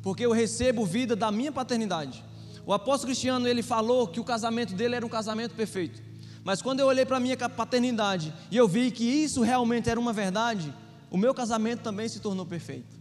porque 0.04 0.24
eu 0.24 0.32
recebo 0.32 0.84
vida 0.84 1.16
da 1.16 1.32
minha 1.32 1.50
paternidade. 1.50 2.22
O 2.66 2.74
apóstolo 2.74 3.08
Cristiano, 3.08 3.48
ele 3.48 3.62
falou 3.62 4.06
que 4.06 4.20
o 4.20 4.24
casamento 4.24 4.74
dele 4.74 4.94
era 4.96 5.04
um 5.04 5.08
casamento 5.08 5.54
perfeito. 5.54 6.02
Mas 6.44 6.60
quando 6.60 6.80
eu 6.80 6.86
olhei 6.86 7.06
para 7.06 7.16
a 7.16 7.20
minha 7.20 7.38
paternidade 7.48 8.32
e 8.50 8.56
eu 8.56 8.68
vi 8.68 8.90
que 8.90 9.02
isso 9.02 9.40
realmente 9.40 9.88
era 9.88 9.98
uma 9.98 10.12
verdade, 10.12 10.72
o 11.10 11.16
meu 11.16 11.32
casamento 11.32 11.80
também 11.80 12.06
se 12.06 12.20
tornou 12.20 12.44
perfeito. 12.44 12.94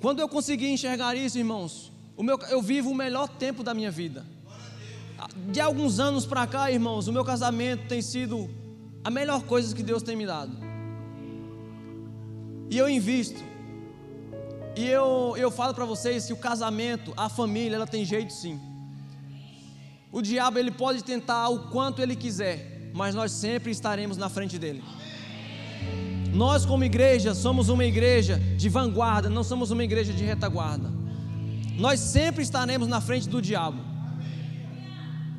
Quando 0.00 0.20
eu 0.20 0.28
consegui 0.28 0.68
enxergar 0.68 1.16
isso, 1.16 1.38
irmãos, 1.38 1.90
meu, 2.18 2.38
eu 2.50 2.60
vivo 2.60 2.90
o 2.90 2.94
melhor 2.94 3.26
tempo 3.26 3.62
da 3.62 3.72
minha 3.72 3.90
vida. 3.90 4.26
De 5.50 5.62
alguns 5.62 5.98
anos 5.98 6.26
para 6.26 6.46
cá, 6.46 6.70
irmãos, 6.70 7.08
o 7.08 7.12
meu 7.12 7.24
casamento 7.24 7.88
tem 7.88 8.02
sido 8.02 8.50
a 9.02 9.10
melhor 9.10 9.44
coisa 9.44 9.74
que 9.74 9.82
Deus 9.82 10.02
tem 10.02 10.14
me 10.14 10.26
dado. 10.26 10.52
E 12.70 12.76
eu 12.76 12.86
invisto 12.86 13.47
e 14.78 14.86
eu, 14.86 15.34
eu 15.36 15.50
falo 15.50 15.74
para 15.74 15.84
vocês 15.84 16.26
que 16.26 16.32
o 16.32 16.36
casamento, 16.36 17.12
a 17.16 17.28
família, 17.28 17.74
ela 17.74 17.86
tem 17.86 18.04
jeito 18.04 18.32
sim. 18.32 18.60
O 20.12 20.22
diabo 20.22 20.56
ele 20.56 20.70
pode 20.70 21.02
tentar 21.02 21.48
o 21.48 21.68
quanto 21.70 22.00
ele 22.00 22.14
quiser, 22.14 22.92
mas 22.94 23.12
nós 23.12 23.32
sempre 23.32 23.72
estaremos 23.72 24.16
na 24.16 24.28
frente 24.28 24.56
dele. 24.56 24.84
Nós, 26.32 26.64
como 26.64 26.84
igreja, 26.84 27.34
somos 27.34 27.68
uma 27.68 27.84
igreja 27.84 28.38
de 28.56 28.68
vanguarda, 28.68 29.28
não 29.28 29.42
somos 29.42 29.72
uma 29.72 29.82
igreja 29.82 30.12
de 30.12 30.22
retaguarda. 30.22 30.88
Nós 31.76 31.98
sempre 31.98 32.44
estaremos 32.44 32.86
na 32.86 33.00
frente 33.00 33.28
do 33.28 33.42
diabo. 33.42 33.82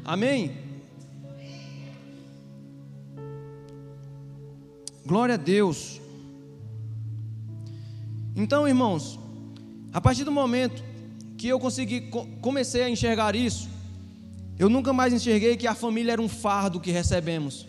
Amém? 0.03 0.57
Glória 5.05 5.35
a 5.35 5.37
Deus. 5.37 6.01
Então, 8.35 8.67
irmãos, 8.67 9.17
a 9.91 9.99
partir 9.99 10.23
do 10.23 10.31
momento 10.31 10.83
que 11.37 11.47
eu 11.47 11.59
consegui 11.59 12.11
comecei 12.41 12.83
a 12.83 12.89
enxergar 12.89 13.35
isso, 13.35 13.69
eu 14.57 14.69
nunca 14.69 14.91
mais 14.91 15.13
enxerguei 15.13 15.55
que 15.55 15.65
a 15.65 15.73
família 15.73 16.11
era 16.11 16.21
um 16.21 16.29
fardo 16.29 16.79
que 16.79 16.91
recebemos, 16.91 17.65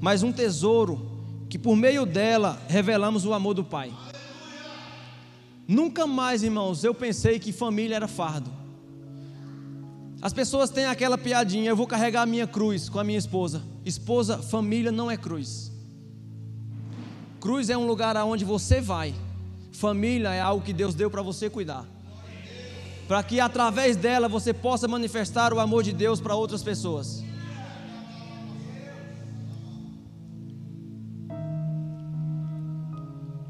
mas 0.00 0.22
um 0.22 0.32
tesouro 0.32 1.08
que 1.48 1.58
por 1.58 1.76
meio 1.76 2.04
dela 2.04 2.60
revelamos 2.68 3.24
o 3.24 3.32
amor 3.32 3.54
do 3.54 3.64
Pai. 3.64 3.92
Nunca 5.66 6.06
mais, 6.06 6.42
irmãos, 6.42 6.82
eu 6.82 6.94
pensei 6.94 7.38
que 7.38 7.52
família 7.52 7.96
era 7.96 8.08
fardo. 8.08 8.50
As 10.20 10.32
pessoas 10.32 10.70
têm 10.70 10.86
aquela 10.86 11.16
piadinha: 11.16 11.70
eu 11.70 11.76
vou 11.76 11.86
carregar 11.86 12.22
a 12.22 12.26
minha 12.26 12.46
cruz 12.46 12.88
com 12.88 12.98
a 12.98 13.04
minha 13.04 13.18
esposa. 13.18 13.62
Esposa, 13.84 14.38
família 14.38 14.90
não 14.90 15.10
é 15.10 15.16
cruz. 15.16 15.70
Cruz 17.38 17.70
é 17.70 17.76
um 17.76 17.86
lugar 17.86 18.16
aonde 18.16 18.44
você 18.44 18.80
vai 18.80 19.14
Família 19.78 20.34
é 20.34 20.40
algo 20.40 20.64
que 20.64 20.72
Deus 20.72 20.92
deu 20.92 21.08
para 21.08 21.22
você 21.22 21.48
cuidar. 21.48 21.86
Para 23.06 23.22
que 23.22 23.38
através 23.38 23.96
dela 23.96 24.28
você 24.28 24.52
possa 24.52 24.88
manifestar 24.88 25.54
o 25.54 25.60
amor 25.60 25.84
de 25.84 25.92
Deus 25.92 26.20
para 26.20 26.34
outras 26.34 26.64
pessoas. 26.64 27.22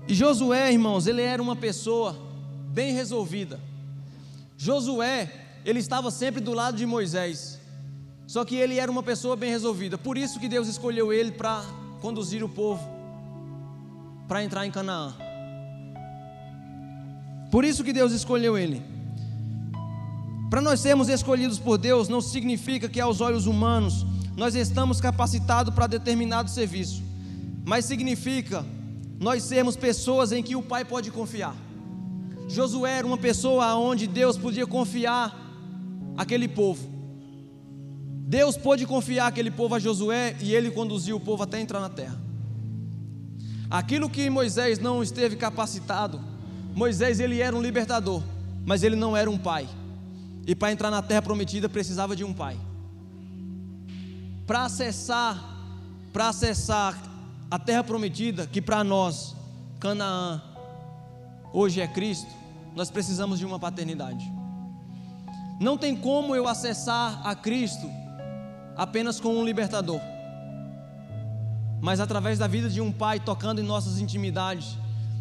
E 0.06 0.14
Josué, 0.14 0.70
irmãos, 0.70 1.06
ele 1.06 1.22
era 1.22 1.42
uma 1.42 1.56
pessoa 1.56 2.14
bem 2.74 2.92
resolvida. 2.92 3.58
Josué, 4.56 5.32
ele 5.64 5.78
estava 5.78 6.10
sempre 6.10 6.42
do 6.42 6.52
lado 6.52 6.76
de 6.76 6.84
Moisés. 6.84 7.58
Só 8.26 8.44
que 8.44 8.54
ele 8.54 8.78
era 8.78 8.92
uma 8.92 9.02
pessoa 9.02 9.34
bem 9.34 9.50
resolvida. 9.50 9.96
Por 9.96 10.18
isso 10.18 10.38
que 10.38 10.48
Deus 10.48 10.68
escolheu 10.68 11.10
ele 11.10 11.32
para 11.32 11.64
conduzir 12.02 12.44
o 12.44 12.48
povo 12.50 12.86
para 14.28 14.44
entrar 14.44 14.66
em 14.66 14.70
Canaã. 14.70 15.27
Por 17.50 17.64
isso 17.64 17.82
que 17.82 17.92
Deus 17.92 18.12
escolheu 18.12 18.56
ele. 18.58 18.82
Para 20.50 20.60
nós 20.60 20.80
sermos 20.80 21.08
escolhidos 21.08 21.58
por 21.58 21.78
Deus, 21.78 22.08
não 22.08 22.20
significa 22.20 22.88
que 22.88 23.00
aos 23.00 23.20
olhos 23.20 23.46
humanos 23.46 24.06
nós 24.36 24.54
estamos 24.54 25.00
capacitados 25.00 25.74
para 25.74 25.86
determinado 25.86 26.48
serviço, 26.50 27.02
mas 27.64 27.84
significa 27.84 28.64
nós 29.18 29.42
sermos 29.42 29.76
pessoas 29.76 30.32
em 30.32 30.42
que 30.42 30.56
o 30.56 30.62
Pai 30.62 30.84
pode 30.84 31.10
confiar. 31.10 31.56
Josué 32.48 32.98
era 32.98 33.06
uma 33.06 33.18
pessoa 33.18 33.74
onde 33.74 34.06
Deus 34.06 34.38
podia 34.38 34.66
confiar 34.66 35.36
aquele 36.16 36.48
povo. 36.48 36.88
Deus 38.26 38.56
pôde 38.56 38.86
confiar 38.86 39.26
aquele 39.26 39.50
povo 39.50 39.74
a 39.74 39.78
Josué 39.78 40.36
e 40.40 40.54
ele 40.54 40.70
conduziu 40.70 41.16
o 41.16 41.20
povo 41.20 41.42
até 41.42 41.60
entrar 41.60 41.80
na 41.80 41.88
terra. 41.88 42.18
Aquilo 43.70 44.08
que 44.08 44.30
Moisés 44.30 44.78
não 44.78 45.02
esteve 45.02 45.36
capacitado, 45.36 46.20
Moisés 46.78 47.18
ele 47.18 47.40
era 47.40 47.56
um 47.56 47.60
libertador, 47.60 48.22
mas 48.64 48.84
ele 48.84 48.94
não 48.94 49.16
era 49.16 49.28
um 49.28 49.36
pai. 49.36 49.68
E 50.46 50.54
para 50.54 50.70
entrar 50.70 50.92
na 50.92 51.02
terra 51.02 51.20
prometida 51.20 51.68
precisava 51.68 52.14
de 52.14 52.22
um 52.22 52.32
pai. 52.32 52.56
Para 54.46 54.62
acessar, 54.62 55.42
para 56.12 56.28
acessar 56.28 56.96
a 57.50 57.58
terra 57.58 57.82
prometida, 57.82 58.46
que 58.46 58.62
para 58.62 58.84
nós, 58.84 59.34
Canaã, 59.80 60.40
hoje 61.52 61.80
é 61.80 61.88
Cristo, 61.88 62.30
nós 62.76 62.92
precisamos 62.92 63.40
de 63.40 63.44
uma 63.44 63.58
paternidade. 63.58 64.24
Não 65.60 65.76
tem 65.76 65.96
como 65.96 66.36
eu 66.36 66.46
acessar 66.46 67.26
a 67.26 67.34
Cristo 67.34 67.90
apenas 68.76 69.18
com 69.18 69.36
um 69.36 69.44
libertador, 69.44 70.00
mas 71.80 71.98
através 71.98 72.38
da 72.38 72.46
vida 72.46 72.70
de 72.70 72.80
um 72.80 72.92
pai 72.92 73.18
tocando 73.18 73.60
em 73.60 73.64
nossas 73.64 73.98
intimidades, 73.98 74.78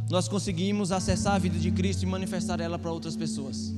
nós 0.09 0.27
conseguimos 0.27 0.91
acessar 0.91 1.35
a 1.35 1.39
vida 1.39 1.59
de 1.59 1.69
Cristo 1.71 2.03
e 2.03 2.05
manifestar 2.05 2.59
ela 2.59 2.79
para 2.79 2.91
outras 2.91 3.15
pessoas. 3.15 3.73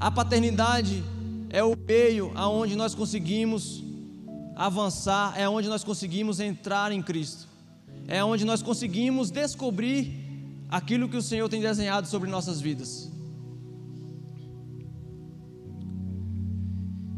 A 0.00 0.10
paternidade 0.10 1.02
é 1.50 1.62
o 1.62 1.76
meio 1.76 2.32
aonde 2.34 2.74
nós 2.74 2.94
conseguimos 2.94 3.82
avançar, 4.54 5.34
é 5.38 5.48
onde 5.48 5.68
nós 5.68 5.84
conseguimos 5.84 6.40
entrar 6.40 6.90
em 6.90 7.02
Cristo, 7.02 7.46
é 8.08 8.22
onde 8.24 8.44
nós 8.44 8.62
conseguimos 8.62 9.30
descobrir 9.30 10.26
aquilo 10.68 11.08
que 11.08 11.16
o 11.16 11.22
Senhor 11.22 11.48
tem 11.48 11.60
desenhado 11.60 12.08
sobre 12.08 12.28
nossas 12.28 12.60
vidas. 12.60 13.10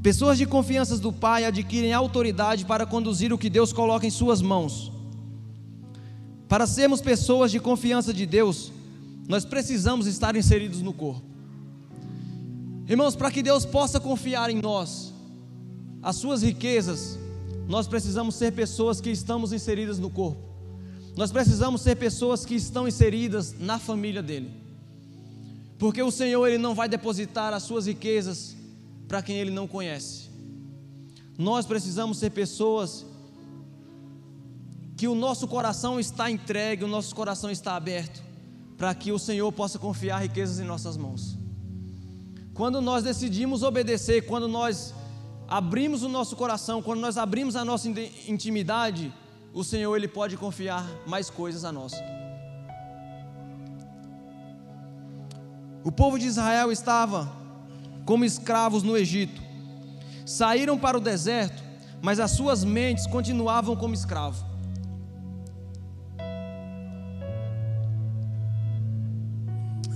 Pessoas 0.03 0.39
de 0.39 0.47
confiança 0.47 0.97
do 0.99 1.13
Pai 1.13 1.45
adquirem 1.45 1.93
autoridade 1.93 2.65
para 2.65 2.87
conduzir 2.87 3.33
o 3.33 3.39
que 3.39 3.51
Deus 3.51 3.73
coloca 3.73 4.07
em 4.07 4.11
suas 4.11 4.41
mãos. 4.41 4.93
Para 6.49 6.67
sermos 6.67 7.01
pessoas 7.01 7.51
de 7.51 7.61
confiança 7.61 8.13
de 8.13 8.25
Deus, 8.25 8.73
nós 9.29 9.45
precisamos 9.45 10.07
estar 10.07 10.35
inseridos 10.35 10.81
no 10.81 10.95
corpo. 10.95 11.23
Irmãos, 12.89 13.15
para 13.15 13.31
que 13.31 13.43
Deus 13.43 13.67
possa 13.67 14.01
confiar 14.01 14.49
em 14.49 14.61
nós 14.61 15.13
as 16.03 16.17
suas 16.17 16.43
riquezas, 16.43 17.19
nós 17.69 17.87
precisamos 17.87 18.35
ser 18.35 18.53
pessoas 18.53 18.99
que 18.99 19.11
estamos 19.11 19.53
inseridas 19.53 19.99
no 19.99 20.09
corpo. 20.09 20.41
Nós 21.15 21.31
precisamos 21.31 21.83
ser 21.83 21.97
pessoas 21.97 22.47
que 22.47 22.55
estão 22.55 22.89
inseridas 22.89 23.55
na 23.59 23.79
família 23.79 24.23
dele. 24.23 24.51
Porque 25.79 26.03
o 26.03 26.11
Senhor 26.11 26.47
ele 26.47 26.57
não 26.57 26.75
vai 26.75 26.89
depositar 26.89 27.53
as 27.53 27.65
suas 27.65 27.87
riquezas 27.87 28.57
para 29.07 29.21
quem 29.21 29.37
ele 29.37 29.51
não 29.51 29.69
conhece. 29.69 30.31
Nós 31.37 31.67
precisamos 31.67 32.19
ser 32.19 32.31
pessoas 32.31 33.05
que 34.99 35.07
o 35.07 35.15
nosso 35.15 35.47
coração 35.47 36.01
está 36.01 36.29
entregue, 36.29 36.83
o 36.83 36.89
nosso 36.89 37.15
coração 37.15 37.53
está 37.53 37.77
aberto, 37.77 38.21
para 38.77 38.93
que 38.93 39.13
o 39.13 39.19
Senhor 39.19 39.51
possa 39.53 39.79
confiar 39.79 40.19
riquezas 40.19 40.59
em 40.59 40.65
nossas 40.65 40.97
mãos. 40.97 41.39
Quando 42.53 42.81
nós 42.81 43.05
decidimos 43.05 43.63
obedecer, 43.63 44.27
quando 44.27 44.49
nós 44.49 44.93
abrimos 45.47 46.03
o 46.03 46.09
nosso 46.09 46.35
coração, 46.35 46.83
quando 46.83 46.99
nós 46.99 47.17
abrimos 47.17 47.55
a 47.55 47.65
nossa 47.65 47.89
intimidade, 48.27 49.15
o 49.55 49.63
Senhor 49.63 49.95
ele 49.95 50.09
pode 50.09 50.37
confiar 50.37 50.85
mais 51.07 51.31
coisas 51.31 51.65
a 51.65 51.71
nós. 51.71 51.93
O 55.85 55.93
povo 55.93 56.19
de 56.19 56.27
Israel 56.27 56.73
estava 56.73 57.33
como 58.05 58.25
escravos 58.25 58.83
no 58.83 58.97
Egito. 58.97 59.41
Saíram 60.27 60.77
para 60.77 60.99
o 60.99 61.01
deserto, 61.01 61.63
mas 62.03 62.19
as 62.19 62.33
suas 62.33 62.65
mentes 62.65 63.07
continuavam 63.07 63.77
como 63.77 63.95
escravos. 63.95 64.49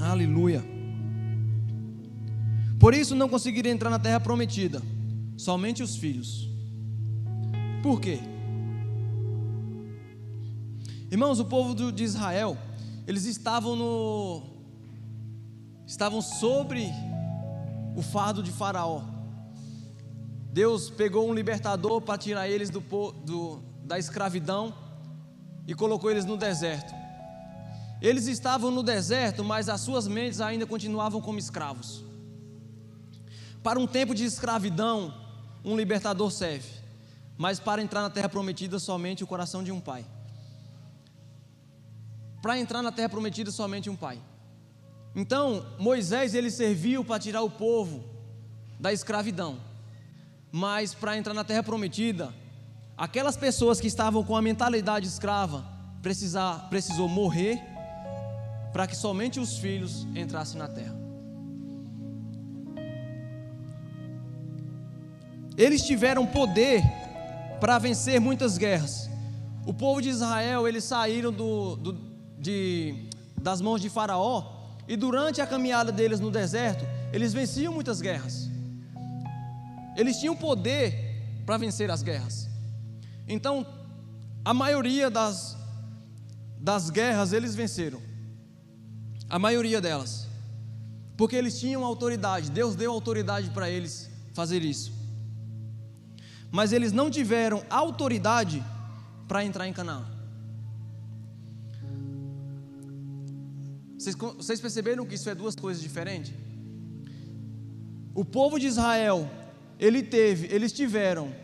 Aleluia. 0.02 0.64
Por 2.80 2.92
isso 2.92 3.14
não 3.14 3.28
conseguiram 3.28 3.70
entrar 3.70 3.88
na 3.88 4.00
terra 4.00 4.18
prometida, 4.18 4.82
somente 5.36 5.80
os 5.82 5.94
filhos. 5.94 6.50
Por 7.80 8.00
quê? 8.00 8.18
Irmãos, 11.08 11.38
o 11.38 11.44
povo 11.44 11.92
de 11.92 12.02
Israel, 12.02 12.58
eles 13.06 13.24
estavam 13.26 13.76
no 13.76 14.42
estavam 15.86 16.20
sobre 16.20 16.88
o 17.94 18.02
fardo 18.02 18.42
de 18.42 18.50
Faraó. 18.50 19.02
Deus 20.52 20.90
pegou 20.90 21.28
um 21.28 21.34
libertador 21.34 22.00
para 22.00 22.18
tirar 22.18 22.48
eles 22.48 22.70
do, 22.70 22.80
do, 22.80 23.62
da 23.84 23.98
escravidão 23.98 24.74
e 25.66 25.74
colocou 25.74 26.10
eles 26.10 26.24
no 26.24 26.36
deserto. 26.36 27.01
Eles 28.02 28.26
estavam 28.26 28.70
no 28.70 28.82
deserto, 28.82 29.42
mas 29.42 29.70
as 29.70 29.80
suas 29.80 30.06
mentes 30.06 30.42
ainda 30.42 30.66
continuavam 30.66 31.22
como 31.22 31.38
escravos. 31.38 32.04
Para 33.62 33.78
um 33.78 33.86
tempo 33.86 34.14
de 34.14 34.24
escravidão, 34.24 35.14
um 35.64 35.74
libertador 35.74 36.30
serve, 36.30 36.68
mas 37.38 37.58
para 37.58 37.80
entrar 37.80 38.02
na 38.02 38.10
terra 38.10 38.28
prometida, 38.28 38.78
somente 38.78 39.24
o 39.24 39.26
coração 39.26 39.62
de 39.62 39.72
um 39.72 39.80
pai 39.80 40.04
para 42.42 42.58
entrar 42.58 42.82
na 42.82 42.90
terra 42.90 43.08
prometida 43.08 43.52
somente 43.52 43.88
um 43.88 43.94
pai. 43.94 44.18
Então, 45.14 45.64
Moisés 45.78 46.34
ele 46.34 46.50
serviu 46.50 47.04
para 47.04 47.20
tirar 47.20 47.42
o 47.42 47.50
povo 47.50 48.04
da 48.80 48.92
escravidão. 48.92 49.58
Mas 50.50 50.92
para 50.92 51.16
entrar 51.16 51.32
na 51.32 51.44
terra 51.44 51.62
prometida, 51.62 52.34
aquelas 52.98 53.36
pessoas 53.36 53.80
que 53.80 53.86
estavam 53.86 54.24
com 54.24 54.36
a 54.36 54.42
mentalidade 54.42 55.06
escrava, 55.06 55.64
precisar, 56.02 56.68
precisou 56.68 57.08
morrer 57.08 57.62
para 58.72 58.86
que 58.86 58.96
somente 58.96 59.38
os 59.38 59.58
filhos 59.58 60.06
entrassem 60.14 60.58
na 60.58 60.68
terra. 60.68 60.96
Eles 65.56 65.82
tiveram 65.84 66.26
poder 66.26 66.82
para 67.60 67.78
vencer 67.78 68.20
muitas 68.20 68.56
guerras. 68.56 69.10
O 69.66 69.72
povo 69.72 70.00
de 70.00 70.08
Israel, 70.08 70.66
eles 70.66 70.84
saíram 70.84 71.30
do, 71.30 71.76
do 71.76 71.92
de, 72.38 73.08
das 73.40 73.60
mãos 73.60 73.80
de 73.80 73.88
Faraó, 73.88 74.60
e 74.88 74.96
durante 74.96 75.40
a 75.40 75.46
caminhada 75.46 75.92
deles 75.92 76.18
no 76.18 76.30
deserto, 76.30 76.84
eles 77.12 77.32
venciam 77.32 77.72
muitas 77.72 78.00
guerras. 78.00 78.50
Eles 79.96 80.18
tinham 80.18 80.34
poder 80.34 81.42
para 81.46 81.56
vencer 81.56 81.90
as 81.90 82.02
guerras. 82.02 82.48
Então, 83.28 83.64
a 84.44 84.52
maioria 84.52 85.08
das, 85.08 85.56
das 86.58 86.90
guerras 86.90 87.32
eles 87.32 87.54
venceram. 87.54 88.00
A 89.32 89.38
maioria 89.38 89.80
delas. 89.80 90.28
Porque 91.16 91.34
eles 91.34 91.58
tinham 91.58 91.86
autoridade, 91.86 92.50
Deus 92.50 92.76
deu 92.76 92.92
autoridade 92.92 93.48
para 93.48 93.70
eles 93.70 94.10
fazer 94.34 94.62
isso. 94.62 94.92
Mas 96.50 96.70
eles 96.70 96.92
não 96.92 97.10
tiveram 97.10 97.64
autoridade 97.70 98.62
para 99.26 99.42
entrar 99.42 99.66
em 99.66 99.72
Canaã. 99.72 100.04
Vocês, 103.96 104.14
vocês 104.14 104.60
perceberam 104.60 105.06
que 105.06 105.14
isso 105.14 105.30
é 105.30 105.34
duas 105.34 105.54
coisas 105.54 105.82
diferentes? 105.82 106.34
O 108.14 108.26
povo 108.26 108.58
de 108.60 108.66
Israel, 108.66 109.30
ele 109.78 110.02
teve, 110.02 110.54
eles 110.54 110.72
tiveram, 110.74 111.34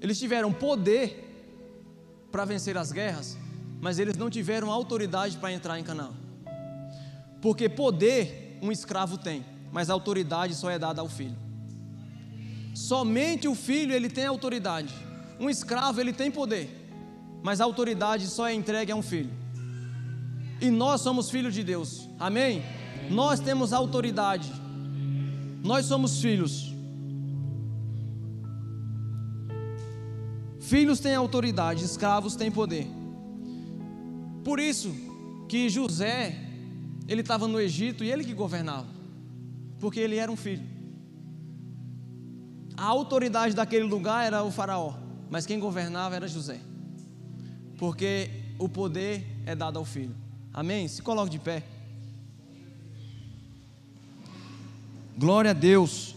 eles 0.00 0.18
tiveram 0.18 0.52
poder 0.52 1.06
para 2.32 2.44
vencer 2.44 2.76
as 2.76 2.90
guerras, 2.90 3.38
mas 3.80 4.00
eles 4.00 4.16
não 4.16 4.28
tiveram 4.28 4.72
autoridade 4.72 5.38
para 5.38 5.52
entrar 5.52 5.78
em 5.78 5.84
Canaã. 5.84 6.22
Porque 7.42 7.68
poder 7.68 8.58
um 8.62 8.72
escravo 8.72 9.18
tem, 9.18 9.44
mas 9.70 9.90
autoridade 9.90 10.54
só 10.54 10.70
é 10.70 10.78
dada 10.78 11.00
ao 11.02 11.08
filho. 11.08 11.36
Somente 12.74 13.48
o 13.48 13.54
filho 13.54 13.92
ele 13.92 14.08
tem 14.08 14.24
autoridade. 14.24 14.94
Um 15.38 15.50
escravo 15.50 16.00
ele 16.00 16.12
tem 16.12 16.30
poder, 16.30 16.70
mas 17.42 17.60
a 17.60 17.64
autoridade 17.64 18.28
só 18.28 18.46
é 18.46 18.54
entregue 18.54 18.92
a 18.92 18.96
um 18.96 19.02
filho. 19.02 19.30
E 20.60 20.70
nós 20.70 21.00
somos 21.00 21.28
filhos 21.28 21.52
de 21.52 21.64
Deus. 21.64 22.08
Amém? 22.18 22.62
Nós 23.10 23.40
temos 23.40 23.72
autoridade. 23.72 24.50
Nós 25.64 25.86
somos 25.86 26.20
filhos. 26.20 26.72
Filhos 30.60 31.00
têm 31.00 31.16
autoridade, 31.16 31.84
escravos 31.84 32.36
têm 32.36 32.50
poder. 32.50 32.86
Por 34.44 34.60
isso 34.60 34.94
que 35.48 35.68
José, 35.68 36.51
ele 37.12 37.20
estava 37.20 37.46
no 37.46 37.60
Egito 37.60 38.02
e 38.02 38.10
ele 38.10 38.24
que 38.24 38.32
governava, 38.32 38.86
porque 39.78 40.00
ele 40.00 40.16
era 40.16 40.32
um 40.32 40.36
filho. 40.36 40.66
A 42.76 42.84
autoridade 42.84 43.54
daquele 43.54 43.84
lugar 43.84 44.24
era 44.24 44.42
o 44.42 44.50
faraó, 44.50 44.94
mas 45.30 45.46
quem 45.46 45.60
governava 45.60 46.16
era 46.16 46.26
José. 46.26 46.58
Porque 47.78 48.30
o 48.58 48.68
poder 48.68 49.26
é 49.44 49.54
dado 49.54 49.78
ao 49.78 49.84
filho. 49.84 50.14
Amém? 50.52 50.88
Se 50.88 51.02
coloque 51.02 51.30
de 51.30 51.38
pé. 51.38 51.62
Glória 55.16 55.50
a 55.50 55.54
Deus. 55.54 56.14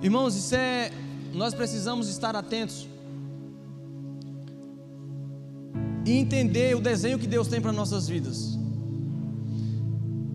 Irmãos, 0.00 0.36
isso 0.36 0.54
é 0.54 0.90
nós 1.32 1.54
precisamos 1.54 2.08
estar 2.08 2.36
atentos 2.36 2.86
e 6.04 6.12
entender 6.12 6.76
o 6.76 6.80
desenho 6.80 7.18
que 7.18 7.26
Deus 7.26 7.48
tem 7.48 7.60
para 7.60 7.72
nossas 7.72 8.08
vidas. 8.08 8.58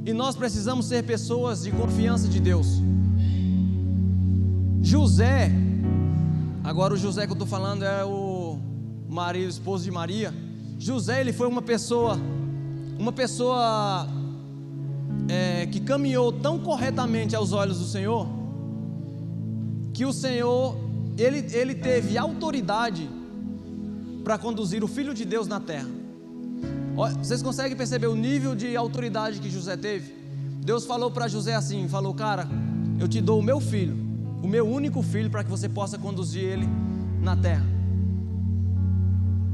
E 0.05 0.13
nós 0.13 0.35
precisamos 0.35 0.85
ser 0.85 1.03
pessoas 1.03 1.63
de 1.63 1.71
confiança 1.71 2.27
de 2.27 2.39
Deus. 2.39 2.81
José, 4.81 5.51
agora 6.63 6.93
o 6.93 6.97
José 6.97 7.25
que 7.25 7.31
eu 7.31 7.33
estou 7.33 7.47
falando 7.47 7.83
é 7.83 8.05
o 8.05 8.57
marido, 9.09 9.49
esposo 9.49 9.83
de 9.83 9.91
Maria. 9.91 10.33
José, 10.79 11.19
ele 11.19 11.33
foi 11.33 11.47
uma 11.47 11.61
pessoa, 11.61 12.17
uma 12.97 13.11
pessoa 13.11 14.07
é, 15.27 15.65
que 15.65 15.81
caminhou 15.81 16.31
tão 16.31 16.57
corretamente 16.59 17.35
aos 17.35 17.51
olhos 17.51 17.79
do 17.79 17.85
Senhor, 17.85 18.27
que 19.93 20.05
o 20.05 20.13
Senhor, 20.13 20.77
ele, 21.17 21.45
ele 21.53 21.75
teve 21.75 22.17
autoridade 22.17 23.09
para 24.27 24.37
conduzir 24.37 24.83
o 24.83 24.89
Filho 24.89 25.13
de 25.13 25.23
Deus 25.23 25.47
na 25.47 25.57
terra. 25.57 25.87
Vocês 27.17 27.41
conseguem 27.41 27.77
perceber 27.77 28.07
o 28.07 28.15
nível 28.15 28.55
de 28.55 28.75
autoridade 28.75 29.39
que 29.39 29.49
José 29.49 29.77
teve? 29.77 30.13
Deus 30.65 30.83
falou 30.83 31.09
para 31.09 31.29
José 31.29 31.55
assim: 31.55 31.87
falou, 31.87 32.13
cara, 32.13 32.45
eu 32.99 33.07
te 33.07 33.21
dou 33.21 33.39
o 33.39 33.41
meu 33.41 33.61
filho, 33.61 33.95
o 34.43 34.47
meu 34.47 34.67
único 34.67 35.01
filho, 35.01 35.29
para 35.29 35.45
que 35.45 35.49
você 35.49 35.69
possa 35.69 35.97
conduzir 35.97 36.43
ele 36.43 36.67
na 37.21 37.37
terra. 37.37 37.65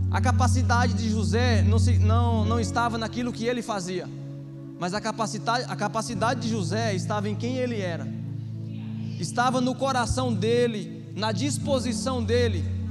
A 0.09 0.19
capacidade 0.19 0.95
de 0.95 1.07
José 1.07 1.61
não, 1.61 1.77
se, 1.77 1.99
não, 1.99 2.43
não 2.43 2.59
estava 2.59 2.97
naquilo 2.97 3.31
que 3.31 3.45
ele 3.45 3.61
fazia, 3.61 4.09
mas 4.79 4.95
a 4.95 4.99
capacidade, 4.99 5.65
a 5.69 5.75
capacidade 5.75 6.39
de 6.39 6.49
José 6.49 6.95
estava 6.95 7.29
em 7.29 7.35
quem 7.35 7.57
ele 7.57 7.79
era, 7.79 8.07
estava 9.19 9.61
no 9.61 9.75
coração 9.75 10.33
dele, 10.33 11.13
na 11.15 11.31
disposição 11.31 12.23
dele, 12.23 12.82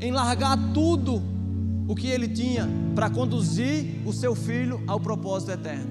em 0.00 0.10
largar 0.12 0.56
tudo 0.72 1.22
o 1.88 1.94
que 1.94 2.06
ele 2.06 2.28
tinha 2.28 2.68
para 2.94 3.08
conduzir 3.08 4.02
o 4.04 4.12
seu 4.12 4.34
filho 4.34 4.82
ao 4.86 5.00
propósito 5.00 5.52
eterno. 5.52 5.90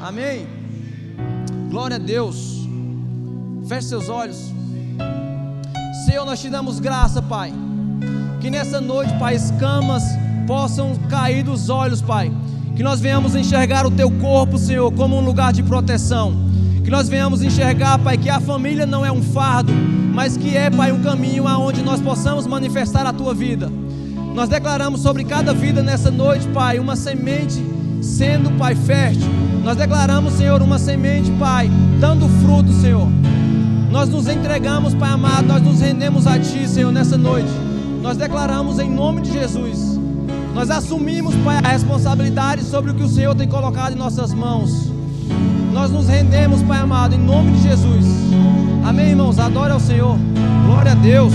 Amém? 0.00 0.46
Glória 1.70 1.96
a 1.96 1.98
Deus. 1.98 2.66
Feche 3.66 3.88
seus 3.88 4.08
olhos. 4.08 4.52
Senhor, 6.04 6.24
nós 6.24 6.40
te 6.40 6.48
damos 6.48 6.78
graça, 6.78 7.20
Pai. 7.20 7.52
Que 8.40 8.48
nessa 8.48 8.80
noite, 8.80 9.12
Pai, 9.18 9.34
escamas 9.34 10.04
possam 10.46 10.94
cair 11.10 11.42
dos 11.42 11.68
olhos, 11.68 12.00
Pai. 12.00 12.32
Que 12.76 12.82
nós 12.82 13.00
venhamos 13.00 13.34
enxergar 13.34 13.84
o 13.86 13.90
teu 13.90 14.10
corpo, 14.10 14.56
Senhor, 14.56 14.92
como 14.92 15.16
um 15.16 15.24
lugar 15.24 15.52
de 15.52 15.62
proteção. 15.62 16.34
Que 16.84 16.90
nós 16.90 17.08
venhamos 17.08 17.42
enxergar, 17.42 17.98
Pai, 17.98 18.16
que 18.16 18.30
a 18.30 18.38
família 18.38 18.86
não 18.86 19.04
é 19.04 19.10
um 19.10 19.22
fardo, 19.22 19.72
mas 20.16 20.34
que 20.34 20.56
é, 20.56 20.70
Pai, 20.70 20.92
um 20.92 21.02
caminho 21.02 21.46
aonde 21.46 21.82
nós 21.82 22.00
possamos 22.00 22.46
manifestar 22.46 23.04
a 23.04 23.12
tua 23.12 23.34
vida. 23.34 23.70
Nós 24.34 24.48
declaramos 24.48 25.02
sobre 25.02 25.24
cada 25.24 25.52
vida 25.52 25.82
nessa 25.82 26.10
noite, 26.10 26.48
Pai, 26.48 26.78
uma 26.78 26.96
semente 26.96 27.62
sendo, 28.00 28.50
Pai, 28.52 28.74
fértil. 28.74 29.28
Nós 29.62 29.76
declaramos, 29.76 30.32
Senhor, 30.32 30.62
uma 30.62 30.78
semente, 30.78 31.30
Pai, 31.32 31.70
dando 32.00 32.26
fruto, 32.40 32.72
Senhor. 32.72 33.06
Nós 33.90 34.08
nos 34.08 34.26
entregamos, 34.26 34.94
Pai 34.94 35.10
amado, 35.10 35.48
nós 35.48 35.60
nos 35.60 35.80
rendemos 35.82 36.26
a 36.26 36.38
Ti, 36.38 36.66
Senhor, 36.66 36.90
nessa 36.90 37.18
noite. 37.18 37.50
Nós 38.00 38.16
declaramos 38.16 38.78
em 38.78 38.90
nome 38.90 39.20
de 39.20 39.32
Jesus. 39.34 40.00
Nós 40.54 40.70
assumimos, 40.70 41.34
Pai, 41.44 41.58
a 41.62 41.68
responsabilidade 41.68 42.64
sobre 42.64 42.90
o 42.90 42.94
que 42.94 43.02
o 43.02 43.08
Senhor 43.08 43.34
tem 43.34 43.46
colocado 43.46 43.92
em 43.92 43.98
nossas 43.98 44.32
mãos. 44.32 44.90
Nós 45.74 45.90
nos 45.90 46.08
rendemos, 46.08 46.62
Pai 46.62 46.78
amado, 46.78 47.14
em 47.14 47.18
nome 47.18 47.52
de 47.52 47.64
Jesus. 47.64 48.06
Amém, 48.86 49.08
irmãos? 49.08 49.36
Adore 49.40 49.72
ao 49.72 49.80
Senhor. 49.80 50.16
Glória 50.64 50.92
a 50.92 50.94
Deus. 50.94 51.32